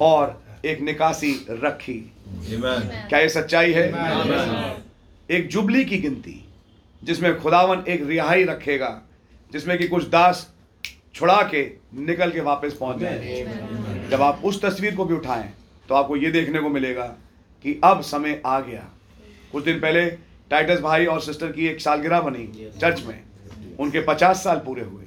[0.00, 2.12] और एक निकासी रखी।
[3.08, 3.86] क्या ये सच्चाई है?
[5.30, 6.44] एक जुबली की गिनती
[7.04, 9.02] जिसमें खुदावन एक रिहाई रखेगा
[9.52, 10.48] जिसमें कि कुछ दास
[11.18, 11.62] छुड़ा के
[11.96, 15.48] निकल के वापस पहुँच जाए। जब आप उस तस्वीर को भी उठाएँ
[15.88, 17.06] तो आपको ये देखने को मिलेगा
[17.64, 18.86] कि अब समय आ गया।
[19.52, 20.04] कुछ दिन पहले
[20.50, 23.20] टाइटस भाई और सिस्टर की एक सालगिरह बनी चर्च में।
[23.78, 25.04] उनके पचास साल पूरे हुए,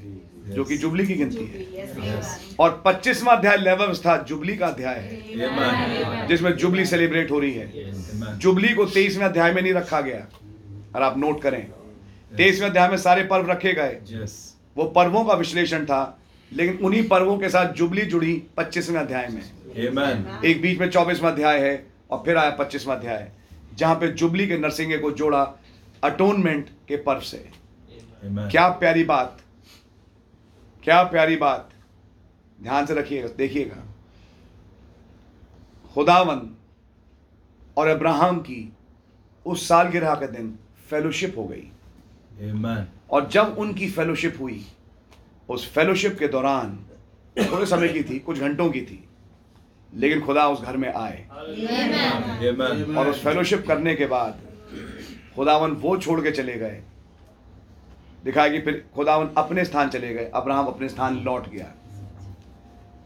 [0.47, 2.19] जो कि जुबली की गिनती है।
[2.59, 6.27] और पच्चीसवा अध्याय लेवल्स था जुबली का अध्याय है.
[6.27, 10.27] जिसमें जुबली सेलिब्रेट हो रही है। जुबली को तेईसवें अध्याय में नहीं रखा गया।
[10.95, 11.61] और आप नोट करें,
[12.37, 13.97] तेईसवें अध्याय में सारे पर्व रखे गए.
[14.75, 16.01] वो पर्वों का विश्लेषण था
[16.51, 19.41] लेकिन उन्हीं पर्वों के साथ जुबली जुड़ी पच्चीसवें अध्याय में
[19.87, 20.43] Amen.
[20.45, 21.75] एक बीच में चौबीसवा अध्याय है
[22.11, 23.31] और फिर आया पच्चीसवा अध्याय
[23.77, 25.41] जहाँ पे जुबली के नरसिंह को जोड़ा
[26.03, 27.37] अटोनमेंट के पर्व से
[28.25, 28.49] Amen.
[28.51, 29.37] क्या प्यारी बात
[30.83, 31.69] क्या प्यारी बात
[32.63, 33.83] ध्यान से रखिएगा देखिएगा
[35.95, 36.47] खुदावन
[37.77, 38.61] और अब्राहम की
[39.45, 40.53] उस सालगिरह के दिन
[40.89, 41.69] फेलोशिप हो गई
[42.51, 42.85] Amen.
[43.11, 44.65] और जब उनकी फेलोशिप हुई
[45.49, 46.85] उस फेलोशिप के दौरान
[47.51, 49.07] थोड़े समय की थी कुछ घंटों की थी
[49.93, 52.97] लेकिन खुदा उस घर में आए। Amen.
[52.97, 54.39] और उस फेलोशिप करने के बाद
[55.35, 56.81] खुदावन वो छोड़ के चले गए।
[58.23, 61.71] दिखाया कि फिर खुदावन अपने स्थान चले गए। अब्राहम अपने स्थान लौट गया।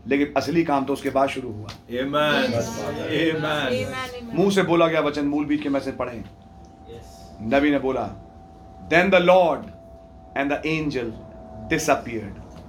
[0.07, 2.49] लेकिन असली काम तो उसके बाद शुरू हुआ। Amen.
[3.22, 4.36] Amen.
[4.36, 6.23] मुँह से बोला गया वचन मूल बीज के में पढ़े।
[7.41, 8.03] नबी ने बोला
[8.90, 9.74] then the lord
[10.38, 11.12] and the angel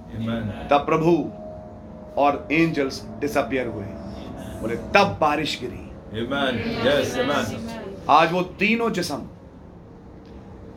[0.09, 0.43] Amen.
[0.69, 1.11] तब प्रभु
[2.21, 3.85] और एंजल्स डिसअपियर हुए
[4.61, 5.83] बोले तब बारिश गिरी
[6.21, 6.59] Amen.
[6.85, 7.17] Yes.
[7.17, 7.57] Amen.
[8.09, 9.27] आज वो तीनों जिसम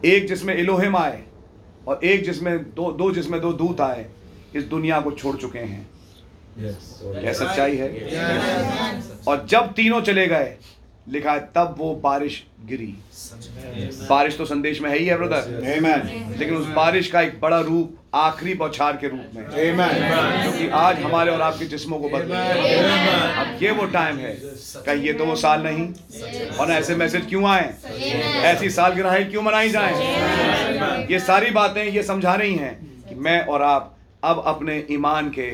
[0.04, 1.22] एक जिसमें इलोहिम आए
[1.88, 4.06] और एक जिसमें दो दो जिसमें दो दूत आए
[4.54, 5.86] इस दुनिया को छोड़ चुके हैं
[6.58, 6.86] Yes.
[7.24, 9.28] यह सच्चाई है yes.
[9.28, 10.56] और जब तीनों चले गए
[11.08, 12.94] लिखा है तब वो बारिश गिरी।
[14.10, 15.60] बारिश तो संदेश में है ही है ब्रदर
[16.38, 19.44] लेकिन उस बारिश का एक बड़ा रूप आखिरी बौछार के रूप में
[20.42, 24.34] क्योंकि आज हमारे और आपके जिस्मों को बदले अब ये वो टाइम है
[24.86, 25.88] कहीं ये तो वो साल नहीं
[26.56, 27.74] और ऐसे मैसेज क्यों आए?
[28.44, 31.06] ऐसी सालगिरह क्यों मनाई जाए?
[31.10, 32.74] ये सारी बातें ये समझा रही हैं
[33.08, 35.50] कि मैं और आप अब अपने ईमान के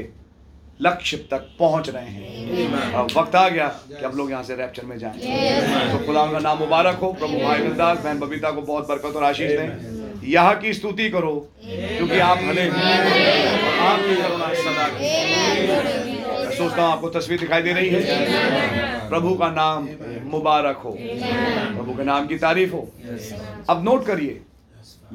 [0.81, 4.85] लक्ष्य तक पहुँच रहे हैं। अब वक्त आ गया कि अब लोग यहाँ से रैप्चर
[4.85, 8.89] में जाएँ। तो खुदा का नाम मुबारक हो प्रभु भाई गुलदास बहन बबीता को बहुत
[8.89, 14.87] बरकत और आशीष दें। यहाँ की स्तुति करो क्योंकि आप भले आपकी करुणा सदा
[16.39, 19.89] मैं सोचता हूँ आपको तस्वीर दिखाई दे रही है। प्रभु का नाम
[20.27, 22.89] मुबारक हो। प्रभु के नाम की तारीफ़ हो।
[23.71, 24.41] अब नोट करिए।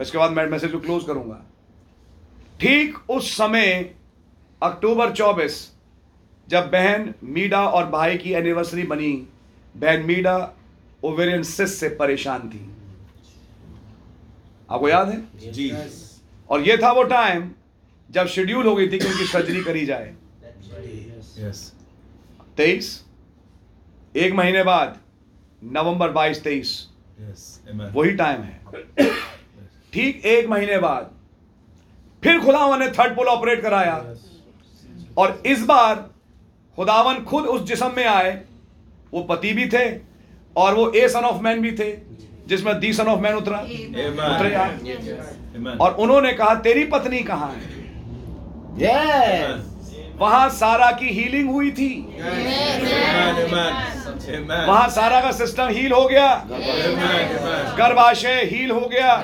[0.01, 1.41] इसके बाद मैं मैसेज को क्लोज करूँगा।
[2.61, 3.93] ठीक उस समय
[4.61, 5.53] अक्टूबर 24
[6.47, 9.11] जब बहन मीडा और भाई की एनिवर्सरी बनी
[9.75, 10.35] बहन मीडा
[11.03, 12.59] ओवेरियन सिस से परेशान थी।
[14.69, 15.51] आपको याद है?
[15.51, 15.71] जी।
[16.49, 17.49] और ये था वो टाइम
[18.09, 20.13] जब शेड्यूल हो गई थी कि उनकी सर्जरी करी जाए।
[22.57, 23.05] तेईस
[24.15, 24.97] एक महीने बाद
[25.63, 26.88] नवंबर बाईस तेईस।
[27.93, 28.59] वही टाइम है।
[29.93, 31.11] ठीक एक महीने बाद
[32.23, 33.95] फिर खुदा ने थर्ड पुल ऑपरेट कराया।
[35.22, 35.95] और इस बार
[36.77, 38.31] खुदावन खुद उस जिसम में आए
[39.14, 39.85] वो पति भी थे
[40.56, 41.91] और वो ए सन ऑफ़ मैन भी थे
[42.48, 47.61] जिसमें दी सन ऑफ़ मैन उतरा उतरे आप। और उन्होंने कहा तेरी पत्नी कहाँ है?
[48.80, 49.60] Yes.
[50.19, 51.91] वहाँ सारा की हीलिंग हुई थी।
[52.22, 52.81] आमेन
[54.31, 56.27] वहाँ सारा का सिस्टम हील हो गया।
[57.77, 59.15] गर्भाशय हील हो गया।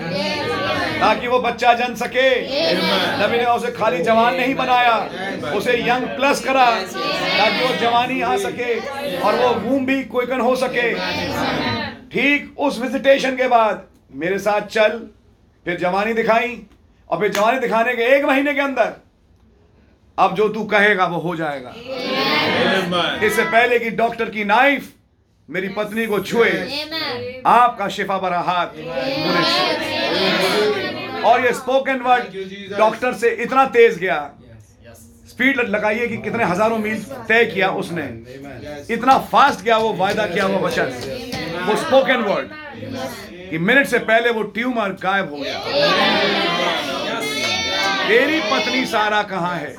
[0.99, 2.29] ताकि वो बच्चा जन सके।
[3.17, 4.95] नबी ने उसे खाली जवान नहीं बनाया।
[5.51, 8.79] उसे यंग प्लस करा। ताकि वो जवानी आ सके
[9.19, 10.93] और वो वूम भी क्विकन हो सके।
[12.11, 13.85] ठीक उस विजिटेशन के बाद
[14.15, 14.99] मेरे साथ चल
[15.65, 16.61] फिर जवानी दिखाई
[17.09, 18.93] और फिर जवानी दिखाने के एक महीने के अंदर
[20.17, 21.73] अब जो तू कहेगा वो हो जाएगा।
[23.25, 24.89] इससे पहले कि डॉक्टर की नाइफ
[25.49, 26.49] मेरी पत्नी को छुए।
[27.47, 28.67] आपका शिफा भरा हाथ
[31.25, 32.23] और ये स्पोकन वर्ड
[32.77, 34.17] डॉक्टर से इतना तेज गया।
[35.29, 38.03] स्पीड लगाइए कि कितने हज़ारों मील तय किया उसने।
[38.93, 40.91] इतना फास्ट गया वो वायदा किया वो वचन।
[41.67, 42.49] वो स्पोकन वर्ड
[43.49, 45.59] कि मिनट से पहले वो ट्यूमर गायब हो गया।
[48.07, 49.75] तेरी पत्नी सारा कहाँ है?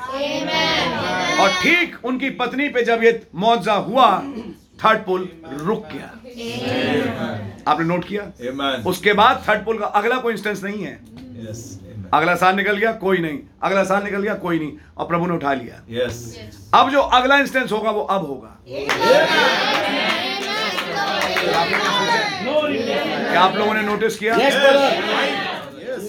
[1.37, 4.09] और ठीक उनकी पत्नी पे जब ये मुआवजा हुआ
[4.85, 5.29] थर्ड पुल
[5.61, 6.09] रुक गया।
[7.69, 8.23] आपने नोट किया?
[8.87, 10.99] उसके बाद थर्ड पुल का अगला कोई इंस्टेंस नहीं है।
[11.49, 11.79] यस
[12.15, 15.35] अगला साल निकल गया कोई नहीं। अगला साल निकल गया कोई नहीं। और प्रभु ने
[15.35, 16.15] उठा लिया। Yes.
[16.75, 18.57] अब जो अगला इंस्टेंस होगा वो अब होगा।
[23.31, 24.35] क्या आप लोगों ने नोटिस किया?
[24.37, 24.91] Yes, brother.
[25.89, 26.03] Yes.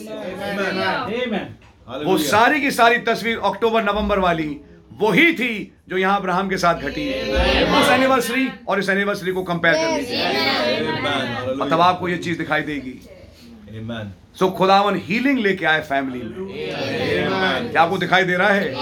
[0.49, 0.73] Amen.
[1.19, 1.45] Amen.
[2.05, 4.49] वो सारी की सारी तस्वीर अक्टूबर नवंबर वाली
[4.99, 5.51] वही थी
[5.89, 7.07] जो यहाँ अब्राहम के साथ घटी।
[7.73, 12.99] उस एनिवर्सरी और इस एनिवर्सरी को कंपेयर कर लीजिए। तब आपको ये चीज़ दिखाई देगी.
[14.39, 16.34] सो खुदावन हीलिंग लेके आए फैमिली में।
[17.71, 18.73] क्या आपको दिखाई दे रहा है?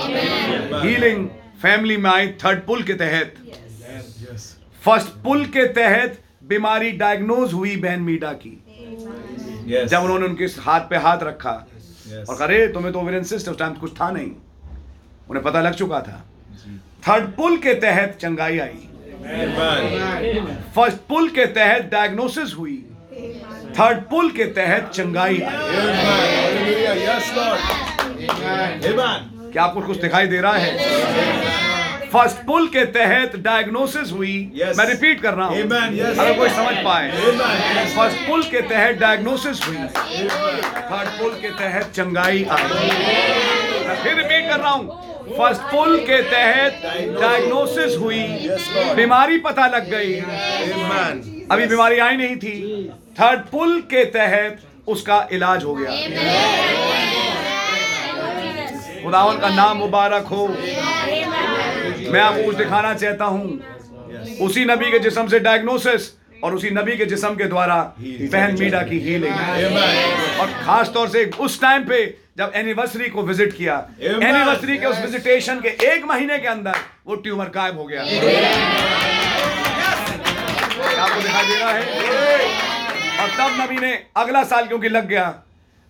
[0.84, 1.28] हीलिंग
[1.62, 3.34] फैमिली में आई थर्ड पुल के तहत।
[4.84, 6.20] फ़र्स्ट पुल के तहत
[6.50, 8.54] बीमारी डायग्नोज हुई बहन मीडा की।
[9.70, 9.86] Yes.
[9.86, 12.30] जब उन्होंने उनके हाथ पे हाथ रखा। Yes.
[12.30, 14.32] और करे तुम्हें तो ओवेरियन सिस्ट उस टाइम कुछ था नहीं।
[15.30, 16.24] उन्हें पता लग चुका था।
[17.08, 18.84] थर्ड पुल के तहत चंगाई आई।
[20.76, 22.78] फ़र्स्ट पुल के तहत डायग्नोसिस हुई।
[23.80, 25.58] थर्ड पुल के तहत चंगाई आई.
[29.52, 30.72] क्या आपको कुछ दिखाई दे रहा है?
[32.12, 34.78] फ़र्स्ट पुल के तहत डायग्नोसिस हुई। Yes.
[34.78, 36.20] मैं रिपीट कर रहा हूँ। Yes.
[36.20, 37.96] अगर कोई समझ पाए। Yes.
[37.96, 42.64] फ़र्स्ट पुल के तहत डायग्नोसिस हुई। थर्ड पुल के तहत चंगाई आई।
[43.88, 44.86] मैं फिर रिपीट कर रहा हूँ।
[45.28, 46.82] फ़र्स्ट पुल के तहत
[47.20, 48.20] डायग्नोसिस हुई।
[48.96, 50.14] बीमारी पता लग गई।
[51.52, 52.90] अभी बीमारी आई नहीं थी।
[53.20, 55.92] थर्ड पुल के तहत उसका इलाज हो गया।
[59.04, 60.48] खुदावन का नाम मुबारक हो।
[62.12, 63.60] मैं आपको कुछ दिखाना चाहता हूँ।
[64.42, 66.12] उसी नबी के जिस्म से डायग्नोसिस
[66.44, 69.36] और उसी नबी के जिस्म के द्वारा बहन मीडा की हीलिंग.
[70.40, 75.00] और खास तौर से उस टाइम पे जब एनिवर्सरी को विज़िट किया। एनिवर्सरी के उस
[75.02, 76.76] विजिटेशन के एक महीने के अंदर
[77.08, 78.02] वो ट्यूमर गायब हो गया।
[81.02, 81.82] आपको दिखाई दे रहा है?
[83.22, 85.34] और तब नबी ने अगला साल क्योंकि लग गया?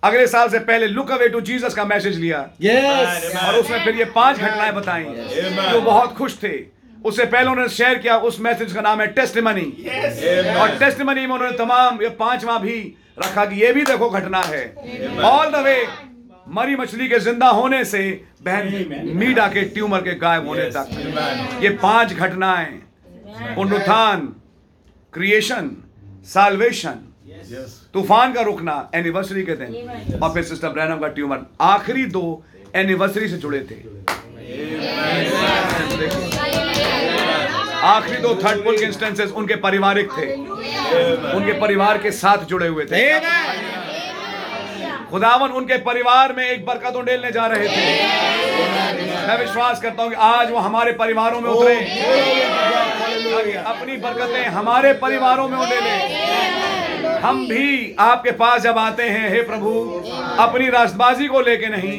[0.04, 3.36] अगले साल से पहले लुक अवे टू जीसस का मैसेज लिया। Yes.
[3.44, 5.72] और उसमें फिर ये पाँच घटनाएँ बताई। Amen.
[5.72, 6.56] जो बहुत खुश थे।
[7.06, 9.68] उससे पहले उन्होंने शेयर किया उस मैसेज का नाम है टेस्टिमनी
[10.56, 12.78] और टेस्ट मनी में उन्होंने तमाम ये पांचवा भी
[13.20, 14.66] रखा कि ये भी देखो घटना है।
[15.26, 15.76] ऑल द वे
[16.48, 18.00] मरी मछली के ज़िंदा होने से
[18.44, 22.72] बहन मीडा के ट्यूमर के गायब होने तक। ये पाँच घटनाएँ
[23.56, 24.20] पुनरुत्थान
[25.14, 25.70] क्रिएशन
[26.26, 27.04] साल्वेशन
[27.94, 32.44] तूफ़ान का रुकना एनिवर्सरी के दिन। और फिर सिस्टर ब्रैनम का ट्यूमर। आखिरी दो
[32.76, 33.76] एनिवर्सरी से जुड़े थे।
[37.88, 40.34] आखिरी दो थर्ड पुल के इंस्टेंसेस उनके पारिवारिक थे।
[41.34, 43.06] उनके परिवार के साथ जुड़े हुए थे।
[45.12, 47.86] खुदावन उनके परिवार में एक बरकत उंडेलने जा रहे थे।
[49.28, 51.76] मैं विश्वास करता हूँ कि आज वो हमारे परिवारों में उतरे।
[53.58, 55.96] अपनी बरकतें हमारे परिवारों में उंडेले।
[57.20, 59.70] हम भी आपके पास जब आते हैं, हे प्रभु,
[60.40, 61.98] अपनी रास्तबाजी को लेके नहीं,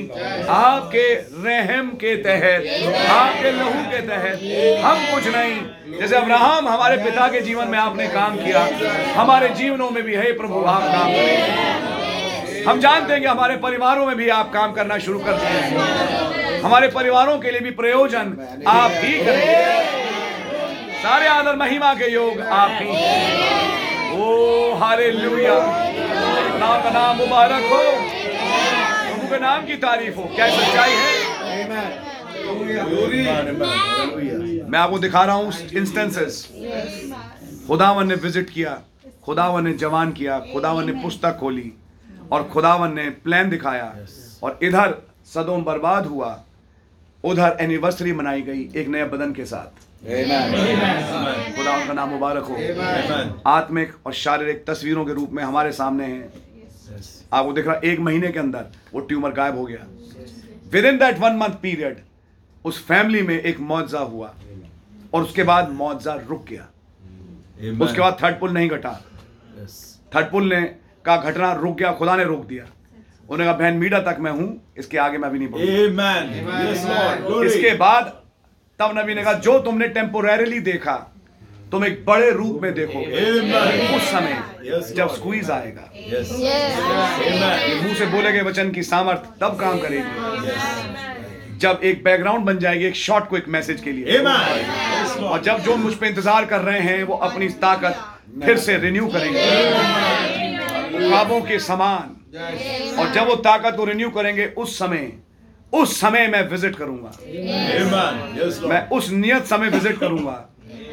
[0.48, 1.04] आपके
[1.44, 2.66] रहम के तहत,
[3.10, 4.40] आपके लहू के तहत
[4.84, 8.68] हम कुछ नहीं। जैसे अब्राहम हमारे पिता के जीवन में आपने काम किया,
[9.14, 11.97] हमारे जीवनों में भी, हे प्रभु, आप काम करें।
[12.66, 16.88] हम जानते हैं कि हमारे परिवारों में भी आप काम करना शुरू कर दिए हमारे
[16.88, 18.36] परिवारों के लिए भी प्रयोजन
[18.68, 19.96] आप ही करेंगे
[21.02, 22.88] सारे आदर महिमा के योग आप ही।
[24.16, 25.54] ओ, हालेलुया।
[26.58, 27.82] नाम का नाम मुबारक हो।
[29.08, 31.12] प्रभु के नाम की तारीफ़ हो। क्या सच्चाई है?
[34.64, 36.48] मैं आपको दिखा रहा हूँ इंस्टेंसेस
[37.68, 38.78] खुदावन ने विज़िट किया,
[39.24, 41.72] खुदावन ने जवान किया, खुदावन ने पुस्तक खोली।
[42.32, 43.94] और खुदावन ने प्लान दिखाया।
[44.42, 44.94] और इधर
[45.26, 46.30] सदोम बर्बाद हुआ।
[47.24, 49.86] उधर एनिवर्सरी मनाई गई एक नए बदन के साथ।
[51.56, 52.56] खुदावन का नाम मुबारक हो।
[53.46, 56.32] आत्मिक और शारीरिक तस्वीरों के रूप में हमारे सामने है.
[57.32, 59.86] आपको देख रहा एक महीने के अंदर वो ट्यूमर गायब हो गया।
[60.84, 61.96] Within that one month period
[62.64, 64.34] उस फैमिली में एक मुआवजा हुआ।
[65.14, 66.66] और उसके बाद मुआवजा रुक गया।
[67.84, 68.92] उसके बाद थर्ड पुल नहीं घटा।
[70.14, 70.60] थर्ड पुल ने
[71.04, 74.48] का घटना रुक गया खुदा ने रोक दिया। उन्होंने कहा बहन मीडा तक मैं हूँ
[74.78, 76.12] इसके आगे मैं भी नहीं बढ़ूँगा.
[77.46, 78.04] इसके बाद
[78.80, 80.96] तब नबी ने कहा जो तुमने टेम्पोररीली देखा
[81.72, 83.22] तुम एक बड़े रूप में देखोगे
[83.96, 84.42] उस समय
[84.94, 85.90] जब स्क्वीज आएगा।
[87.82, 90.12] मुँह से बोले गए वचन की सामर्थ तब काम करेगी।
[91.58, 94.18] जब एक बैकग्राउंड बन जाएगी एक शॉर्ट क्विक मैसेज के लिए।
[95.22, 97.94] और जब जो मुझ पर इंतज़ार कर रहे हैं वो अपनी ताकत
[98.44, 100.47] फिर से रिन्यू करेंगे।
[101.00, 102.14] ख्वाबों के समान।
[102.98, 105.12] और जब वो ताकत को रिन्यू करेंगे उस समय
[105.72, 107.10] उस समय मैं विज़िट करूँगा.
[108.68, 110.48] मैं उस नियत समय विज़िट करूँगा।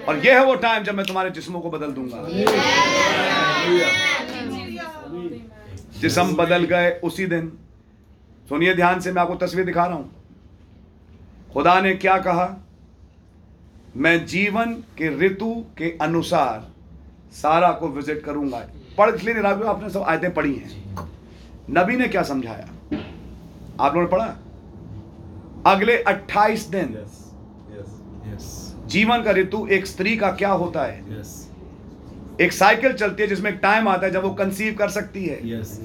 [0.08, 2.28] और यह है वो टाइम जब मैं तुम्हारे जिस्मों को बदल दूँगा.
[6.02, 7.52] जिसम बदल गए उसी दिन।
[8.50, 10.12] सुनिए ध्यान से मैं आपको तस्वीर दिखा रहा हूँ।
[11.54, 12.48] खुदा ने क्या कहा?
[13.96, 16.68] मैं जीवन के ऋतु के अनुसार
[17.34, 18.60] सारा को विज़िट करूँगा।
[18.98, 21.08] पढ़ इसलिए नहीं रहा आपने सब आयतें पढ़ी हैं
[21.78, 22.68] नबी ने क्या समझाया
[23.80, 27.16] आप लोगों ने पढ़ा अगले 28 दिन Yes.
[27.72, 27.90] Yes.
[28.26, 28.44] Yes.
[28.92, 31.34] जीवन का ऋतु एक स्त्री का क्या होता है Yes.
[32.42, 35.40] एक साइकिल चलती है जिसमें एक टाइम आता है जब वो कंसीव कर सकती है
[35.46, 35.78] Yes.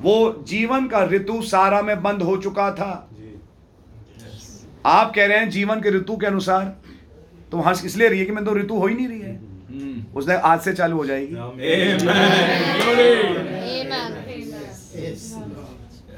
[0.00, 0.16] वो
[0.48, 4.48] जीवन का ऋतु सारा में बंद हो चुका था Yes.
[4.88, 6.74] आप कह रहे हैं जीवन के ऋतु के अनुसार
[7.52, 9.40] तो हंस इसलिए रही है कि मैं तो ऋतु हो ही नहीं रही है.
[10.14, 11.34] उसने आज से चालू हो जाएगी।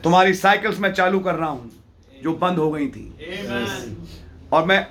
[0.02, 1.70] तुम्हारी साइकिल्स मैं चालू कर रहा हूँ,
[2.22, 3.06] जो बंद हो गई थी।
[4.52, 4.86] और मैं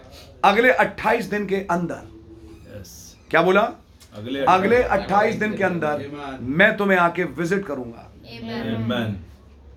[0.45, 2.01] अगले 28 दिन के अंदर,
[3.31, 3.61] क्या बोला?
[4.15, 6.05] अगले अगले 28 दिन के अंदर
[6.41, 8.09] मैं तुम्हें आके विज़िट करूँगा।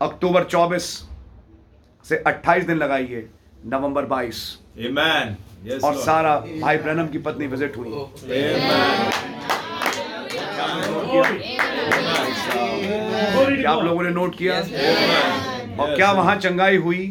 [0.03, 0.87] अक्टूबर 24
[2.05, 3.29] से 28 दिन लगाइए,
[3.67, 4.45] नवंबर 22
[4.79, 5.37] Amen.
[5.57, 5.83] Yes.
[5.85, 7.91] और सारा भाई ब्रनम की पत्नी विज़िट हुई।
[13.57, 14.55] क्या आप लोगों ने नोट किया?
[15.81, 17.05] और क्या वहाँ चंगाई हुई?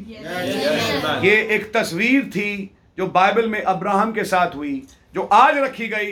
[1.23, 4.81] ये एक तस्वीर थी जो बाइबल में अब्राहम के साथ हुई
[5.15, 6.11] जो आज रखी गई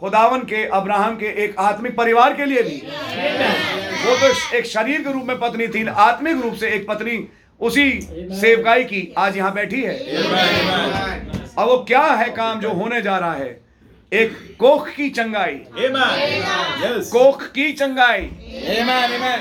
[0.00, 2.76] खुदावन के अब्राहम के एक आत्मिक परिवार के लिए भी।
[4.04, 7.18] वो तो एक शरीर के रूप में पत्नी थी आत्मिक रूप से एक पत्नी
[7.60, 7.90] उसी
[8.40, 9.94] सेवकाई की आज यहाँ बैठी है।
[11.58, 13.48] अब वो क्या है काम जो होने जा रहा है?
[14.12, 15.54] एक कोख की चंगाई।
[16.82, 17.06] Yes.
[17.06, 18.28] कोख की चंगाई।
[18.74, 19.14] Amen.
[19.16, 19.40] Amen.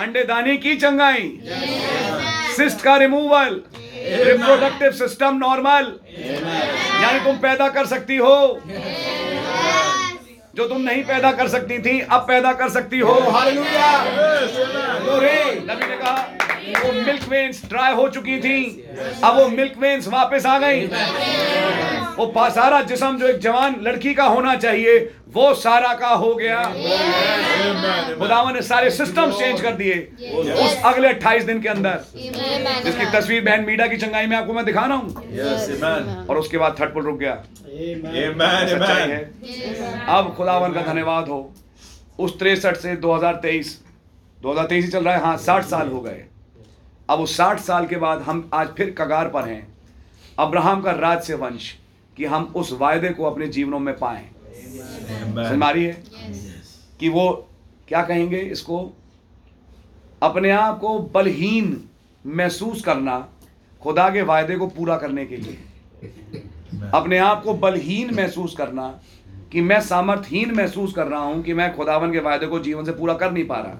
[0.00, 1.28] अंडेदानी की चंगाई।
[2.56, 3.60] सिस्ट का रिमूवल
[4.28, 5.92] रिप्रोडक्टिव सिस्टम नॉर्मल
[7.02, 8.36] यानी तुम पैदा कर सकती हो।
[10.56, 13.92] जो तुम नहीं पैदा कर सकती थी अब पैदा कर सकती हो। हालेलुया
[15.64, 16.16] नबी ने कहा
[16.74, 18.58] वो मिल्क वेन्स ड्राई हो चुकी थी।
[19.24, 20.86] अब वो मिल्क वेन्स वापस आ गई।
[22.16, 26.62] वो सारा जिसम जो एक जवान लड़की का होना चाहिए वो सारा का हो गया।
[28.18, 29.94] खुदावन ने सारे सिस्टम चेंज कर दिए
[30.32, 32.04] उस अगले 28 दिन के अंदर।
[32.84, 36.76] जिसकी तस्वीर बहन मीडा की चंगाई में आपको मैं दिखा रहा हूँ। और उसके बाद
[36.80, 37.34] थर्ड पुल रुक गया।
[38.68, 39.20] सच्चाई है।
[40.08, 41.40] अब खुदावन का धन्यवाद हो।
[42.18, 43.78] उस तिरसठ से 2023
[44.38, 46.24] 2023 ही चल रहा है हाँ साठ साल हो गए।
[47.10, 49.76] अब उस साठ साल के बाद हम आज फिर कगार पर हैं।
[50.38, 51.78] अब्राहम का राज से वंश
[52.16, 55.56] कि हम उस वायदे को अपने जीवनों में पाएँ। समझ Amen.
[55.56, 56.04] में आ रही है?
[57.00, 57.48] कि वो
[57.88, 58.92] क्या कहेंगे इसको?
[60.22, 61.88] अपने आप को बलहीन
[62.26, 63.28] महसूस करना
[63.82, 65.58] खुदा के वायदे को पूरा करने के लिए।
[66.94, 69.00] अपने आप को बलहीन महसूस करना
[69.52, 72.92] कि मैं सामर्थहीन महसूस कर रहा हूँ कि मैं खुदावन के वायदे को जीवन से
[72.92, 73.78] पूरा कर नहीं पा रहा।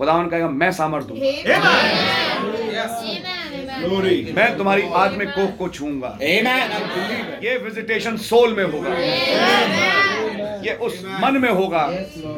[0.00, 1.16] खुदावन कहेगा मैं सामर्थ हूँ.
[4.34, 6.10] मैं तुम्हारी आत्मिक कोख को छूँगा।
[7.42, 8.94] ये विजिटेशन सोल में होगा।
[10.64, 11.82] ये उस मन में होगा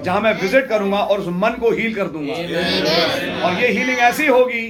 [0.04, 2.34] जहाँ मैं विज़िट करूँगा और उस मन को हील कर दूँगा।
[3.46, 4.62] और ये हीलिंग ऐसी होगी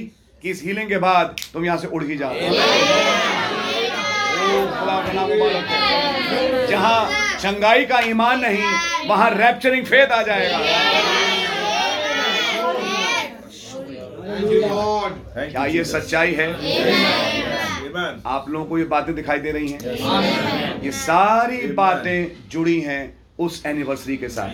[0.43, 2.33] कि इस हीलिंग के बाद तुम यहाँ से उड़ ही जाओ।
[6.69, 6.99] जहाँ
[7.39, 10.82] चंगाई का ईमान नहीं वहाँ रैप्चरिंग फेथ आ जाएगा।
[15.51, 16.53] क्या ये सच्चाई है?
[18.25, 19.79] आप लोगों को ये बातें दिखाई दे रही हैं।
[20.83, 24.49] ये सारी बातें जुड़ी हैं उस एनिवर्सरी के साथ।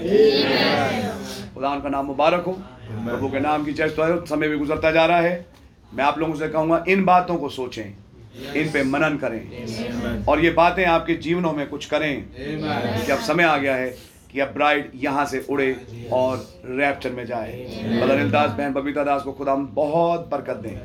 [1.55, 2.51] खुदा उनका नाम मुबारक हो।
[2.91, 5.45] प्रभु के नाम की जय हो। समय भी गुजरता जा रहा है।
[5.93, 7.93] मैं आप लोगों से कहूँगा इन बातों को सोचें।
[8.53, 12.25] इन पे मनन करें। और ये बातें आपके जीवनों में कुछ करें।
[13.05, 15.71] कि अब समय आ गया है कि अब ब्राइड यहाँ से उड़े
[16.13, 16.37] और
[16.67, 17.51] रैप्चर में जाए।
[18.01, 20.75] अनिल दास बहन बबीता दास को खुदा बहुत बरकत दें।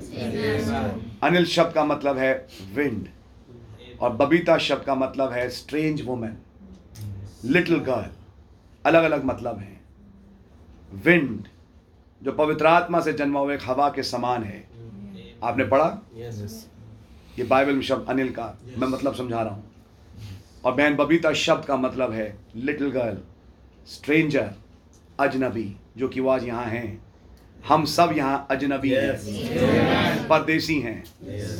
[1.23, 2.35] अनिल शब्द का मतलब है
[2.75, 3.09] विंड
[4.01, 6.37] और बबीता शब्द का मतलब है स्ट्रेंज वुमेन
[7.47, 8.11] लिटिल गर्ल
[8.85, 9.81] अलग अलग मतलब हैं।
[11.05, 11.45] विंड
[12.23, 14.63] जो पवित्र आत्मा से जन्मा हुआ एक हवा के समान है।
[15.43, 15.87] आपने पढ़ा?
[17.39, 18.47] ये बाइबल में शब्द अनिल का
[18.79, 19.65] मैं मतलब समझा रहा हूँ।
[20.65, 22.27] और बहन बबीता शब्द का मतलब है
[22.57, 23.17] लिटिल गर्ल
[23.87, 24.51] स्ट्रेंजर
[25.21, 27.05] अजनबी जो कि वो आज यहाँ हैं।
[27.69, 31.05] हम सब यहाँ अजनबी हैं। परदेसी हैं।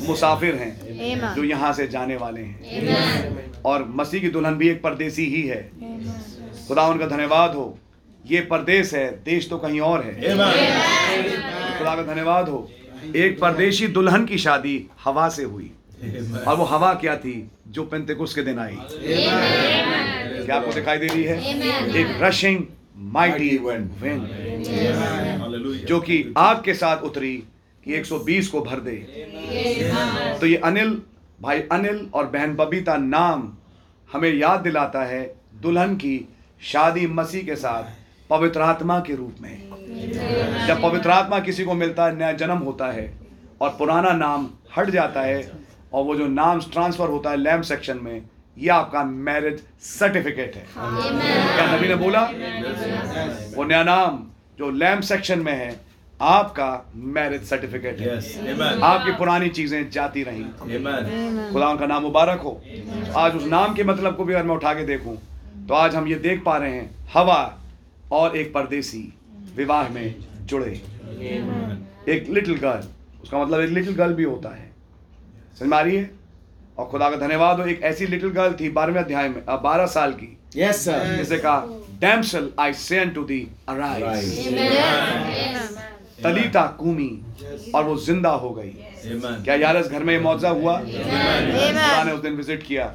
[0.07, 5.25] मुसाफिर हैं। जो यहाँ से जाने वाले हैं। और मसीह की दुल्हन भी एक परदेसी
[5.25, 5.61] ही है।
[6.67, 7.79] खुदा उनका धन्यवाद हो।
[8.25, 10.13] ये परदेश है देश तो कहीं और है।
[11.77, 12.71] खुदा का धन्यवाद हो।
[13.15, 15.71] एक परदेशी दुल्हन की शादी हवा से हुई।
[16.47, 17.51] और वो हवा क्या थी?
[17.67, 18.75] जो पेंतेकुस के दिन आई।
[20.45, 21.35] क्या आपको दिखाई दे रही है।
[21.97, 22.63] एक रशिंग
[23.13, 24.25] माइटी विंड
[25.87, 27.35] जो कि आग के साथ उतरी
[27.83, 28.95] कि 120 को भर दे।
[30.39, 31.01] तो ये अनिल
[31.41, 33.51] भाई अनिल और बहन बबीता नाम
[34.09, 35.23] हमें याद दिलाता है
[35.61, 36.17] दुल्हन की
[36.61, 37.83] शादी मसीह के साथ
[38.29, 39.55] पवित्र आत्मा के रूप में।
[40.67, 43.05] जब पवित्र आत्मा किसी को मिलता है नया जन्म होता है
[43.61, 44.47] और पुराना नाम
[44.77, 45.51] हट जाता है
[45.93, 48.21] और वो जो नाम ट्रांसफ़र होता है लैम्प सेक्शन में
[48.57, 52.21] ये आपका मैरिज सर्टिफिकेट है। क्या नबी ने बोला?
[53.55, 54.19] वो नया नाम
[54.59, 55.75] जो लैम्प सेक्शन में है
[56.19, 58.25] आपका मैरिज सर्टिफिकेट है। Yes.
[58.83, 60.43] आपकी पुरानी चीज़ें जाती रही।
[61.53, 62.61] खुदा का नाम मुबारक हो।
[63.17, 65.17] आज उस नाम के मतलब को भी अगर मैं उठा के देखूँ
[65.67, 67.41] तो आज हम ये देख पा रहे हैं हवा
[68.11, 69.03] और एक परदेसी
[69.55, 70.71] विवाह में जुड़े।
[72.07, 72.87] एक लिटिल गर्ल
[73.23, 74.69] उसका मतलब एक लिटिल गर्ल भी होता है।
[75.59, 76.09] समझ में आ रही है?
[76.77, 80.11] और खुदा का धन्यवाद हो एक ऐसी लिटिल गर्ल थी बारहवें अध्याय में बारह साल
[80.13, 80.99] की। Yes, sir.
[81.17, 81.65] जिसे कहा
[82.01, 84.47] damsel I send to thee arise
[86.23, 87.09] तलीता कूमी
[87.75, 88.73] और वो ज़िंदा हो गई।
[89.43, 90.77] क्या यार इस घर में ये मुआवजा हुआ?
[90.79, 92.85] खुदा ने उस दिन विज़िट किया।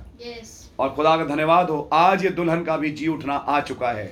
[0.78, 4.10] और खुदा का धन्यवाद हो आज ये दुल्हन का भी जी उठना आ चुका है।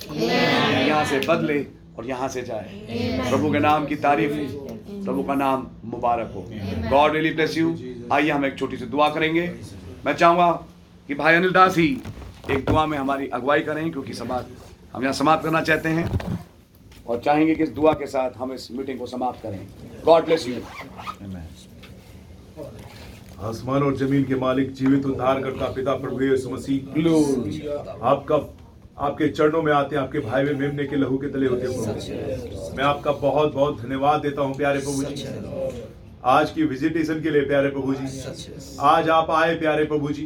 [0.88, 1.58] यहाँ से बदले
[1.98, 4.66] और यहाँ से जाए। प्रभु के नाम की तारीफ़ हो
[5.04, 6.44] प्रभु का नाम मुबारक हो।
[6.90, 7.68] गॉड रियली ब्लेस यू
[8.12, 9.50] आइए हम एक छोटी सी दुआ करेंगे।
[10.06, 10.50] मैं चाहूँगा
[11.08, 11.86] कि भाई अनिल दास ही
[12.50, 16.36] एक दुआ में हमारी अगुवाई करें, क्योंकि समाप्त हम यहाँ समाप्त करना चाहते हैं
[17.06, 19.58] और चाहेंगे कि इस दुआ के साथ हम इस मीटिंग को समाप्त करें।
[20.04, 20.54] गॉड ब्लेस यू
[23.40, 26.78] आसमान और ज़मीन के मालिक, जीवित उद्धार करता पिता प्रभु यीशु मसीह।
[28.04, 28.36] आपका,
[28.98, 32.74] आपके चरणों में आते हैं, आपके भाई में मेमने के लहू के तले होते हैं
[32.76, 35.14] मैं आपका बहुत बहुत धन्यवाद देता हूँ, प्यारे प्रभु जी।
[36.26, 40.24] आज की विजिटेशन के लिए प्यारे प्रभु जी आज आप आए प्यारे प्रभु जी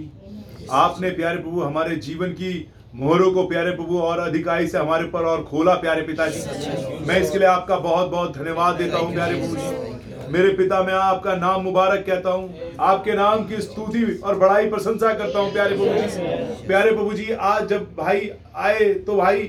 [0.73, 2.53] आपने प्यारे प्रभु हमारे जीवन की
[2.95, 7.39] मोहरों को प्यारे प्रभु और अधिकारी से हमारे पर और खोला प्यारे पिताजी। मैं इसके
[7.39, 11.63] लिए आपका बहुत बहुत धन्यवाद देता हूँ प्यारे प्रभु जी मेरे पिता, मैं आपका नाम
[11.63, 16.67] मुबारक कहता हूँ। आपके नाम की स्तुति और बड़ाई प्रशंसा करता हूँ प्यारे प्रभु जी
[16.67, 19.43] प्यारे प्रभु जी आज जब भाई आए तो भाई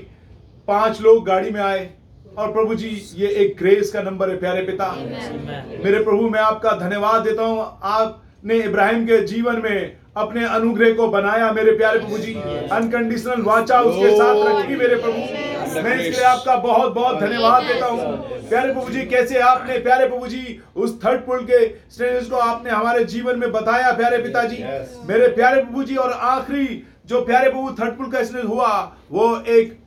[0.68, 1.90] पाँच लोग गाड़ी में आए।
[2.38, 4.92] और प्रभु जी ये एक ग्रेस का नंबर है प्यारे पिता।
[5.84, 11.08] मेरे प्रभु मैं आपका धन्यवाद देता हूँ। आपने इब्राहिम के जीवन में अपने अनुग्रह को
[11.08, 16.24] बनाया मेरे प्यारे प्रभु जी। अनकंडीशनल वाचा उसके साथ रखी मेरे प्रभु। मैं इसके लिए
[16.26, 18.18] आपका बहुत बहुत धन्यवाद देता हूँ।
[18.50, 22.72] प्यारे प्रभु जी कैसे आपने प्यारे प्रभु जी उस थर्ड पुल के स्टेज को आपने
[22.72, 24.64] हमारे जीवन में बताया प्यारे पिताजी।
[25.08, 28.70] मेरे प्यारे प्रभु जी और आखिरी जो प्यारे प्रभु थर्ड पुल का स्टेज हुआ
[29.12, 29.80] वो एक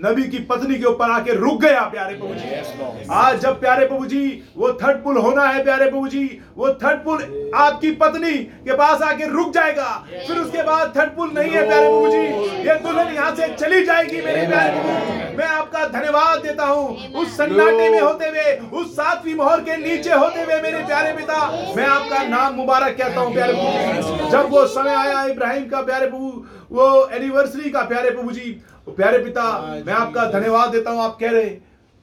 [0.00, 4.06] नबी की पत्नी के ऊपर आके रुक गया प्यारे प्रभु जी। आज जब प्यारे प्रभु
[4.06, 4.20] जी
[4.56, 6.22] वो थर्ड पुल होना है प्यारे प्रभु जी
[6.56, 8.32] वो थर्ड पुल आपकी पत्नी
[8.64, 9.88] के पास आके रुक जाएगा।
[10.26, 13.84] फिर उसके बाद थर्ड पुल नहीं है प्यारे प्रभु जी। ये दुल्हन यहाँ से चली
[13.86, 18.92] जाएगी मेरे प्यारे प्रभु। मैं आपका धन्यवाद देता हूँ। उस सन्नाटे में होते हुए उस
[18.92, 21.36] सातवीं मोहर के नीचे होते हुए मेरे प्यारे पिता
[21.76, 26.06] मैं आपका नाम मुबारक कहता हूँ प्यारे प्रभु जब वो समय आया इब्राहिम का प्यारे
[26.06, 26.32] प्रभु
[26.70, 28.50] वो एनिवर्सरी का प्यारे प्रभु जी
[28.88, 29.44] प्यारे पिता
[29.86, 31.50] मैं आपका धन्यवाद देता हूँ आप कह रहे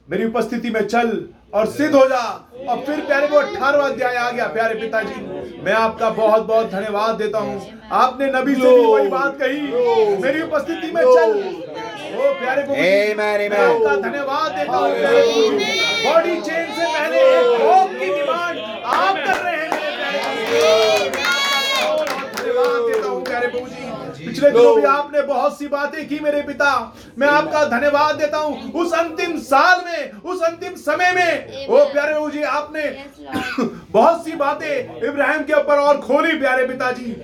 [0.08, 1.08] मेरी उपस्थिति में चल
[1.54, 2.20] और सिद्ध हो जा।
[2.68, 5.20] और फिर प्यारे वो अठारवा अध्याय आ गया प्यारे पिताजी
[5.64, 7.60] मैं आपका बहुत बहुत धन्यवाद देता हूँ।
[8.00, 9.60] आपने नबी से भी वही बात कही
[10.22, 11.32] मेरी उपस्थिति में चल।
[12.18, 12.62] ओ प्यारे
[13.48, 14.88] मैं आपका धन्यवाद देता हूँ।
[16.04, 17.46] बॉडी चेन से पहले एक
[17.90, 19.70] की डिमांड आप कर रहे हैं
[22.36, 23.87] धन्यवाद देता हूँ प्यारे प्रभु जी।
[24.28, 26.70] पिछले दिनों भी आपने बहुत सी बातें की मेरे पिता।
[27.18, 32.30] मैं आपका धन्यवाद देता हूँ। उस अंतिम साल में उस अंतिम समय में ओ प्यारे
[32.30, 32.82] जी आपने
[33.92, 37.16] बहुत सी बातें इब्राहिम के ऊपर और खोली प्यारे पिताजी।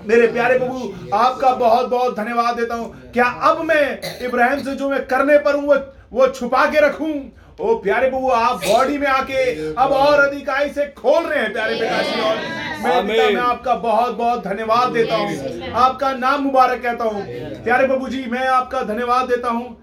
[0.00, 3.84] मेरे प्यारे प्रभु आपका बहुत बहुत धन्यवाद देता हूँ। क्या अब मैं
[4.26, 5.76] इब्राहिम से जो मैं करने पर हूँ वो
[6.12, 7.12] वो छुपा के रखूँ?
[7.60, 11.74] ओ प्यारे प्रभु आप बॉडी में आके अब और अधिकाई से खोल रहे हैं प्यारे
[11.74, 12.36] पिताजी और
[12.82, 17.22] मैं पिता मैं आपका बहुत बहुत धन्यवाद देता हूँ। आपका नाम मुबारक कहता हूँ।
[17.64, 19.76] प्यारे प्रभु जी मैं आपका धन्यवाद देता हूँ।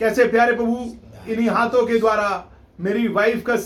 [0.00, 2.28] कैसे प्यारे प्रभु इन्हीं हाथों के द्वारा
[2.80, 3.56] मेरी वाइफ का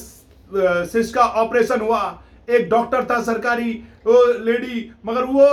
[0.87, 2.03] सिस्ट का ऑपरेशन हुआ।
[2.49, 3.73] एक डॉक्टर था सरकारी
[4.07, 5.47] वो लेडी मगर वो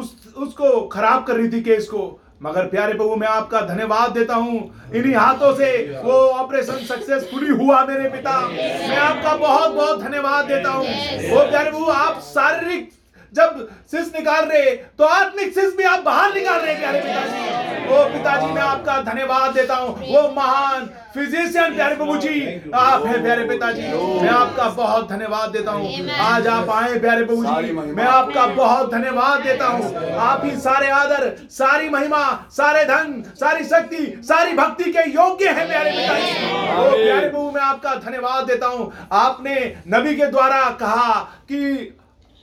[0.00, 2.06] उस उसको खराब कर रही थी केस को।
[2.40, 5.70] मगर प्यारे प्रभु मैं आपका धन्यवाद देता हूँ। इन्हीं हाथों से
[6.04, 10.86] वो ऑपरेशन सक्सेसफुली हुआ मेरे पिता। मैं आपका बहुत बहुत धन्यवाद देता हूँ।
[11.30, 12.90] वो प्यारे प्रभु आप शारीरिक
[13.36, 17.52] जब सिस निकाल रहे तो आत्मिक सिस भी आप बाहर निकाल रहे प्यारे पिताजी।
[17.86, 23.22] ओ पिताजी मैं आपका धन्यवाद देता हूँ। वो महान फिजिशियन प्यारे प्रभु जी आप हैं
[23.22, 28.06] प्यारे पिताजी मैं आपका बहुत धन्यवाद देता हूँ। आज आप आए प्यारे प्रभु जी मैं
[28.06, 34.06] आपका बहुत धन्यवाद देता हूँ। आप ही सारे आदर सारी महिमा सारे धन सारी शक्ति
[34.28, 36.32] सारी भक्ति के योग्य है प्यारे पिताजी।
[36.76, 39.54] ओ प्यारे प्रभु मैं आपका धन्यवाद देता हूँ। आपने
[39.88, 41.60] नबी के द्वारा कहा कि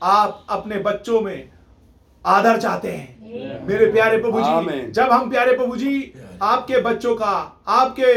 [0.02, 1.50] आप अपने बच्चों में
[2.26, 6.14] आदर चाहते हैं। मेरे प्यारे प्रभु जी जब हम प्यारे प्रभु जी
[6.44, 7.34] आपके बच्चों का
[7.70, 8.14] आपके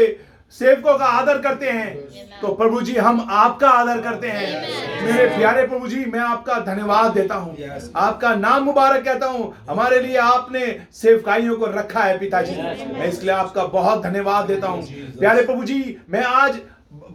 [0.53, 5.65] सेवकों का आदर करते हैं तो प्रभु जी हम आपका आदर करते हैं। मेरे प्यारे
[5.67, 7.55] प्रभु जी मैं आपका धन्यवाद देता हूँ।
[7.95, 12.55] आपका नाम मुबारक कहता हूँ। हमारे लिए आपने सेवकाइयों को रखा है पिताजी।
[12.93, 14.83] मैं इसलिए आपका बहुत धन्यवाद देता हूँ।
[15.19, 16.59] प्यारे प्रभु जी मैं आज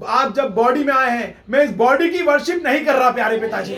[0.09, 3.38] आप जब बॉडी में आए हैं मैं इस बॉडी की वर्शिप नहीं कर रहा प्यारे
[3.40, 3.74] पिताजी।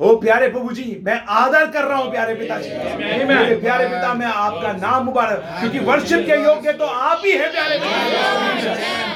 [0.00, 2.70] ओ प्यारे प्रभु जी मैं आदर कर रहा हूँ प्यारे पिताजी।
[3.26, 7.50] मेरे प्यारे पिता मैं आपका नाम मुबारक। क्योंकि वर्शिप के योग्य तो आप ही हैं
[7.52, 8.68] प्यारे पिताजी।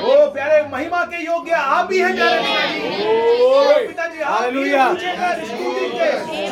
[0.04, 2.80] ओ प्यारे महिमा के योग्य आप ही हैं प्यारे पिताजी।
[3.86, 4.20] पिताजी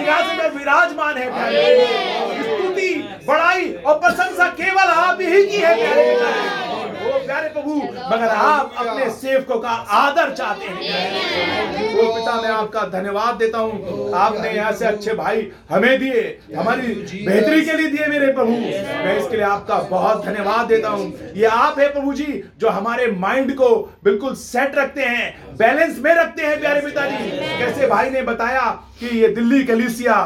[0.09, 1.63] आप में विराजमान है प्यारे
[2.43, 2.91] स्तुति
[3.27, 6.72] बड़ाई और प्रशंसा केवल आप ही की है प्यारे पिताजी।
[7.23, 7.75] प्यारे प्रभु
[8.07, 10.81] मगर आप अपने सेवकों का आदर चाहते हैं।
[11.95, 16.23] ओ पिता मैं आपका धन्यवाद देता हूँ। आपने यहाँ से अच्छे भाई हमें दिए
[16.57, 16.95] हमारी
[17.27, 21.47] बेहतरी के लिए दिए मेरे प्रभु। मैं इसके लिए आपका बहुत धन्यवाद देता हूँ। ये
[21.47, 23.75] आप है प्रभु जी जो हमारे माइंड को
[24.05, 28.71] बिल्कुल सेट रखते हैं बैलेंस में रखते हैं प्यारे पिताजी। कैसे भाई ने बताया
[29.01, 30.21] कि ये दिल्ली कलीसिया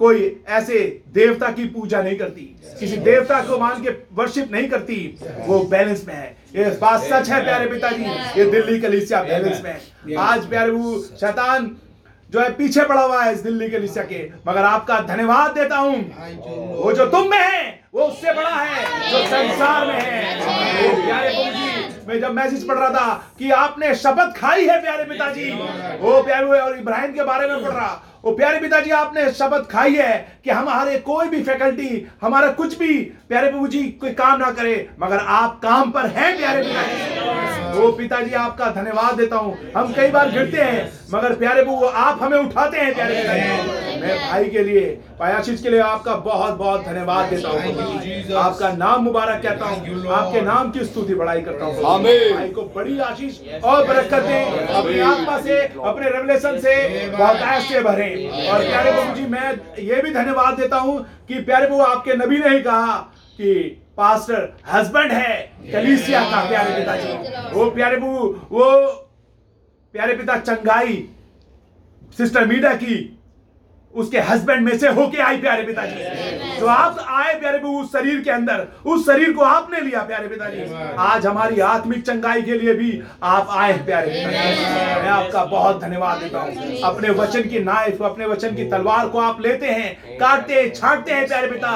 [0.00, 0.78] कोई ऐसे
[1.14, 2.42] देवता की पूजा नहीं करती।
[2.80, 4.96] किसी देवता को मान के वर्शिप नहीं करती
[5.46, 8.04] वो बैलेंस में है। ये बात सच है प्यारे पिताजी।
[8.38, 11.76] ये दिल्ली कलीसिया बैलेंस में है। आज प्यारे वो शैतान
[12.30, 15.94] जो है पीछे पड़ा हुआ है इस दिल्ली कलीसिया के। मगर आपका धन्यवाद देता हूँ।
[16.76, 20.36] वो जो तुम में है वो उससे बड़ा है जो संसार में है।
[20.80, 21.66] ओ प्यारे जी
[22.08, 25.50] मैं जब मैसेज पढ़ रहा था कि आपने शपथ खाई है प्यारे पिताजी।
[26.00, 29.94] वो प्यारे और इब्राहिम के बारे में पढ़ रहा। ओ प्यारे पिताजी आपने शपथ खाई
[29.96, 30.14] है
[30.44, 34.74] कि हमारे कोई भी फैकल्टी हमारा कुछ भी प्यारे प्रभु जी कोई काम ना करे
[35.00, 40.08] मगर आप काम पर हैं प्यारे पिताजी। ओ पिताजी आपका धन्यवाद देता हूँ। हम कई
[40.10, 44.62] बार गिरते हैं मगर प्यारे प्रभु आप हमें उठाते हैं प्यारे पिताजी। मैं भाई के
[44.64, 44.84] लिए
[45.18, 50.40] पायाशीष के लिए आपका बहुत बहुत धन्यवाद देता हूँ। आपका नाम मुबारक कहता हूँ। आपके
[50.40, 51.82] नाम की स्तुति बड़ाई करता हूँ।
[52.34, 56.76] भाई को बड़ी आशीष और बरकत दें। अपनी आत्मा से अपने रेवलेशन से
[57.08, 58.07] बहुतायत से भरे।
[58.48, 59.50] और प्यारे प्रभु जी मैं
[59.82, 62.96] ये भी धन्यवाद देता हूँ कि प्यारे प्रभु आपके नबी ने ही कहा
[63.38, 63.54] कि
[63.96, 65.36] पास्टर हस्बैंड है
[65.72, 68.70] कलीसिया का प्यारे पिताजी। वो प्यारे प्रभु वो
[69.94, 70.96] प्यारे पिता चंगाई
[72.18, 72.96] सिस्टर मीडा की
[73.98, 78.30] उसके हस्बैंड में से होके आई प्यारे पिताजी। तो आप आए प्यारे उस शरीर के
[78.30, 82.90] अंदर उस शरीर को आपने लिया प्यारे पिताजी। आज हमारी आत्मिक चंगाई के लिए भी
[83.24, 84.64] आप आए प्यारे पिताजी।
[85.02, 89.20] मैं आपका बहुत धन्यवाद देता हूँ। अपने वचन की नाइफ अपने वचन की तलवार को
[89.20, 91.70] आप लेते हैं काटते छाटते हैं प्यारे पिता।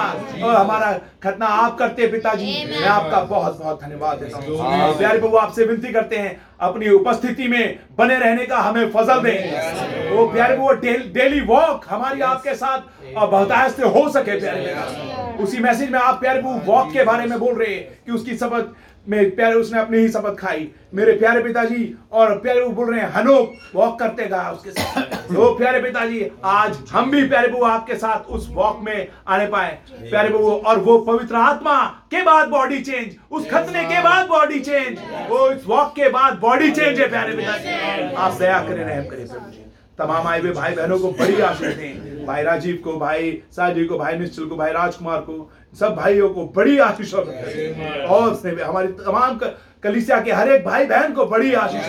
[0.45, 0.93] और हमारा
[1.23, 5.65] खतना आप करते हैं पिताजी। मैं आपका बहुत बहुत धन्यवाद देता हूँ। प्यारे प्रभु आपसे
[5.65, 10.73] विनती करते हैं अपनी उपस्थिति में बने रहने का हमें फजल दें। वो प्यारे वो
[10.73, 12.79] डेली वॉक हमारी आपके साथ
[13.17, 17.55] बहतायत से हो सके प्यारे उसी मैसेज में आप प्यारे वॉक के बारे में बोल
[17.55, 18.75] रहे हैं कि उसकी शपथ
[19.07, 23.11] में प्यारे उसने अपनी ही शपथ खाई। मेरे प्यारे पिताजी और प्यारे बोल रहे हैं
[23.13, 27.95] हनोक वॉक करते गया उसके साथ। वो प्यारे पिताजी, आज हम भी प्यारे बबू आपके
[27.95, 29.79] साथ उस वॉक में आने पाए।
[30.11, 34.61] प्यारे बबू और वो पवित्र आत्मा के बाद बॉडी चेंज उस खतने के बाद बॉडी
[34.61, 34.99] चेंज
[35.31, 39.29] वो इस वॉक के बाद बॉडी चेंज है, प्यारे पिताजी। आप दया करें, रहम करें,
[39.29, 39.51] प्रभु
[39.99, 43.99] तमाम आए हुए भाई बहनों को बड़ी आशीष दें। भाई राजीव को, भाई साजी को,
[43.99, 45.51] भाई निश्चल को, भाई राजकुमार को,
[45.81, 51.13] सब भाइयों को बड़ी आशीष और हमारी तमाम क- कलीसिया के हर एक भाई बहन
[51.13, 51.87] को बड़ी आशीष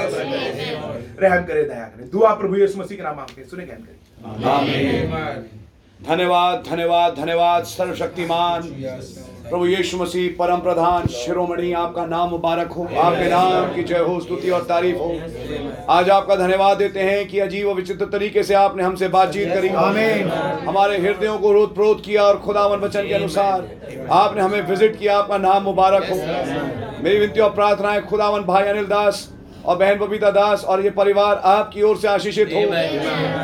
[1.20, 5.52] रहम करे दया करें। दुआ प्रभु यीशु मसीह के नाम मांगते हैं सुने कहन करें।
[5.99, 8.61] धन्यवाद धन्यवाद धन्यवाद सर्वशक्तिमान।
[9.44, 14.20] प्रभु यीशु मसीह परम प्रधान शिरोमणि आपका नाम मुबारक हो। आपके नाम की जय हो
[14.20, 15.10] स्तुति और तारीफ़ हो।
[15.90, 19.70] आज आपका धन्यवाद देते हैं कि अजीब और विचित्र तरीके से आपने हमसे बातचीत करी।
[19.84, 20.32] आमीन।
[20.68, 25.18] हमारे हृदयों को रोध प्रोध किया और खुदावन वचन के अनुसार आपने हमें विज़िट किया।
[25.18, 26.18] आपका नाम मुबारक हो।
[27.04, 29.28] मेरी विनती और प्रार्थना है खुदावन भाई अनिल दास
[29.66, 32.62] और बहन बबीता दास और ये परिवार आपकी ओर से आशीषित हो।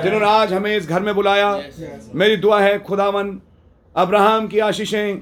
[0.03, 1.51] जिन्होंने आज हमें इस घर में बुलाया
[2.15, 3.39] मेरी दुआ है खुदावन
[3.95, 5.21] अब्राहम की आशीषें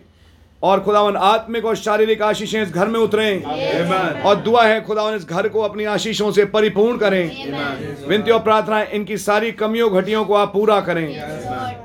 [0.64, 5.26] और खुदावन आत्मिक और शारीरिक आशीषें इस घर में उतरें। और दुआ है खुदावन इस
[5.26, 10.34] घर को अपनी आशीषों से परिपूर्ण करें। विनती और प्रार्थना इनकी सारी कमियों घटियों को
[10.34, 11.08] आप पूरा करें।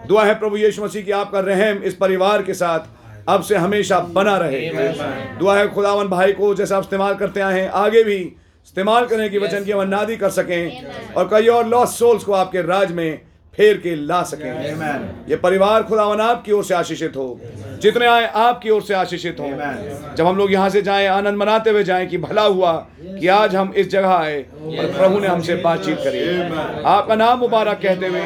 [0.08, 2.80] दुआ है प्रभु यीशु मसीह की आपका रहम इस परिवार के साथ।
[3.28, 4.60] अब से हमेशा बना रहे।
[5.38, 9.28] दुआ है खुदावन भाई को जैसे आप इस्तेमाल करते आए हैं आगे भी इस्तेमाल करने
[9.28, 12.92] की वचन की हम नादी कर सकें और कई और लॉस्ट सोल्स को आपके राज
[12.92, 13.20] में
[13.54, 17.40] फेर के ला सकें। ये परिवार खुदावन आपकी ओर से आशीषित हो।
[17.82, 19.48] जितने आए आपकी ओर से आशीषित हो।
[20.16, 22.72] जब हम लोग यहाँ से जाएँ आनंद मनाते हुए जाएँ कि भला हुआ
[23.02, 27.80] कि आज हम इस जगह आए और प्रभु ने हमसे बातचीत करी। आपका नाम मुबारक
[27.82, 28.22] कहते हुए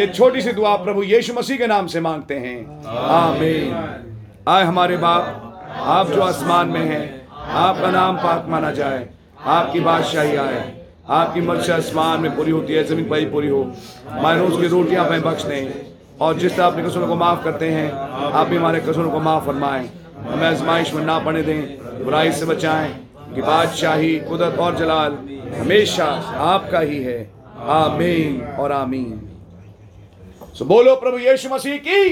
[0.00, 4.10] ये छोटी सी दुआ प्रभु यीशु मसीह के नाम से मांगते हैं। आमीन।
[4.48, 5.22] आए हमारे बाप,
[5.78, 9.08] आप जो आसमान में हैं, आपका नाम पाक माना जाए,
[9.44, 13.72] आपकी बादशाही आए, आपकी मर्ज़ी आसमान में पूरी होती है, ज़मीन पर ही पूरी हो।
[14.08, 15.72] हमारे रोज की रोटियाँ हमें बख्श दें।
[16.20, 17.92] और जिस तरह अपने कसूरों को माफ़ करते हैं,
[18.32, 19.90] आप भी हमारे कसूरों को माफ़ फरमाएँ।
[20.30, 22.94] हमें आजमाइश में ना पड़ने दें, बुराई से बचाएँ,
[23.34, 25.18] कि बादशाही, कुदरत और जलाल
[25.60, 26.06] हमेशा
[26.36, 29.28] आपका ही है। आमीन और आमीन।
[30.54, 32.10] सो बोलो प्रभु यीशु मसीह की